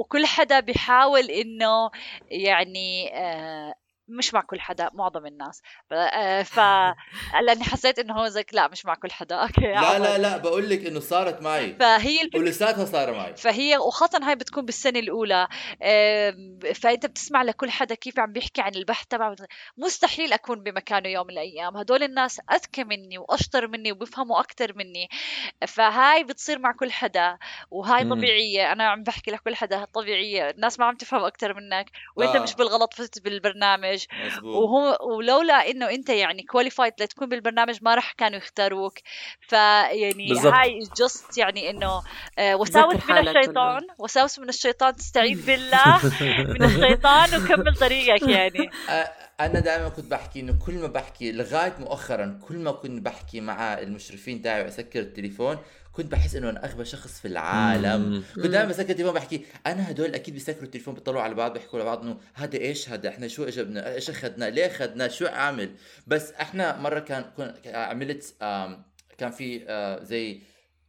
وكل 0.00 0.26
حدا 0.26 0.60
بيحاول 0.60 1.30
إنه 1.30 1.90
يعني 2.30 3.10
آه 3.14 3.74
مش 4.08 4.34
مع 4.34 4.40
كل 4.40 4.60
حدا 4.60 4.90
معظم 4.94 5.26
الناس. 5.26 5.62
ف, 5.90 6.58
آه،. 6.58 6.96
لأني 7.46 7.64
حسيت 7.64 7.98
إنه 7.98 8.14
هو 8.14 8.28
زيك 8.28 8.54
لأ 8.54 8.68
مش 8.68 8.86
مع 8.86 8.94
كل 8.94 9.10
حدا. 9.10 9.36
أوكي 9.46 9.60
لا 9.60 9.98
لا 9.98 10.18
لا 10.18 10.36
بقول 10.36 10.70
لك 10.70 10.86
إنه 10.86 11.00
صارت 11.00 11.42
معي. 11.42 11.74
فهي 11.74 12.30
ولساتها 12.34 12.84
صار 12.84 13.12
معي. 13.12 13.36
فهي 13.36 13.76
وخاصة 13.76 14.20
هاي 14.22 14.34
بتكون 14.34 14.64
بالسنة 14.64 14.98
الأولى. 14.98 15.48
فأنت 16.74 17.06
بتسمع 17.06 17.42
لكل 17.42 17.70
حدا 17.70 17.94
كيف 17.94 18.18
عم 18.18 18.32
بيحكي 18.32 18.60
عن 18.60 18.74
البحث 18.74 19.06
تبعه. 19.06 19.36
مستحيل 19.76 20.32
أكون 20.32 20.62
بمكانه 20.62 21.08
يوم 21.08 21.26
من 21.26 21.32
الأيام. 21.32 21.76
هدول 21.76 22.02
الناس 22.02 22.40
أذكى 22.52 22.84
مني 22.84 23.18
وأشطر 23.18 23.68
مني 23.68 23.92
وبيفهموا 23.92 24.40
أكثر 24.40 24.72
مني. 24.76 25.08
فهاي 25.68 26.24
بتصير 26.24 26.58
مع 26.58 26.72
كل 26.72 26.92
حدا 26.92 27.38
وهاي 27.70 28.04
مم. 28.04 28.14
طبيعية. 28.14 28.72
أنا 28.72 28.88
عم 28.88 29.02
بحكي 29.02 29.30
لكل 29.30 29.54
حدا 29.54 29.84
طبيعية. 29.84 30.50
الناس 30.50 30.78
ما 30.78 30.86
عم 30.86 30.96
تفهم 30.96 31.24
أكثر 31.24 31.54
منك 31.54 31.90
وأنت 32.16 32.36
آه. 32.36 32.42
مش 32.42 32.54
بالغلط 32.54 32.94
فزت 32.94 33.22
بالبرنامج. 33.22 33.95
مزبوط 34.26 34.54
وهو 34.56 34.98
ولولا 35.16 35.70
إنه 35.70 35.90
أنت 35.90 36.08
يعني 36.08 36.42
كواليفايد 36.42 36.92
لتكون 37.00 37.28
بالبرنامج 37.28 37.78
ما 37.82 37.94
راح 37.94 38.12
كانوا 38.12 38.38
يختاروك. 38.38 38.98
فيعني. 39.40 40.38
هاي 40.38 40.78
جست 40.96 41.38
يعني 41.38 41.70
إنه 41.70 42.02
آه، 42.38 42.56
وساوس 42.56 43.10
من 43.10 43.28
الشيطان 43.28 43.82
وساوس 43.98 44.38
من 44.38 44.48
الشيطان 44.48 44.96
تستعيذ 44.96 45.46
بالله. 45.46 46.00
من 46.48 46.62
الشيطان 46.62 47.28
وكمل 47.42 47.74
طريقك 47.76 48.28
يعني. 48.28 48.70
أنا 49.40 49.60
دائما 49.60 49.88
كنت 49.88 50.10
بحكي 50.10 50.40
إنه 50.40 50.58
كل 50.66 50.74
ما 50.74 50.86
بحكي 50.86 51.32
لغاية 51.32 51.74
مؤخرا 51.78 52.40
كل 52.48 52.56
ما 52.56 52.72
كنت 52.72 53.02
بحكي 53.02 53.40
مع 53.40 53.78
المشرفين 53.78 54.42
تاعي 54.42 54.62
وأسكر 54.62 55.00
التليفون 55.00 55.58
كنت 55.96 56.12
بحس 56.12 56.34
إنه 56.36 56.50
أنا 56.50 56.64
أغبى 56.64 56.84
شخص 56.84 57.20
في 57.20 57.28
العالم. 57.28 58.24
كنت 58.34 58.46
دائما 58.46 58.68
بسكر 58.68 58.90
التليفون 58.90 59.14
بحكي 59.14 59.44
أنا 59.66 59.90
هدول 59.90 60.14
أكيد 60.14 60.34
بيسكروا 60.34 60.62
التليفون 60.64 60.94
بيطلعوا 60.94 61.22
على 61.22 61.34
بعض 61.34 61.52
بيحكوا 61.52 61.80
لبعض 61.80 62.02
إنه 62.02 62.18
هذا 62.34 62.58
إيش؟ 62.58 62.88
هذا 62.88 63.08
إحنا 63.08 63.28
شو 63.28 63.44
إجبنا؟ 63.44 63.94
إيش 63.94 64.10
أخذنا؟ 64.10 64.50
ليه 64.50 64.66
أخذنا؟ 64.66 65.08
شو 65.08 65.26
أعمل؟ 65.26 65.70
بس 66.06 66.30
إحنا 66.32 66.76
مرة 66.80 66.98
كان 66.98 67.24
كن 67.36 67.54
عملت 67.66 68.34
كان 69.18 69.30
في 69.30 69.64
آه، 69.68 70.02
زي 70.02 70.40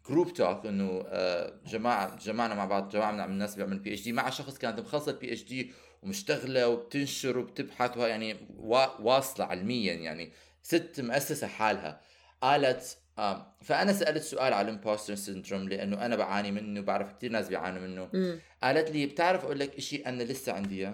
group 0.09 0.33
talk 0.33 0.65
إنه 0.65 1.03
آه، 1.07 1.53
جماعة 1.67 2.17
جمعنا 2.17 2.55
مع 2.55 2.65
بعض 2.65 2.89
جماعة 2.89 3.11
من 3.11 3.19
الناس 3.23 3.53
اللي 3.53 3.65
بيعمل 3.65 3.79
PhD 3.79 4.11
مع 4.13 4.29
شخص 4.29 4.57
كانت 4.57 4.79
مخلصه 4.79 5.11
ال 5.11 5.33
PhD 5.33 5.71
ومشتغلة 6.03 6.67
وبتنشر 6.67 7.37
وبتبحث 7.37 7.97
وها 7.97 8.07
يعني 8.07 8.37
وا- 8.57 9.01
واصلة 9.01 9.45
علميا 9.45 9.93
يعني. 9.93 10.31
ست 10.63 10.93
مؤسسة 11.01 11.47
حالها. 11.47 12.01
قالت 12.41 12.97
آه 13.17 13.53
فأنا 13.61 13.93
سألت 13.93 14.23
سؤال 14.23 14.53
على 14.53 14.69
ال 14.69 14.74
impostor 14.74 15.15
syndrome 15.15 15.69
لأنه 15.69 16.05
أنا 16.05 16.15
بعاني 16.15 16.51
منه 16.51 16.81
بعرف 16.81 17.13
كثير 17.13 17.31
ناس 17.31 17.47
بيعانوا 17.47 17.81
منه 17.81 18.09
مم. 18.13 18.39
قالت 18.63 18.91
لي 18.91 19.05
بتعرف 19.05 19.45
أقول 19.45 19.59
لك 19.59 19.79
شيء 19.79 20.09
أنا 20.09 20.23
لسه 20.23 20.53
عندي. 20.53 20.91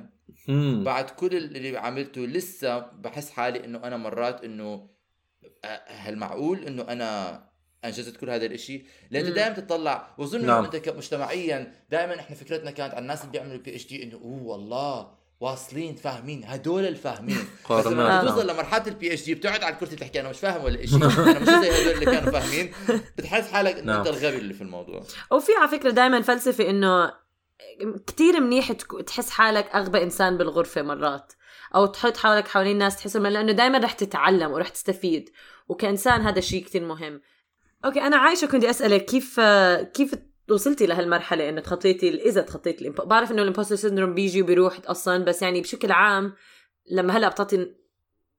بعد 0.84 1.10
كل 1.10 1.36
اللي 1.38 1.78
عملته 1.78 2.22
لسه 2.22 2.80
بحس 2.80 3.30
حالي 3.32 3.66
إنه 3.66 3.84
أنا 3.84 3.98
مرات 3.98 4.44
إنه 4.44 4.90
آه، 5.66 5.82
هل 5.88 6.16
معقول 6.16 6.66
إنه 6.68 6.84
أنا 6.84 7.44
أنجزت 7.86 8.18
كل 8.18 8.30
هذا 8.30 8.46
الإشي 8.46 8.86
لأنه. 9.12 9.30
دائما 9.30 9.56
تطلع 9.56 10.16
واظن 10.18 10.40
إنه 10.40 10.48
نعم. 10.48 10.66
أنت 10.66 10.90
مجتمعيا 10.90 11.74
دائما 11.92 12.20
إحنا 12.20 12.36
فكرتنا 12.36 12.72
كانت 12.72 12.94
عن 12.94 13.02
الناس 13.02 13.22
اللي 13.22 13.32
بيعملوا 13.32 13.58
PhD 13.58 14.04
إنه 14.04 14.16
أوه 14.16 14.44
والله 14.44 15.23
واصلين 15.44 15.96
فاهمين؟ 15.96 16.44
هدول 16.46 16.86
الفاهمين. 16.86 17.38
بس 17.70 17.88
لما 17.88 18.22
توصل 18.22 18.48
لمرحلة 18.48 18.88
ال 18.88 19.14
PhD 19.14 19.36
بتقعد 19.36 19.64
على 19.64 19.74
الكرسي 19.74 19.96
بتحكي 19.96 20.20
أنا 20.20 20.30
مش 20.30 20.40
فاهم 20.40 20.64
ولا 20.64 20.86
شيء 20.86 20.96
أنا 21.06 21.40
مش 21.40 21.48
زي 21.48 21.82
هدول 21.82 21.94
اللي 21.94 22.06
كانوا 22.06 22.32
فاهمين. 22.32 22.72
بتحس 23.18 23.52
حالك 23.52 23.78
إنه 23.78 23.94
نعم. 23.94 23.98
انت 23.98 24.08
الغبي 24.08 24.38
اللي 24.38 24.54
في 24.54 24.62
الموضوع. 24.62 25.04
وفي 25.32 25.52
على 25.60 25.68
فكرة 25.68 25.90
دائما 25.90 26.22
فلسفة 26.22 26.70
إنه 26.70 27.14
كتير 28.08 28.40
منيح 28.40 28.72
تحس 29.08 29.30
حالك 29.30 29.76
أغبى 29.76 30.04
إنسان 30.04 30.38
بالغرفة 30.38 30.82
مرات. 30.82 31.34
أو 31.76 31.86
تحط 31.86 32.18
حولك 32.18 32.48
حوالين 32.48 32.78
ناس 32.78 32.96
تحسهم 32.98 33.28
لأنه 33.28 33.52
دائما 33.52 33.78
رح 33.78 33.92
تتعلم 33.94 34.52
ورح 34.52 34.70
تستفيد. 34.70 35.30
وكإنسان 35.68 36.22
هذا 36.22 36.40
شيء 36.40 36.64
كتير 36.64 36.84
مهم. 36.84 37.22
okay 37.86 38.02
أنا 38.02 38.18
عايشة 38.18 38.48
كنت 38.48 38.64
أسألك 38.64 39.06
كيف 39.06 39.40
كيف 39.94 40.16
وصلتي 40.50 40.86
لهالمرحلة 40.86 41.50
إنه 41.50 41.62
تخطيتي 41.62 42.10
إذا 42.10 42.42
تخطيتي 42.42 42.82
ال 42.82 42.85
imp... 42.85 43.08
بعرف 43.08 43.32
إنه 43.32 43.42
ال 43.42 43.45
impostor 43.45 43.76
syndrome 43.76 44.14
بيجي 44.14 44.42
وبيروح 44.42 44.80
أصلا 44.86 45.26
بس 45.26 45.42
يعني 45.42 45.62
بشكل 45.62 45.92
عام 45.92 46.36
لما 46.92 47.18
هلأ 47.18 47.30
بتعطي 47.30 47.58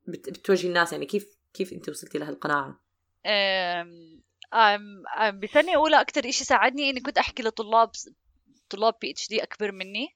بت... 0.08 0.30
بتوجهي 0.30 0.68
الناس 0.68 0.92
يعني 0.92 1.06
كيف 1.06 1.38
كيف 1.54 1.72
أنت 1.72 1.88
وصلتي 1.88 2.18
أم 4.54 5.40
بسنة 5.40 5.76
أولى 5.76 6.00
أكتر 6.00 6.28
إشي 6.28 6.44
ساعدني 6.44 6.90
إني 6.90 7.00
كنت 7.00 7.18
أحكي 7.18 7.42
لطلاب 7.42 7.90
طلاب 8.68 8.94
PhD 9.00 9.42
أكبر 9.42 9.72
مني. 9.72 10.08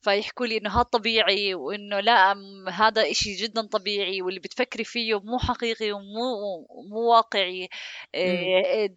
فيحكوا 0.00 0.46
لي 0.46 0.56
إنه 0.56 0.70
هذا 0.74 0.82
طبيعي 0.82 1.54
وإنه 1.54 2.00
لا 2.00 2.32
هذا 2.72 3.10
إشي 3.10 3.34
جدا 3.34 3.62
طبيعي 3.62 4.22
واللي 4.22 4.40
بتفكري 4.40 4.84
فيه 4.84 5.20
مو 5.20 5.38
حقيقي 5.38 5.92
ومو 5.92 6.66
مو 6.90 7.10
واقعي. 7.10 7.68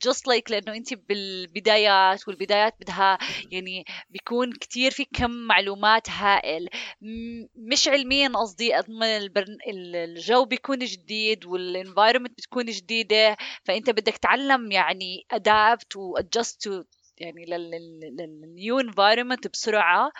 just 0.03 0.27
like 0.27 0.51
لأنه 0.51 0.75
أنت 0.75 0.93
بالبدايات 0.93 2.27
والبدايات 2.27 2.75
بدها 2.81 3.17
يعني 3.51 3.85
بيكون 4.09 4.53
كتير 4.53 4.91
في 4.91 5.05
كم 5.05 5.31
معلومات 5.31 6.09
هائل. 6.09 6.69
مش 7.55 7.87
علميا 7.87 8.27
قصدي 8.29 8.73
قد 8.73 8.89
ما 8.89 9.17
البرن... 9.17 9.57
ال- 9.67 9.95
الجو 9.95 10.45
بيكون 10.45 10.79
جديد 10.79 11.45
وال 11.45 11.58
environment 11.58 12.31
بتكون 12.37 12.65
جديدة 12.65 13.37
فأنت 13.63 13.89
بدك 13.89 14.17
تعلم 14.17 14.71
يعني 14.71 15.25
adapt 15.31 15.95
و 15.95 16.06
adjust 16.06 16.69
يعني 17.21 17.45
لل 17.45 17.99
new 17.99 18.79
environment 18.79 19.47
بسرعة 19.47 20.11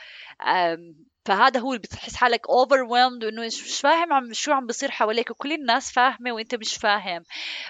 أم، 0.47 0.95
فهذا 1.25 1.59
هو 1.59 1.69
اللي 1.69 1.79
بتحس 1.81 2.15
حالك 2.15 2.47
overwhelmed 2.47 3.23
وإنه 3.25 3.45
مش 3.45 3.79
فاهم 3.81 4.13
عم 4.13 4.33
شو 4.33 4.51
عم 4.51 4.67
بصير 4.67 4.91
حواليك 4.91 5.31
وكل 5.31 5.51
الناس 5.53 5.91
فاهمة 5.91 6.31
وإنت 6.31 6.55
مش 6.55 6.77
فاهم 6.77 7.23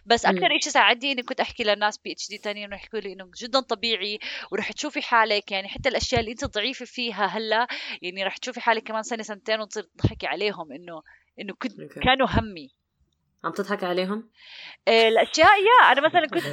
بس. 0.06 0.26
أكثر 0.26 0.48
شيء 0.62 0.72
ساعدني 0.72 1.12
إني 1.12 1.24
كنت 1.24 1.40
أحكي 1.40 1.64
للناس 1.64 1.98
PhD 1.98 2.38
ثانيين 2.38 2.66
إنه 2.68 2.76
يحكوا 2.76 3.00
لي 3.00 3.14
انه 3.14 3.32
جدا 3.42 3.60
طبيعي 3.60 4.20
ورح 4.52 4.72
تشوفي 4.72 5.02
حالك 5.02 5.52
يعني 5.52 5.68
حتى 5.68 5.90
الأشياء 5.90 6.22
اللي 6.22 6.32
إنت 6.32 6.46
ضعيفة 6.46 6.86
فيها 6.86 7.26
هلأ 7.26 7.68
يعني 8.02 8.24
رح 8.24 8.38
تشوفي 8.38 8.62
حالك 8.62 8.84
كمان 8.84 9.04
سنة 9.04 9.24
سنتين 9.24 9.60
وتصير 9.62 9.84
تضحكي 9.84 10.28
عليهم 10.28 10.72
انه 10.72 11.02
إنه 11.40 11.54
كنت. 11.54 11.72
كانوا 12.04 12.28
همي 12.30 12.70
عم 13.44 13.52
تضحك 13.52 13.84
عليهم؟ 13.84 14.30
آه، 14.88 15.08
الأشياء 15.08 15.48
يا 15.48 15.92
أنا 15.92 16.02
مثلا 16.02 16.28
كنت 16.28 16.44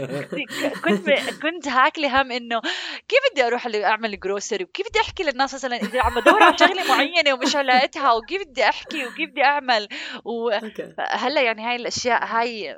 كنت 0.84 1.10
كنت 1.42 1.68
هاكلي 1.68 2.08
هم 2.08 2.32
إنه 2.32 2.60
كيف 3.08 3.18
بدي 3.32 3.46
أروح 3.46 3.66
أعمل 3.66 4.20
جروسري 4.20 4.64
وكيف 4.64 4.88
بدي 4.88 5.00
أحكي 5.00 5.22
للناس 5.22 5.54
مثلا 5.54 5.76
إذا 5.76 6.02
عم 6.02 6.20
بدور 6.20 6.42
على 6.42 6.58
شغلة 6.58 6.88
معينة 6.88 7.34
ومش 7.34 7.56
لقيتها 7.56 8.12
وكيف 8.12 8.42
بدي 8.48 8.64
أحكي 8.64 9.06
وكيف 9.06 9.30
بدي 9.30 9.44
أعمل؟ 9.44 9.88
وهلا 10.24 11.42
يعني 11.42 11.62
هاي 11.62 11.76
الأشياء 11.76 12.24
هاي 12.24 12.76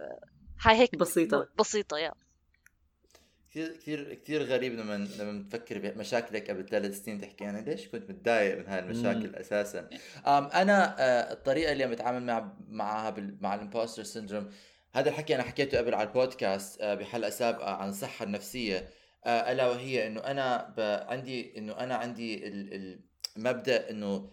هاي 0.62 0.76
هيك 0.76 0.96
بسيطة. 0.96 1.48
بسيطة 1.58 1.98
يا. 1.98 2.12
كثير 3.50 3.76
كثير 3.76 4.14
كثير 4.14 4.42
غريب 4.42 4.72
لما 4.74 5.08
لما 5.18 5.44
تفكر 5.50 5.78
بمشاكلك 5.78 6.50
قبل 6.50 6.66
ثلاث 6.68 7.04
سنين 7.04 7.20
تحكي 7.20 7.50
أنا 7.50 7.58
ليش 7.58 7.88
كنت 7.88 8.10
متضايق 8.10 8.58
من 8.58 8.66
هاي 8.66 8.78
المشاكل 8.78 9.34
أساسا؟ 9.36 9.88
أم 10.26 10.44
أنا 10.44 10.96
آه، 10.98 11.32
الطريقة 11.32 11.72
اللي 11.72 11.84
عم 11.84 11.90
بتعامل 11.90 12.22
مع 12.22 12.52
معها 12.68 13.14
مع 13.40 13.54
ال 13.54 13.59
impostor 13.59 14.02
syndrome 14.02 14.50
هذا 14.94 15.08
الحكي 15.10 15.34
أنا 15.34 15.42
حكيته 15.42 15.78
قبل 15.78 15.94
على 15.94 16.08
البودكاست 16.08 16.80
آه، 16.80 16.94
بحلقة 16.94 17.30
سابقة 17.30 17.70
عن 17.70 17.88
الصحة 17.88 18.24
النفسية. 18.24 18.88
آه، 19.26 19.52
ألا 19.52 19.66
وهي 19.68 20.06
إنه 20.06 20.20
أنا 20.20 20.74
ب- 20.76 21.04
عندي 21.10 21.58
إنه 21.58 21.72
أنا 21.72 21.94
عندي 21.94 22.48
ال- 22.48 23.00
المبدا 23.36 23.90
إنه 23.90 24.30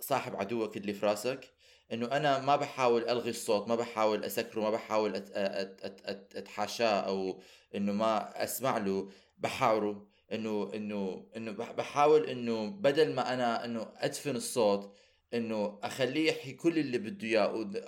صاحب 0.00 0.36
عدوك 0.36 0.76
اللي 0.76 0.92
في 0.92 1.06
راسك. 1.06 1.50
إنه 1.92 2.06
أنا 2.06 2.38
ما 2.38 2.56
بحاول 2.56 3.08
ألغي 3.08 3.30
الصوت 3.30 3.68
ما 3.68 3.74
بحاول 3.74 4.24
أسكره 4.24 4.60
ما 4.60 4.70
بحاول 4.70 5.14
أت 5.14 5.30
أت 5.30 5.84
أت 5.84 6.00
أت 6.04 6.36
أتحاشاه 6.36 7.00
أو 7.00 7.40
إنه 7.74 7.92
ما 7.92 8.44
أسمع 8.44 8.78
له 8.78 9.08
بحاوره 9.38 10.06
إنه 10.32 10.70
إنه 10.74 11.26
إنه 11.36 11.50
بح- 11.52 11.72
بحاول 11.72 12.26
إنه 12.26 12.66
بدل 12.70 13.14
ما 13.14 13.34
أنا 13.34 13.64
إنه 13.64 13.86
أدفن 13.96 14.36
الصوت 14.36 14.96
إنه 15.34 15.78
أخليه 15.82 16.28
يحكي 16.28 16.52
كل 16.52 16.78
اللي 16.78 16.98
بده 16.98 17.26
إياه 17.28 17.54
ود- 17.54 17.84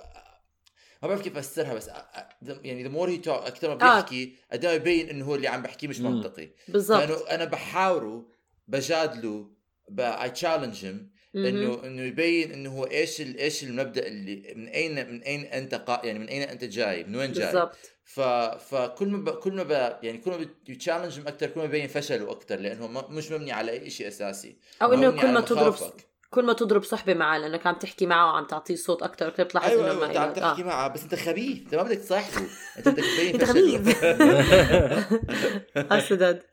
ما 1.03 1.09
بعرف 1.09 1.23
كيف 1.23 1.37
أفسرها 1.37 1.75
بس 1.75 1.91
يعني 2.43 2.89
the 2.89 2.93
more 2.93 3.09
he 3.09 3.25
talk 3.27 3.29
أكثر 3.47 3.69
ما. 3.69 3.75
بيحكي 3.75 4.37
قد 4.53 4.67
ما 4.67 4.73
يبين 4.73 5.09
إنه 5.11 5.25
هو 5.25 5.35
اللي 5.35 5.49
عم 5.49 5.63
بحكيه 5.63 5.89
مش. 5.89 6.01
منطقي 6.01 6.49
بالضبط 6.69 6.99
لأنه 7.01 7.15
أنا 7.31 7.45
بحاوره 7.45 8.27
بجادله 8.69 9.51
I 9.99 10.31
challenge 10.31 10.85
him. 10.85 11.12
إنه 11.37 11.81
إنه 11.85 12.03
يبين 12.03 12.53
إنه 12.53 12.71
هو 12.71 12.85
إيش 12.85 13.21
ال- 13.21 13.39
إيش 13.39 13.65
المبدأ 13.65 14.07
اللي 14.07 14.53
من 14.57 14.67
اين 14.69 15.11
من 15.13 15.23
أين 15.23 15.45
أنت 15.45 15.75
قا 15.75 16.01
يعني 16.05 16.19
من 16.19 16.27
أين 16.27 16.43
أنت 16.43 16.65
جاي؟ 16.65 17.05
من 17.05 17.17
وين 17.17 17.33
جاي؟ 17.33 17.53
بالضبط. 17.53 17.77
ف 18.05 18.21
فكل 18.75 19.09
ما 19.09 19.19
ب... 19.19 19.31
كل 19.31 19.53
ما 19.53 19.63
ب... 19.63 19.71
يعني 20.05 20.19
كل 20.19 20.31
ما 20.31 20.47
بت 20.69 20.78
challenge 20.78 21.19
أكثر 21.27 21.47
كل 21.47 21.61
ما 21.61 21.67
بيبين 21.67 21.89
فشله 21.89 22.31
أكثر 22.33 22.57
لأنه 22.57 22.87
ما... 22.87 23.09
مش 23.09 23.31
مبني 23.31 23.53
على 23.53 23.73
أي 23.73 23.91
شيء 23.91 24.09
أساسي. 24.09 24.57
أو 24.83 24.93
إنه 24.93 25.11
كل 25.11 25.33
ما 25.33 25.41
تضرب. 25.41 25.75
كل 26.31 26.45
ما 26.45 26.53
تضرب 26.53 26.83
صحبة 26.83 27.15
معاه 27.15 27.39
لأنك 27.39 27.67
عم 27.67 27.75
تحكي 27.75 28.07
معه 28.07 28.27
وعم 28.33 28.47
تعطيه 28.47 28.75
صوت 28.75 29.03
أكثر 29.03 29.29
وكثير 29.29 29.45
بتلاحظ 29.45 29.71
أيوه 29.71 29.93
إنه 29.93 30.11
أيوه 30.11 30.25
أنت 30.25 30.39
ما 30.39 30.47
عم 30.47 30.55
تحكي 30.55 30.63
آه. 30.63 30.67
معه 30.67 30.89
بس 30.89 31.03
أنت 31.03 31.15
خبيث 31.15 31.59
أنت 31.63 31.75
ما 31.75 31.83
بدك 31.83 31.99
تصاحبه. 31.99 32.47
أنت 32.79 32.89
بدك 32.89 33.05
تبين 33.17 33.35
أنت 33.35 33.45
خبيث. 33.45 34.05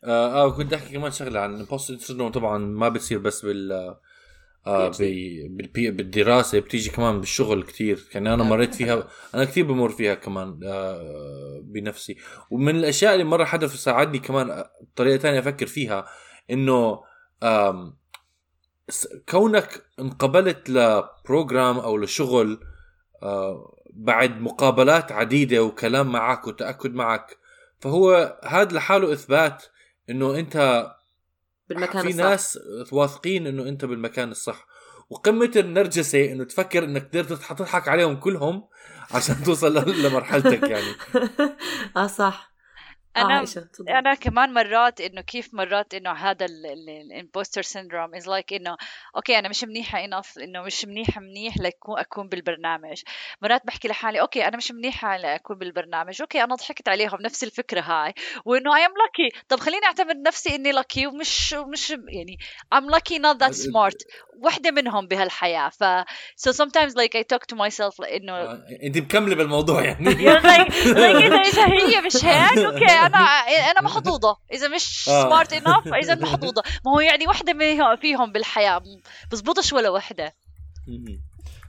آه 0.03 0.45
آه، 0.45 0.51
كنت 0.57 0.73
أحكي 0.73 0.93
كمان 0.93 1.11
شغلة 1.11 1.39
عن 1.39 1.55
ال 1.55 1.60
impostor 1.60 1.97
syndrome 1.97 2.31
طبعا 2.31 2.57
ما 2.57 2.89
بتصير 2.89 3.17
بس 3.17 3.45
بال 3.45 3.95
بالدراسة 5.91 6.59
بتيجي 6.59 6.89
كمان 6.89 7.19
بالشغل 7.19 7.63
كتير. 7.63 8.07
يعني 8.13 8.33
أنا 8.33 8.43
مريت 8.43 8.75
فيها 8.75 9.07
أنا 9.35 9.45
كثير 9.45 9.65
بمر 9.65 9.89
فيها 9.89 10.13
كمان 10.13 10.59
آه 10.63 11.61
بنفسي. 11.63 12.17
ومن 12.51 12.75
الأشياء 12.75 13.13
اللي 13.13 13.23
مرة 13.23 13.43
حدا 13.45 13.67
ساعدني 13.67 14.19
كمان 14.19 14.49
آه، 14.49 14.71
بطريقة 14.81 15.17
تانية 15.17 15.39
أفكر 15.39 15.65
فيها 15.65 16.05
إنه 16.51 16.99
كونك 19.29 19.85
انقبلت 19.99 20.69
لبروجرام 20.69 21.77
أو 21.79 21.97
لشغل 21.97 22.59
آه 23.23 23.75
بعد 23.93 24.41
مقابلات 24.41 25.11
عديدة 25.11 25.63
وكلام 25.63 26.11
معك 26.11 26.47
وتأكد 26.47 26.93
معك 26.93 27.37
فهو 27.79 28.39
هذا 28.43 28.75
لحاله 28.75 29.13
إثبات 29.13 29.63
إنه 30.09 30.39
أنت 30.39 30.87
بالمكان 31.69 32.01
في 32.01 32.07
الصح. 32.07 32.23
ناس 32.23 32.59
واثقين 32.91 33.47
إنه 33.47 33.63
أنت 33.63 33.85
بالمكان 33.85 34.31
الصح. 34.31 34.67
وقمة 35.09 35.51
النرجسة 35.55 36.31
إنه 36.31 36.43
تفكر 36.43 36.83
إنك 36.83 37.07
قدرت 37.09 37.29
تضح- 37.33 37.53
تضحك 37.53 37.87
عليهم 37.87 38.15
كلهم 38.15 38.67
عشان 39.11 39.43
توصل 39.43 39.77
لمرحلتك 40.05 40.63
يعني. 40.69 40.87
آه 41.97 42.07
صح. 42.07 42.48
أنا 43.21 43.33
عائشة 43.33 43.61
تفضلي. 43.61 43.99
أنا 43.99 44.13
كمان 44.13 44.53
مرات 44.53 45.01
إنه 45.01 45.21
كيف 45.21 45.53
مرات 45.53 45.93
إنه 45.93 46.11
هذا 46.11 46.45
ال 46.45 46.58
impostor 46.58 47.61
syndrome 47.61 48.15
is 48.15 48.27
like 48.27 48.53
إنه 48.53 48.77
okay 49.15 49.39
أنا 49.39 49.49
مش 49.49 49.63
منيحة 49.63 50.05
enough 50.05 50.37
إنه 50.39 50.61
مش 50.61 50.85
منيحة 50.85 51.21
منيح 51.21 51.57
لاكون 51.57 51.99
أكون 51.99 52.27
بالبرنامج. 52.29 53.01
مرات 53.41 53.65
بحكي 53.65 53.87
لحالي 53.87 54.21
okay 54.21 54.47
أنا 54.47 54.57
مش 54.57 54.71
منيحة 54.71 55.17
لأكون 55.17 55.57
بالبرنامج 55.57 56.21
okay 56.21 56.43
أنا 56.43 56.55
ضحكت 56.55 56.89
عليهم 56.89 57.21
نفس 57.21 57.43
الفكرة 57.43 57.81
هاي. 57.81 58.13
وإنه 58.45 58.75
I'm 58.75 58.91
lucky 58.97 59.37
طب 59.49 59.59
خليني 59.59 59.85
أعتبر 59.85 60.13
نفسي 60.27 60.55
إني 60.55 60.71
lucky 60.71 61.07
ومش 61.07 61.53
مش 61.53 61.89
يعني 61.89 62.37
I'm 62.75 62.95
lucky 62.95 63.19
not 63.19 63.37
that 63.39 63.55
smart. 63.55 63.97
وحدة 64.41 64.71
منهم 64.71 65.07
بهالحياة. 65.07 65.69
ف 65.69 65.83
so 66.47 66.51
sometimes 66.51 66.93
like 66.95 67.15
I 67.15 67.23
talk 67.33 67.43
to 67.53 67.55
myself 67.55 68.07
إنه 68.13 68.33
آه، 68.33 68.65
انت 68.83 68.97
مكملة 68.97 69.35
بالموضوع 69.35 69.83
يعني. 69.83 70.09
إذا 71.49 71.65
هي 71.65 72.01
مش 72.01 72.25
هيك 72.25 72.57
okay 72.57 72.85
أنا 73.15 73.71
أنا 73.71 73.81
محظوظة 73.81 74.37
إذا 74.51 74.67
مش 74.67 75.09
آه. 75.09 75.23
smart 75.23 75.53
enough 75.53 75.93
إذا 76.03 76.15
محظوظة 76.15 76.63
ما 76.85 76.91
هو 76.91 76.99
يعني 76.99 77.27
وحدة 77.27 77.53
منهم- 77.53 77.95
فيهم 77.95 78.31
بالحياة 78.31 78.81
بزبطش 79.31 79.73
ولا 79.73 79.89
وحدة 79.89 80.35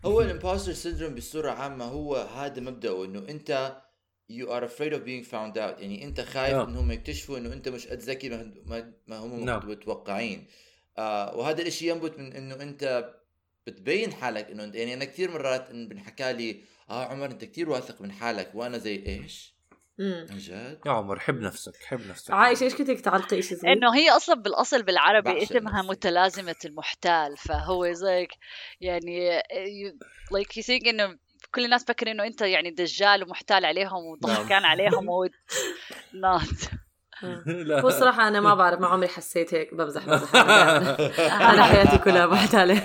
هو 0.04 0.20
ال 0.20 0.26
impostor 0.26 0.72
syndrome 0.72 1.14
بصورة 1.14 1.50
عامة 1.50 1.84
هو 1.84 2.16
هذا 2.16 2.60
مبدأه 2.60 3.04
إنه 3.04 3.18
أنت 3.18 3.76
you 4.32 4.46
are 4.46 4.64
afraid 4.64 4.92
of 4.92 5.00
being 5.04 5.24
found 5.32 5.54
out 5.56 5.80
يعني 5.80 6.04
أنت 6.04 6.20
خايف 6.20 6.54
نعم. 6.56 6.68
انهم 6.68 6.90
يكتشفوا 6.90 7.38
إنه 7.38 7.52
أنت 7.52 7.68
مش 7.68 7.86
قد 7.86 7.98
ذكي 7.98 8.28
ما- 8.28 8.52
ما, 8.66 8.92
ما 9.06 9.18
هم 9.18 9.44
نعم. 9.44 9.70
متوقعين 9.70 10.46
آه 10.98 11.36
وهذا 11.36 11.62
الإشي 11.62 11.88
ينبت 11.88 12.18
من 12.18 12.32
إنه 12.32 12.54
أنت 12.54 13.10
بتبين 13.66 14.12
حالك 14.12 14.50
إنه 14.50 14.64
انت 14.64 14.74
يعني 14.74 14.94
أنا 14.94 15.04
كثير 15.04 15.30
مرات 15.30 15.70
إن 15.70 15.88
بنحكى 15.88 16.32
لي 16.32 16.60
آه 16.90 17.04
عمر 17.04 17.26
أنت 17.26 17.44
كثير 17.44 17.70
واثق 17.70 18.02
من 18.02 18.12
حالك 18.12 18.50
وأنا 18.54 18.78
زي 18.78 19.06
إيش؟ 19.06 19.54
عن 20.00 20.38
جد؟ 20.38 20.80
يا 20.86 20.90
عمر 20.90 21.18
حب 21.18 21.40
نفسك 21.40 21.76
حب 21.84 22.00
نفسك 22.06 22.30
عائشة 22.34 22.64
إيش 22.64 22.74
كنت 22.74 22.90
تعلقي 22.90 23.42
شيء 23.42 23.58
صغير؟ 23.58 23.72
إنه 23.72 23.94
هي 23.94 24.10
أصلا 24.10 24.34
بالأصل 24.34 24.82
بالعربي 24.82 25.42
اسمها 25.42 25.78
نفسي. 25.78 25.88
متلازمة 25.88 26.56
المحتال 26.64 27.36
فهو 27.36 27.92
زيك 27.92 28.30
يعني 28.80 29.40
like 30.34 30.56
you 30.56 30.62
think 30.66 30.88
إنه 30.88 31.18
كل 31.54 31.64
الناس 31.64 31.84
فكر 31.84 32.10
إنه 32.10 32.26
أنت 32.26 32.40
يعني 32.40 32.70
دجال 32.70 33.22
ومحتال 33.22 33.64
عليهم 33.64 34.04
وضحكان 34.04 34.64
عليهم 34.64 35.08
و 35.08 35.28
not 36.24 36.68
آه. 37.24 37.42
الصراحة 37.88 38.28
أنا 38.28 38.40
ما 38.40 38.54
بعرف 38.54 38.80
ما 38.80 38.86
عمري 38.86 39.08
حسيت 39.08 39.54
هيك 39.54 39.74
بمزح 39.74 40.06
بمزح 40.06 40.36
أنا 41.50 41.62
حياتي 41.64 41.98
كلها 41.98 42.26
محتالة 42.26 42.82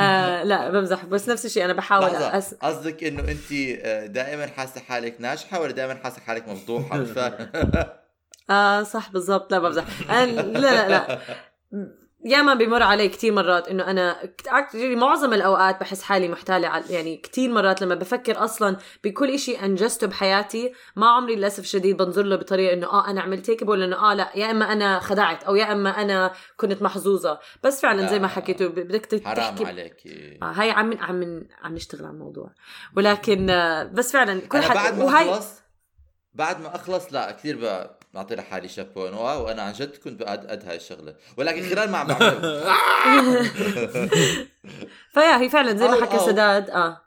آه 0.00 0.42
لا 0.42 0.70
بمزح. 0.70 1.04
بس 1.04 1.28
نفس 1.28 1.46
الشيء 1.46 1.64
أنا 1.64 1.72
بحاول 1.72 2.04
أس... 2.04 2.54
قصدك 2.54 3.04
إنه 3.04 3.20
أنت 3.20 3.52
آه، 3.82 4.06
دائما 4.06 4.46
حاسة 4.46 4.80
حالك 4.80 5.16
ناجحة 5.20 5.60
ولا 5.60 5.72
دائما 5.72 5.94
حاسة 5.94 6.20
حالك 6.20 6.48
مش 6.48 6.58
فاهم 7.16 7.48
آه 8.50 8.82
صح 8.82 9.10
بالضبط. 9.12 9.52
لا 9.52 9.58
بمزح. 9.58 9.84
أنا 10.10 10.24
لا 10.40 10.58
لا 10.60 10.88
لا. 10.88 11.18
ياما 12.24 12.54
بمر 12.54 12.82
علي 12.82 13.08
كتير 13.08 13.32
مرات 13.32 13.68
إنه 13.68 13.90
أنا 13.90 14.16
معظم 14.74 15.32
الأوقات 15.32 15.80
بحس 15.80 16.02
حالي 16.02 16.28
محتالة 16.28 16.82
يعني 16.90 17.16
كتير 17.16 17.50
مرات 17.50 17.82
لما 17.82 17.94
بفكر 17.94 18.44
أصلا 18.44 18.76
بكل 19.04 19.30
إشي 19.30 19.56
أنجزته 19.60 20.06
بحياتي 20.06 20.72
ما 20.96 21.06
عمري 21.06 21.36
للأسف 21.36 21.58
الشديد 21.58 21.96
بنظر 21.96 22.22
له 22.22 22.36
بطريقة 22.36 22.72
إنه 22.72 22.86
آه 22.86 23.10
أنا 23.10 23.20
عملت 23.20 23.50
هيك 23.50 23.64
بقول 23.64 23.82
إنه 23.82 24.10
آه 24.10 24.14
لا 24.14 24.30
يا 24.34 24.50
إما 24.50 24.72
أنا 24.72 25.00
خدعت 25.00 25.44
أو 25.44 25.54
يا 25.54 25.72
إما 25.72 26.02
أنا 26.02 26.32
كنت 26.56 26.82
محظوظة 26.82 27.38
بس 27.64 27.80
فعلا 27.80 28.06
زي 28.06 28.18
ما 28.18 28.26
لا. 28.26 28.32
حكيتوا 28.32 28.68
بدك 28.68 29.06
تحكي 29.06 29.24
حرام 29.24 29.66
عليك 29.66 30.06
آه 30.42 30.52
هاي 30.52 30.70
عم 30.70 30.98
عم 30.98 31.44
عم 31.62 31.74
نشتغل 31.74 32.04
على 32.04 32.14
الموضوع 32.14 32.50
ولكن 32.96 33.50
آه 33.50 33.84
بس 33.84 34.12
فعلا 34.12 34.40
كل 34.40 34.62
حد 34.62 34.74
بعد 34.74 34.98
ما 34.98 35.04
وهاي 35.04 35.30
اخلص 35.30 35.62
بعد 36.34 36.60
ما 36.60 36.74
أخلص 36.74 37.12
لا 37.12 37.30
كثير 37.30 37.56
بعطي 38.12 38.34
لحالي 38.34 38.68
شابو 38.68 39.08
انه 39.08 39.20
واو 39.20 39.48
أنا 39.48 39.62
عن 39.62 39.72
جد 39.72 39.96
كنت 39.96 40.20
بقد 40.20 40.46
قد 40.46 40.64
هاي 40.68 40.76
الشغلة. 40.76 41.14
ولكن 41.36 41.62
خلال 41.62 41.90
ما 41.90 41.98
عم 41.98 42.06
بعملها 42.06 42.62
فيا 45.14 45.40
هي 45.40 45.48
فعلا 45.48 45.76
زي 45.76 45.88
ما 45.88 46.06
حكى. 46.06 46.18
سداد 46.18 46.70
آه. 46.70 47.00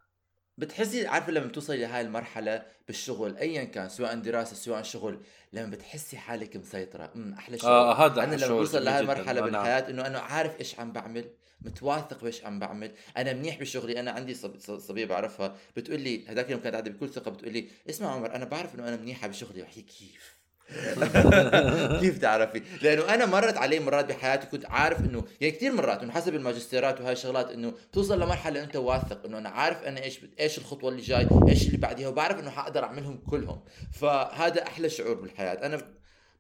بتحسي 0.58 1.08
عارفة 1.08 1.32
لما 1.32 1.46
بتوصلي 1.48 1.78
لهاي 1.78 2.02
المرحلة 2.02 2.64
بالشغل 2.88 3.38
ايا 3.38 3.64
كان 3.64 3.90
سواء 3.90 4.16
دراسة 4.16 4.56
سواء 4.56 4.84
شغل 4.84 5.22
لما 5.54 5.70
بتحسي 5.70 6.18
حالك 6.18 6.56
مسيطرة. 6.58 7.12
أمم 7.16 7.34
أحلى 7.34 7.58
شيء 7.58 7.70
آه، 7.70 8.06
هذا 8.06 8.24
أنا 8.24 8.36
لما 8.36 8.48
بوصل 8.56 8.82
جداً. 8.82 9.00
المرحلة 9.00 9.42
نعم. 9.42 9.46
بالحياة 9.50 9.90
إنه 9.90 10.08
أنا 10.08 10.20
عارف 10.20 10.60
إيش 10.60 10.80
عم 10.80 10.92
بعمل 10.92 11.26
متواثق 11.62 12.22
بإيش 12.22 12.46
عم 12.46 12.60
بعمل. 12.60 12.92
أنا 13.18 13.34
منيح 13.34 13.60
بشغلي 13.60 14.00
أنا 14.00 14.12
عندي 14.12 14.34
صبية 14.80 15.06
بعرفها. 15.06 15.56
بتقول 15.78 16.00
لي 16.00 16.28
هذاك 16.28 16.46
اليوم 16.46 16.60
كانت 16.62 16.76
قاعدة 16.76 16.92
بكل 16.92 17.10
ثقة 17.10 17.32
بتقول 17.32 17.54
لي 17.54 17.68
اسمع 17.90 18.12
عمر 18.12 18.36
أنا 18.36 18.46
بعرف 18.46 18.76
إنه 18.76 18.88
أنا 18.88 18.96
منيحة 18.96 19.28
بشغلي. 19.28 19.62
وحكي 19.62 19.82
كيف؟ 19.82 20.35
كيف 22.02 22.18
تعرفي؟ 22.18 22.62
لأنه 22.82 23.14
أنا 23.14 23.26
مرت 23.26 23.58
علي 23.58 23.80
مرات 23.80 24.06
بحياتي 24.06 24.48
كنت 24.48 24.66
عارف 24.66 25.00
إنه 25.00 25.24
يعني 25.42 25.56
كثير 25.56 25.72
مرات 25.72 26.04
إنه 26.04 26.12
حسب 26.12 26.36
الماجستيرات 26.36 27.02
وهاي 27.02 27.14
الشغلات 27.14 27.52
إنه 27.52 27.74
توصل 27.94 28.22
لمرحلة 28.22 28.64
أنت 28.64 28.76
واثق 28.76 29.26
إنه 29.26 29.38
أنا 29.38 29.50
عارف 29.50 29.84
أنا 29.84 30.04
إيش 30.04 30.20
إيش 30.40 30.58
الخطوة 30.58 30.90
اللي 30.90 31.02
جاي، 31.02 31.28
إيش 31.48 31.68
اللي 31.68 31.78
بعديها 31.78 32.08
وبعرف 32.08 32.40
إنه 32.40 32.50
حقدر 32.50 32.84
أعملهم 32.84 33.18
كلهم، 33.30 33.60
فهذا 33.94 34.64
أحلى 34.64 34.90
شعور 34.90 35.14
بالحياة، 35.14 35.66
أنا 35.66 35.82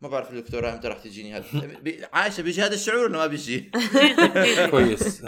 ما 0.06 0.12
بعرف 0.12 0.32
الدكتوراه 0.32 0.74
إمتى 0.74 0.88
راح 0.88 0.98
تجيني 0.98 1.38
هذا. 1.38 1.44
عايشة 2.14 2.42
بيجي 2.42 2.62
هذا 2.62 2.74
الشعور 2.74 3.00
ولا 3.06 3.18
ما 3.18 3.28
بيجي؟ 3.28 3.72
كويس. 4.72 5.22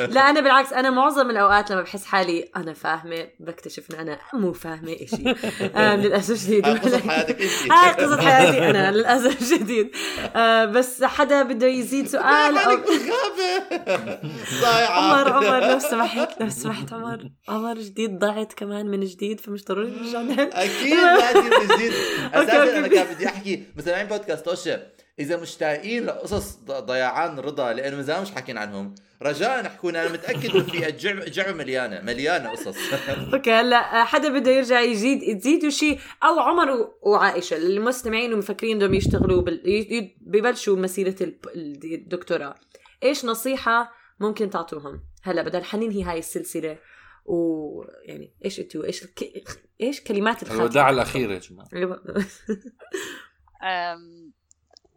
لا 0.00 0.30
أنا 0.30 0.40
بالعكس 0.40 0.72
أنا 0.72 0.90
معظم 0.90 1.30
الأوقات 1.30 1.70
لما 1.70 1.82
بحس 1.82 2.04
حالي 2.04 2.48
أنا 2.56 2.72
فاهمة 2.72 3.28
بكتشف 3.40 3.90
إن 3.90 3.98
أنا 4.00 4.18
مو 4.34 4.52
فاهمة 4.52 4.96
شيء 4.96 5.36
آه 5.76 5.96
للأسف 6.02 6.30
الشديد 6.30 6.66
هاي 6.66 6.78
قصة 6.78 6.98
حياتك 7.08 7.42
انت 7.42 7.72
هاي 7.72 7.92
قصة 7.92 8.16
حياتي 8.22 8.70
أنا 8.70 8.90
للأسف 8.92 9.42
الشديد 9.42 9.90
آه 10.36 10.64
بس 10.64 11.04
حدا 11.04 11.42
بده 11.42 11.66
يزيد 11.66 12.06
سؤال 12.08 12.54
بالغابه 12.54 14.20
ضايعة. 14.62 14.90
عمر 14.90 15.32
عمر 15.32 15.70
لو 15.72 15.78
سمحت 15.78 16.40
لو 16.40 16.48
سمحت 16.48 16.92
عمر. 16.92 17.30
عمر 17.48 17.78
جديد 17.78 18.18
ضعت 18.18 18.52
كمان 18.52 18.86
من 18.86 19.00
جديد 19.04 19.40
فمش 19.40 19.64
ضروري 19.64 19.90
نرجع 19.90 20.42
أكيد 20.52 20.94
لازم 20.94 21.44
من 21.44 21.76
جديد. 21.76 21.92
أساسا 22.34 22.78
أنا. 22.78 22.88
كان 22.88 23.14
بدي 23.14 23.26
أحكي. 23.26 23.62
مستمعين 23.76 24.06
بودكاست 24.16 24.44
توشا 24.44 24.86
إذا 25.18 25.36
مشتاقين 25.36 26.04
لقصص 26.04 26.56
ض- 26.56 26.72
ضيعان 26.86 27.38
رضا 27.38 27.72
لأنه 27.72 27.96
من 27.96 28.02
زمان 28.02 28.22
مش 28.22 28.30
حاكين 28.30 28.58
عنهم. 28.58 28.94
رجاء 29.22 29.66
احكونا 29.66 30.02
أنا 30.02 30.12
متأكد 30.12 30.50
إنه 30.50 30.64
في 30.64 31.30
جعبه 31.30 31.52
مليانة 31.52 32.00
مليانة 32.00 32.50
قصص. 32.50 32.76
أوكي 33.34 33.52
هلأ 33.52 34.00
آه، 34.00 34.04
حدا 34.04 34.28
بده 34.38 34.50
يرجع 34.50 34.80
يزيد 34.80 35.38
تزيدوا 35.40 35.70
شيء 35.70 36.00
أو 36.22 36.40
عمر 36.40 36.90
وعائشة 37.02 37.56
المستمعين 37.56 38.32
ومفكرين 38.32 38.78
بدهم 38.78 38.94
يشتغلوا 38.94 39.42
بال... 39.42 40.10
ببلشوا 40.20 40.76
مسيرة 40.76 41.16
الدكتوراه. 41.56 42.54
إيش 43.02 43.24
نصيحة 43.24 43.92
ممكن 44.20 44.50
تعطوهم؟ 44.50 45.00
هلأ 45.22 45.42
بدل 45.42 45.64
حننهي 45.64 46.02
هاي 46.02 46.18
السلسلة 46.18 46.78
ويعني 47.24 48.34
إيش 48.44 48.60
أنتوا 48.60 48.84
إيش 48.84 49.04
الك... 49.04 49.48
إيش 49.80 50.00
كلمات 50.00 50.42
الخاتمه 50.42 50.62
الوداع 50.64 50.90
الأخير 50.90 51.30
يا 51.30 51.38
جماعة. 51.38 51.68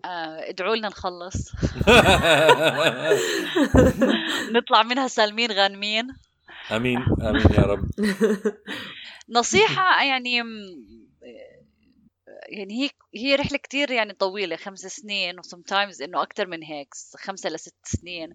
ادعوا 0.05 0.75
لنا 0.75 0.87
نخلص. 0.87 1.51
نطلع 4.55 4.83
منها 4.83 5.07
سالمين 5.07 5.51
غانمين. 5.51 6.07
آمين 6.71 7.05
آمين 7.21 7.47
يا 7.53 7.61
رب. 7.61 7.85
نصيحة 9.29 10.03
يعني 10.03 10.43
يعني 12.49 12.83
هي 12.83 12.89
هي 13.15 13.35
رحلة 13.35 13.57
كتير 13.57 13.91
يعني 13.91 14.13
طويلة 14.13 14.55
خمس 14.55 14.79
سنين 14.79 15.39
وسمتايمز 15.39 16.01
إنه 16.01 16.21
أكثر 16.21 16.47
من 16.47 16.63
هيك 16.63 16.87
خمسة 17.17 17.49
لست 17.49 17.75
سنين. 17.83 18.33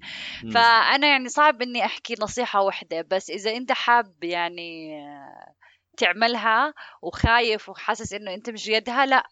فأنا 0.55 1.07
يعني 1.07 1.29
صعب 1.29 1.63
إني 1.63 1.85
أحكي 1.85 2.15
نصيحة 2.21 2.63
واحدة 2.63 3.07
بس 3.11 3.31
إذا 3.31 3.57
أنت 3.57 3.73
حاب 3.73 4.25
يعني 4.25 5.01
آه، 5.01 5.55
تعملها 5.97 6.75
وخايف 7.03 7.69
وحاسس 7.69 8.13
إنه 8.13 8.35
أنت 8.35 8.51
مش 8.51 8.69
يدها 8.69 9.07
لأ 9.07 9.29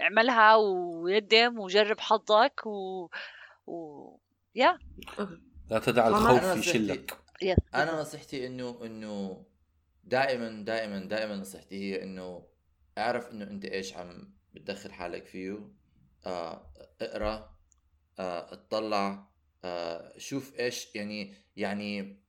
اعملها 0.00 0.54
ويدم 0.56 1.58
وجرب 1.58 2.00
حظك 2.00 2.66
و, 2.66 3.08
و... 3.66 4.18
يا. 4.54 4.78
لا 5.70 5.78
تدع 5.78 6.08
الخوف 6.08 6.56
يشلك 6.56 7.18
أنا 7.74 8.00
نصيحتي 8.00 8.46
إنه 8.46 8.78
إنه 8.84 9.44
دائما 10.04 10.64
دائما 10.64 10.98
دائما 10.98 11.36
نصيحتي 11.36 11.74
هي 11.74 12.02
إنه 12.02 12.46
اعرف 12.98 13.30
إنه 13.30 13.44
أنت 13.44 13.64
إيش 13.64 13.96
عم 13.96 14.34
بتدخل 14.54 14.92
حالك 14.92 15.26
فيه 15.26 15.68
آه 16.26 16.72
اقرأ 17.00 17.56
آه 18.18 18.52
اطلع 18.52 19.28
آه 19.64 20.18
شوف 20.18 20.60
إيش 20.60 20.94
يعني 20.94 21.34
يعني 21.56 22.21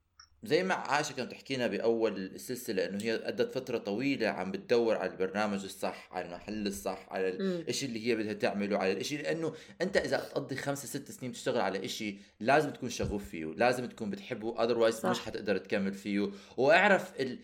زي 0.43 0.63
ما 0.63 0.73
عائشة 0.73 1.13
كانت 1.13 1.31
تحكينا 1.31 1.67
بأول 1.67 2.17
السلسلة 2.17 2.85
إنه 2.85 3.03
هي 3.03 3.11
قضت 3.11 3.55
فترة 3.55 3.77
طويلة 3.77 4.27
عم 4.27 4.51
بتدور 4.51 4.97
على 4.97 5.11
البرنامج 5.11 5.63
الصح 5.63 6.09
على 6.11 6.25
المحل 6.25 6.67
الصح 6.67 7.07
على. 7.09 7.29
الإشي 7.29 7.85
اللي 7.85 8.07
هي 8.07 8.15
بدها 8.15 8.33
تعمله 8.33 8.77
على 8.77 8.91
الإشي 8.91 9.17
لأنه 9.17 9.53
أنت 9.81 9.97
إذا 9.97 10.17
تقضي 10.17 10.55
خمسة 10.55 10.87
ست 10.87 11.11
سنين 11.11 11.31
تشتغل 11.31 11.61
على 11.61 11.85
إشي 11.85 12.17
لازم 12.39 12.69
تكون 12.69 12.89
شغوف 12.89 13.29
فيه 13.29 13.45
لازم 13.45 13.85
تكون 13.85 14.09
بتحبه 14.09 14.61
صح. 15.01 15.09
مش 15.09 15.19
حتقدر 15.19 15.57
تكمل 15.57 15.93
فيه 15.93 16.31
وأعرف 16.57 17.21
ال... 17.21 17.39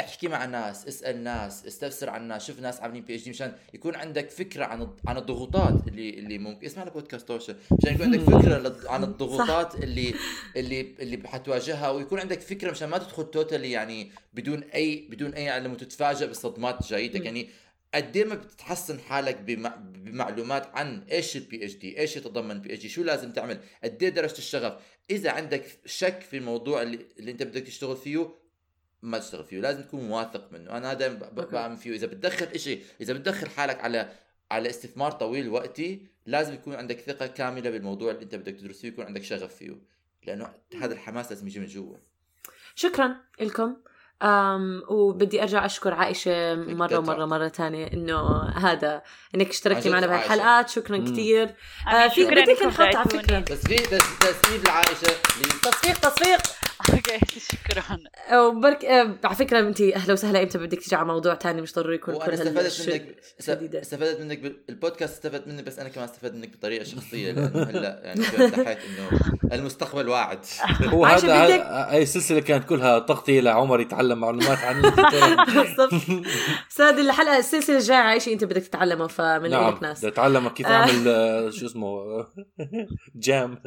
احكي 0.00 0.28
مع 0.28 0.44
ناس 0.44 0.88
اسأل 0.88 1.24
ناس 1.24 1.66
استفسر 1.66 2.10
عن 2.10 2.28
ناس 2.28 2.46
شوف 2.46 2.60
ناس 2.60 2.80
عاملين 2.80 3.02
بي 3.02 3.14
اتش 3.14 3.24
دي 3.24 3.30
مشان 3.30 3.52
يكون 3.74 3.94
عندك 3.94 4.30
فكرة 4.30 4.64
عن 4.64 4.88
عن 5.06 5.16
الضغوطات 5.16 5.88
اللي 5.88 6.10
اللي 6.10 6.38
ممكن 6.38 6.66
اسمع 6.66 6.84
لبودكاست 6.84 7.28
توشة 7.28 7.56
مشان 7.70 7.94
يكون 7.94 8.06
عندك 8.06 8.20
فكرة 8.40 8.90
عن 8.90 9.04
الضغوطات 9.04 9.74
اللي 9.84 10.14
اللي 10.56 10.94
اللي 11.00 11.28
حتواجهها 11.28 11.90
ويكون 11.90 12.20
عندك 12.20 12.40
فكرة 12.40 12.70
مشان 12.70 12.88
ما 12.88 12.98
تدخل 12.98 13.30
totally 13.30 13.70
يعني 13.70 14.10
بدون 14.34 14.62
أي 14.62 15.06
بدون 15.10 15.34
أي 15.34 15.48
علم 15.48 15.72
وتتفاجئ 15.72 16.26
بالصدمات 16.26 16.86
جايتك. 16.86 17.24
يعني 17.24 17.50
قد 17.94 18.18
ما 18.18 18.34
بتحسن 18.34 19.00
حالك 19.00 19.40
بمع... 19.40 19.76
بمعلومات 19.76 20.66
عن 20.66 21.02
إيش 21.02 21.36
ال 21.36 21.64
PhD، 21.64 21.98
إيش 21.98 22.16
يتضمن 22.16 22.60
PhD، 22.60 22.88
شو 22.88 23.02
لازم 23.02 23.32
تعمل، 23.32 23.60
قد 23.84 24.02
إيه 24.02 24.08
درجة 24.08 24.38
الشغف، 24.38 24.72
إذا 25.10 25.30
عندك 25.30 25.64
شك 25.86 26.20
في 26.20 26.36
الموضوع 26.36 26.82
اللي, 26.82 26.98
اللي 27.18 27.30
أنت 27.30 27.42
بدك 27.42 27.62
تشتغل 27.62 27.96
فيه 27.96 28.28
ما 29.02 29.18
تشتغل 29.18 29.44
فيه، 29.44 29.60
لازم 29.60 29.82
تكون 29.82 30.10
واثق 30.10 30.48
منه، 30.52 30.76
أنا 30.76 30.94
دائما 30.94 31.14
ب- 31.14 31.34
ب- 31.34 31.38
okay. 31.38 31.52
بعمل 31.52 31.76
فيه، 31.76 31.90
إذا 31.94 32.06
بتدخل 32.06 32.46
إشي 32.46 32.78
إذا 33.00 33.12
بتدخل 33.12 33.48
حالك 33.48 33.80
على 33.80 34.08
على 34.50 34.68
استثمار 34.70 35.12
طويل 35.12 35.48
وقتي، 35.48 36.06
لازم 36.26 36.54
يكون 36.54 36.74
عندك 36.74 37.00
ثقة 37.00 37.26
كاملة 37.26 37.70
بالموضوع 37.70 38.10
اللي 38.10 38.22
أنت 38.22 38.34
بدك 38.34 38.52
تدرس 38.56 38.80
فيه، 38.80 38.88
يكون 38.88 39.04
عندك 39.04 39.22
شغف 39.22 39.54
فيه، 39.54 39.76
لأنه 40.26 40.48
هذا 40.80 40.94
الحماس 40.94 41.30
لازم 41.32 41.46
يجي 41.46 41.60
من 41.60 41.66
جوا. 41.66 41.96
شكرا 42.74 43.16
لكم 43.40 43.76
أم 44.22 44.82
وبدي 44.88 45.42
أرجع 45.42 45.64
أشكر 45.66 45.94
عائشة 45.94 46.54
مرة. 46.54 46.98
ومرة 46.98 47.24
مرة 47.24 47.48
تانية 47.48 47.86
إنه 47.92 48.42
هذا 48.42 49.02
إنك 49.34 49.48
اشتركتي 49.48 49.90
معنا. 49.90 50.06
بهالحلقات 50.06 50.68
شكرا. 50.68 50.98
كثير 50.98 51.54
آه، 51.88 52.08
في 52.08 52.24
بدك 52.24 52.62
نحط 52.62 52.96
على. 52.96 53.04
فكرة 53.10 53.40
تصفيق 53.40 53.82
تسديد 54.20 54.64
لعائشة 54.66 55.08
تصفيق 55.62 55.98
تصفيق 56.00 56.40
أوكي 56.90 57.40
شكرا. 57.40 57.98
وبرك 58.38 58.84
آه، 58.84 59.16
على 59.24 59.34
فكرة 59.36 59.58
انت 59.60 59.80
أهلا 59.80 60.12
وسهلا 60.12 60.42
إمتى 60.42 60.58
بدك 60.58 60.80
تيجي 60.82 60.96
على 60.96 61.06
موضوع 61.06 61.34
تاني 61.34 61.62
مش 61.62 61.74
ضروري 61.74 61.94
يكون 61.94 62.14
كل 62.14 62.30
استفدت 62.32 62.88
منك 62.88 63.16
شديدة. 63.40 63.80
استفدت 63.80 64.20
منك 64.20 64.38
بالبودكاست 64.38 65.12
استفدت 65.14 65.48
منك 65.48 65.64
بس 65.64 65.78
أنا 65.78 65.88
كمان 65.88 66.08
استفدت 66.08 66.34
منك 66.34 66.56
بطريقة 66.56 66.84
شخصية 66.84 67.32
لأنه 67.32 67.62
هلأ 67.62 68.00
يعني 68.04 68.20
إنه 68.24 69.10
المستقبل 69.52 70.08
واعد. 70.08 70.38
هو 70.94 71.04
عايشة 71.04 71.44
هذا 71.44 71.56
بدك- 71.56 71.66
ه- 71.66 71.90
هاي 71.92 72.02
السلسلة 72.02 72.40
كانت 72.40 72.64
كلها 72.68 72.98
تغطيه 72.98 73.40
لعمر 73.40 73.80
يتعلم 73.80 74.18
معلومات 74.18 74.58
عن. 74.58 74.82
بالضبط. 75.54 75.92
هذه 76.80 77.00
الحلقة 77.00 77.38
السلسلة 77.38 77.76
الجاية 77.78 77.98
عايشه 77.98 78.32
أنت 78.32 78.44
بدك 78.44 78.62
تتعلمه؟ 78.62 79.06
فمن 79.06 79.50
نعم. 79.50 79.74
لك 79.74 79.82
ناس 79.82 79.98
بدي 79.98 80.08
اتعلم 80.08 80.48
كيف 80.48 80.66
آه. 80.66 80.70
أعمل 80.70 81.08
آه، 81.08 81.50
شو 81.50 81.66
اسمه؟ 81.66 81.86
آه، 81.88 82.32
jam. 83.14 83.58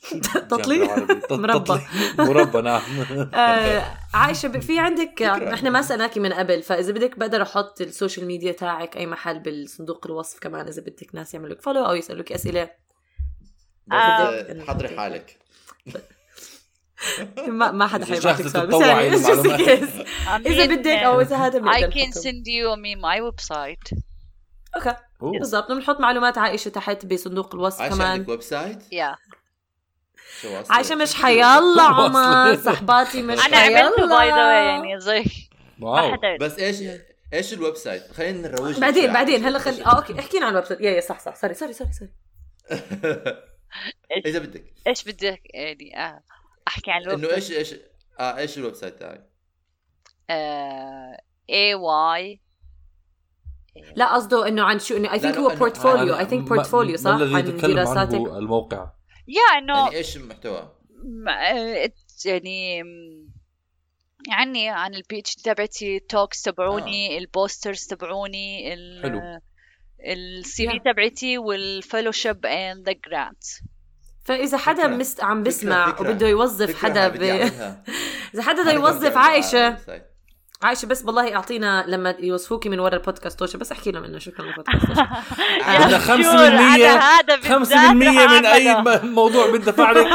تطلي؟ 0.50 0.78
jam 0.78 0.86
بالعربي. 0.86 1.14
تط- 1.20 1.32
مربى. 1.32 1.80
مربى 2.32 2.60
نعم. 2.60 2.80
آه، 3.34 3.96
عايشة 4.14 4.48
في 4.48 4.78
عندك 4.78 5.22
إحنا 5.22 5.70
ما 5.70 5.82
سالناكي 5.82 6.20
من 6.20 6.32
قبل 6.32 6.62
فإذا 6.62 6.92
بدك 6.92 7.18
بقدر 7.18 7.42
أحط 7.42 7.80
ال 7.80 7.87
social 7.87 8.26
media 8.26 8.52
تاعك 8.52 8.96
أي 8.96 9.06
محل 9.06 9.38
بالصندوق 9.38 10.06
الوصف 10.06 10.38
كمان 10.38 10.66
إذا 10.66 10.82
بدك 10.82 11.14
ناس 11.14 11.34
يعملوا 11.34 11.54
لك 11.54 11.62
follow 11.62 11.84
أو 11.86 11.94
يسألوك 11.94 12.32
أسئلة. 12.32 12.70
آه. 13.92 14.64
حضري 14.68 14.88
حالك. 14.96 15.36
ما 17.48 17.70
ما 17.72 17.86
حدا 17.86 18.04
إذا 18.04 18.14
حيبعث 18.14 18.40
لك 18.40 18.46
جاهزة 18.52 18.70
سؤال 18.70 19.10
بس 19.10 19.26
يعني. 19.60 20.46
إذا 20.46 20.64
بدك 20.74 20.86
أو 20.86 21.20
إذا 21.20 21.36
هذا 21.36 21.58
I 21.58 21.62
بنقدر 21.62 21.90
can 21.92 22.12
send 22.12 22.44
you 22.46 22.76
me 22.76 23.00
my 23.02 23.20
website. 23.32 23.98
Okay. 24.76 24.94
بالضبط. 25.20 25.72
بنحط 25.72 26.00
معلومات 26.00 26.38
عائشه 26.38 26.68
تحت 26.68 27.06
بصندوق 27.06 27.54
الوصف 27.54 27.82
كمان 27.82 28.00
عندك 28.06 28.28
website 28.28 28.76
واصلة؟ 28.92 29.16
عايشة 30.70 30.94
مش 30.94 31.14
حيالله 31.14 31.82
عمر. 32.04 32.56
صحباتي 32.56 33.22
مش 33.22 33.46
أنا 33.46 33.56
عملته 33.56 33.96
باي 33.96 34.08
ذا 34.08 34.18
حيالله 34.18 34.52
يعني 34.52 35.00
زي 35.00 35.24
ما 35.78 35.88
wow. 35.90 36.16
بس 36.40 36.58
إيش 36.58 36.76
إيش 37.32 37.52
ال 37.52 37.76
website؟ 37.76 38.12
خلينا 38.12 38.48
نروج 38.48 38.78
بعدين 38.80 39.12
بعدين. 39.12 39.44
هلا 39.44 39.58
خلي 39.58 39.84
آه 39.84 39.96
okay 39.96 40.18
احكينا 40.18 40.46
عن 40.46 40.52
ال 40.52 40.64
website. 40.64 40.80
Yeah 40.80 40.90
yeah 40.90 41.00
صح 41.00 41.20
صح. 41.20 41.34
Sorry 41.34 41.54
sorry 41.54 41.72
sorry 41.72 41.90
sorry 41.92 42.10
إذا 44.26 44.38
بدك. 44.38 44.64
إيش 44.86 45.04
بدك؟ 45.04 45.40
يعني 45.54 45.98
آه. 45.98 46.22
أحكي 46.68 46.90
عن 46.90 47.02
الويب 47.02 47.18
إنه 47.18 47.34
إيش 47.34 47.50
إيش 47.52 47.74
آه 48.20 48.36
إيش 48.36 48.58
ال 48.58 48.74
website 48.74 48.98
تاعك؟ 48.98 49.30
آه، 50.30 51.16
اي 51.50 51.74
واي 51.74 52.40
لا 53.96 54.14
قصده 54.14 54.48
إنه 54.48 54.62
عن 54.62 54.78
شو 54.78 54.96
إنه 54.96 55.12
I 55.12 55.18
think 55.20 55.36
هو 55.36 55.48
portfolio 55.48 56.18
I 56.18 56.24
think 56.26 56.48
portfolio 56.48 56.96
صح؟ 56.96 57.10
عن 57.10 57.56
دراساتك. 57.62 58.14
الموقع. 58.14 58.90
Yeah 59.30 59.58
إنه 59.58 59.74
يعني 59.84 59.96
إيش 59.96 60.16
المحتوى 60.16 60.72
آه، 61.28 61.90
يعني 62.24 62.78
يعني 64.28 64.68
عن 64.68 64.94
ال 64.94 65.18
PhD 65.18 65.34
تبعتي 65.34 65.98
talks 65.98 66.42
تبعوني 66.42 67.18
ال 67.18 67.26
posters 67.26 67.86
تبعوني 67.86 68.74
ال- 68.74 69.02
حلو. 69.02 69.20
ال 70.06 70.68
CV. 70.68 70.78
تبعتي 70.78 71.38
وال 71.38 71.56
fellowship 71.56 72.46
and 72.46 72.86
the 72.88 72.92
grant 73.06 73.44
فإذا 74.24 74.58
حدا 74.58 74.82
فكرة. 74.82 74.96
مس 74.96 75.20
عم 75.20 75.42
بسمع 75.42 75.92
فكرة. 75.92 76.10
وبده 76.10 76.28
يوظف 76.28 76.66
فكرة 76.66 76.78
حدا 76.78 77.08
ب... 77.08 77.16
إذا 78.34 78.42
حدا 78.42 78.62
بده 78.62 78.72
يوظف 78.72 79.16
عائشة 79.16 79.78
عائشه 80.62 80.86
بس 80.86 81.04
والله 81.04 81.34
اعطينا 81.36 81.84
لما 81.88 82.14
يوصفوكي 82.18 82.68
من 82.68 82.80
ورا 82.80 82.94
البودكاست 82.96 83.38
توشه 83.38 83.56
بس 83.56 83.72
احكي 83.72 83.90
لهم 83.90 84.04
إنه 84.04 84.18
شكرا 84.18 84.44
للبودكاست 84.46 84.86
توشه 84.86 85.08
بدنا 85.68 85.98
5% 85.98 86.10
أنا 86.10 87.00
هذا 87.00 87.36
5% 87.36 87.48
بالذات 87.48 87.90
من 88.30 88.46
أي 88.46 88.82
موضوع 89.02 89.46
بندفع 89.50 89.90
لك 89.90 90.06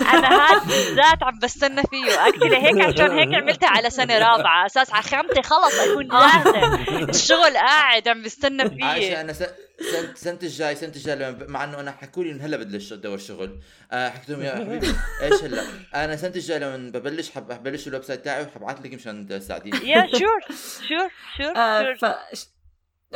أنا 0.00 0.28
هذا 0.50 0.60
بالذات 0.66 1.22
عم 1.22 1.38
بستنى 1.42 1.82
فيه. 1.82 2.28
Actually 2.28 2.56
هيك 2.56 2.80
عشان 2.80 3.10
هيك 3.18 3.34
عملتها 3.34 3.68
على 3.68 3.90
سنة 3.90 4.18
رابعة. 4.18 4.66
أساس 4.66 4.92
على 4.92 5.02
خامتي 5.02 5.42
خلص 5.42 5.78
أكون 5.80 6.08
جاهزة. 6.18 6.74
الشغل 7.08 7.56
قاعد 7.56 8.08
عم 8.08 8.22
بستنى 8.22 8.62
عايشة 8.84 9.06
فيه 9.08 9.20
أنا 9.20 9.32
س- 9.32 9.42
سنة 9.92 10.14
سنة 10.14 10.38
الجاي 10.42 10.74
سنة 10.74 10.92
الجاي 10.96 11.16
لما 11.16 11.46
مع 11.48 11.64
إنه 11.64 11.80
أنا 11.80 11.90
حكوا 11.90 12.24
لي 12.24 12.32
من 12.32 12.40
هلا 12.40 12.56
بدي 12.56 12.94
ادور 12.94 13.18
شغل. 13.18 13.60
آه 13.92 14.08
حكيت 14.08 14.30
لهم 14.30 14.42
يا 14.42 14.54
حبيبي 14.54 14.94
إيش 15.22 15.44
هلأ؟ 15.44 15.64
أنا 15.94 16.16
سنة 16.16 16.32
الجاي 16.36 16.58
لما 16.58 16.76
ببلش 16.90 17.30
حب 17.30 17.48
ببلش 17.48 17.88
ال 17.88 18.02
website 18.02 18.24
تاعي 18.24 18.42
وحبعث 18.42 18.80
لك 18.80 18.94
مشان 18.94 19.28
تساعديني. 19.28 19.90
يا 19.90 20.06
شور 20.06 20.40
شور 20.88 21.08
شور. 21.38 21.54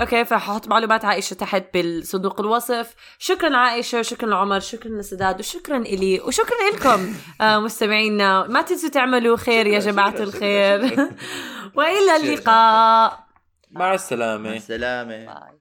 أوكي 0.01 0.25
فحط 0.25 0.69
معلومات 0.69 1.05
عائشة 1.05 1.35
تحت 1.35 1.65
بالصندوق 1.75 2.41
الوصف. 2.41 2.95
شكرا 3.19 3.57
عائشة 3.57 4.03
شكرا 4.03 4.29
لعمر 4.29 4.61
شكرا 4.61 4.91
لسداد 5.01 5.41
وشكرا 5.41 5.77
إلي 5.79 6.21
وشكرا 6.21 6.71
لكم 6.75 7.15
آه 7.41 7.59
مستمعينا 7.59 8.47
ما 8.47 8.63
تنسوا 8.63 8.89
تعملوا 8.89 9.37
خير 9.37 9.67
يا 9.67 9.79
جماعة 9.79 10.11
شكراً، 10.11 10.23
الخير. 10.25 10.89
شكراً. 10.89 11.11
وإلى. 11.77 12.17
اللقاء. 12.17 13.25
مع 13.71 13.95
السلامة. 13.95 14.51
مع 14.51 14.57
السلامة. 14.57 15.25
باي 15.27 15.59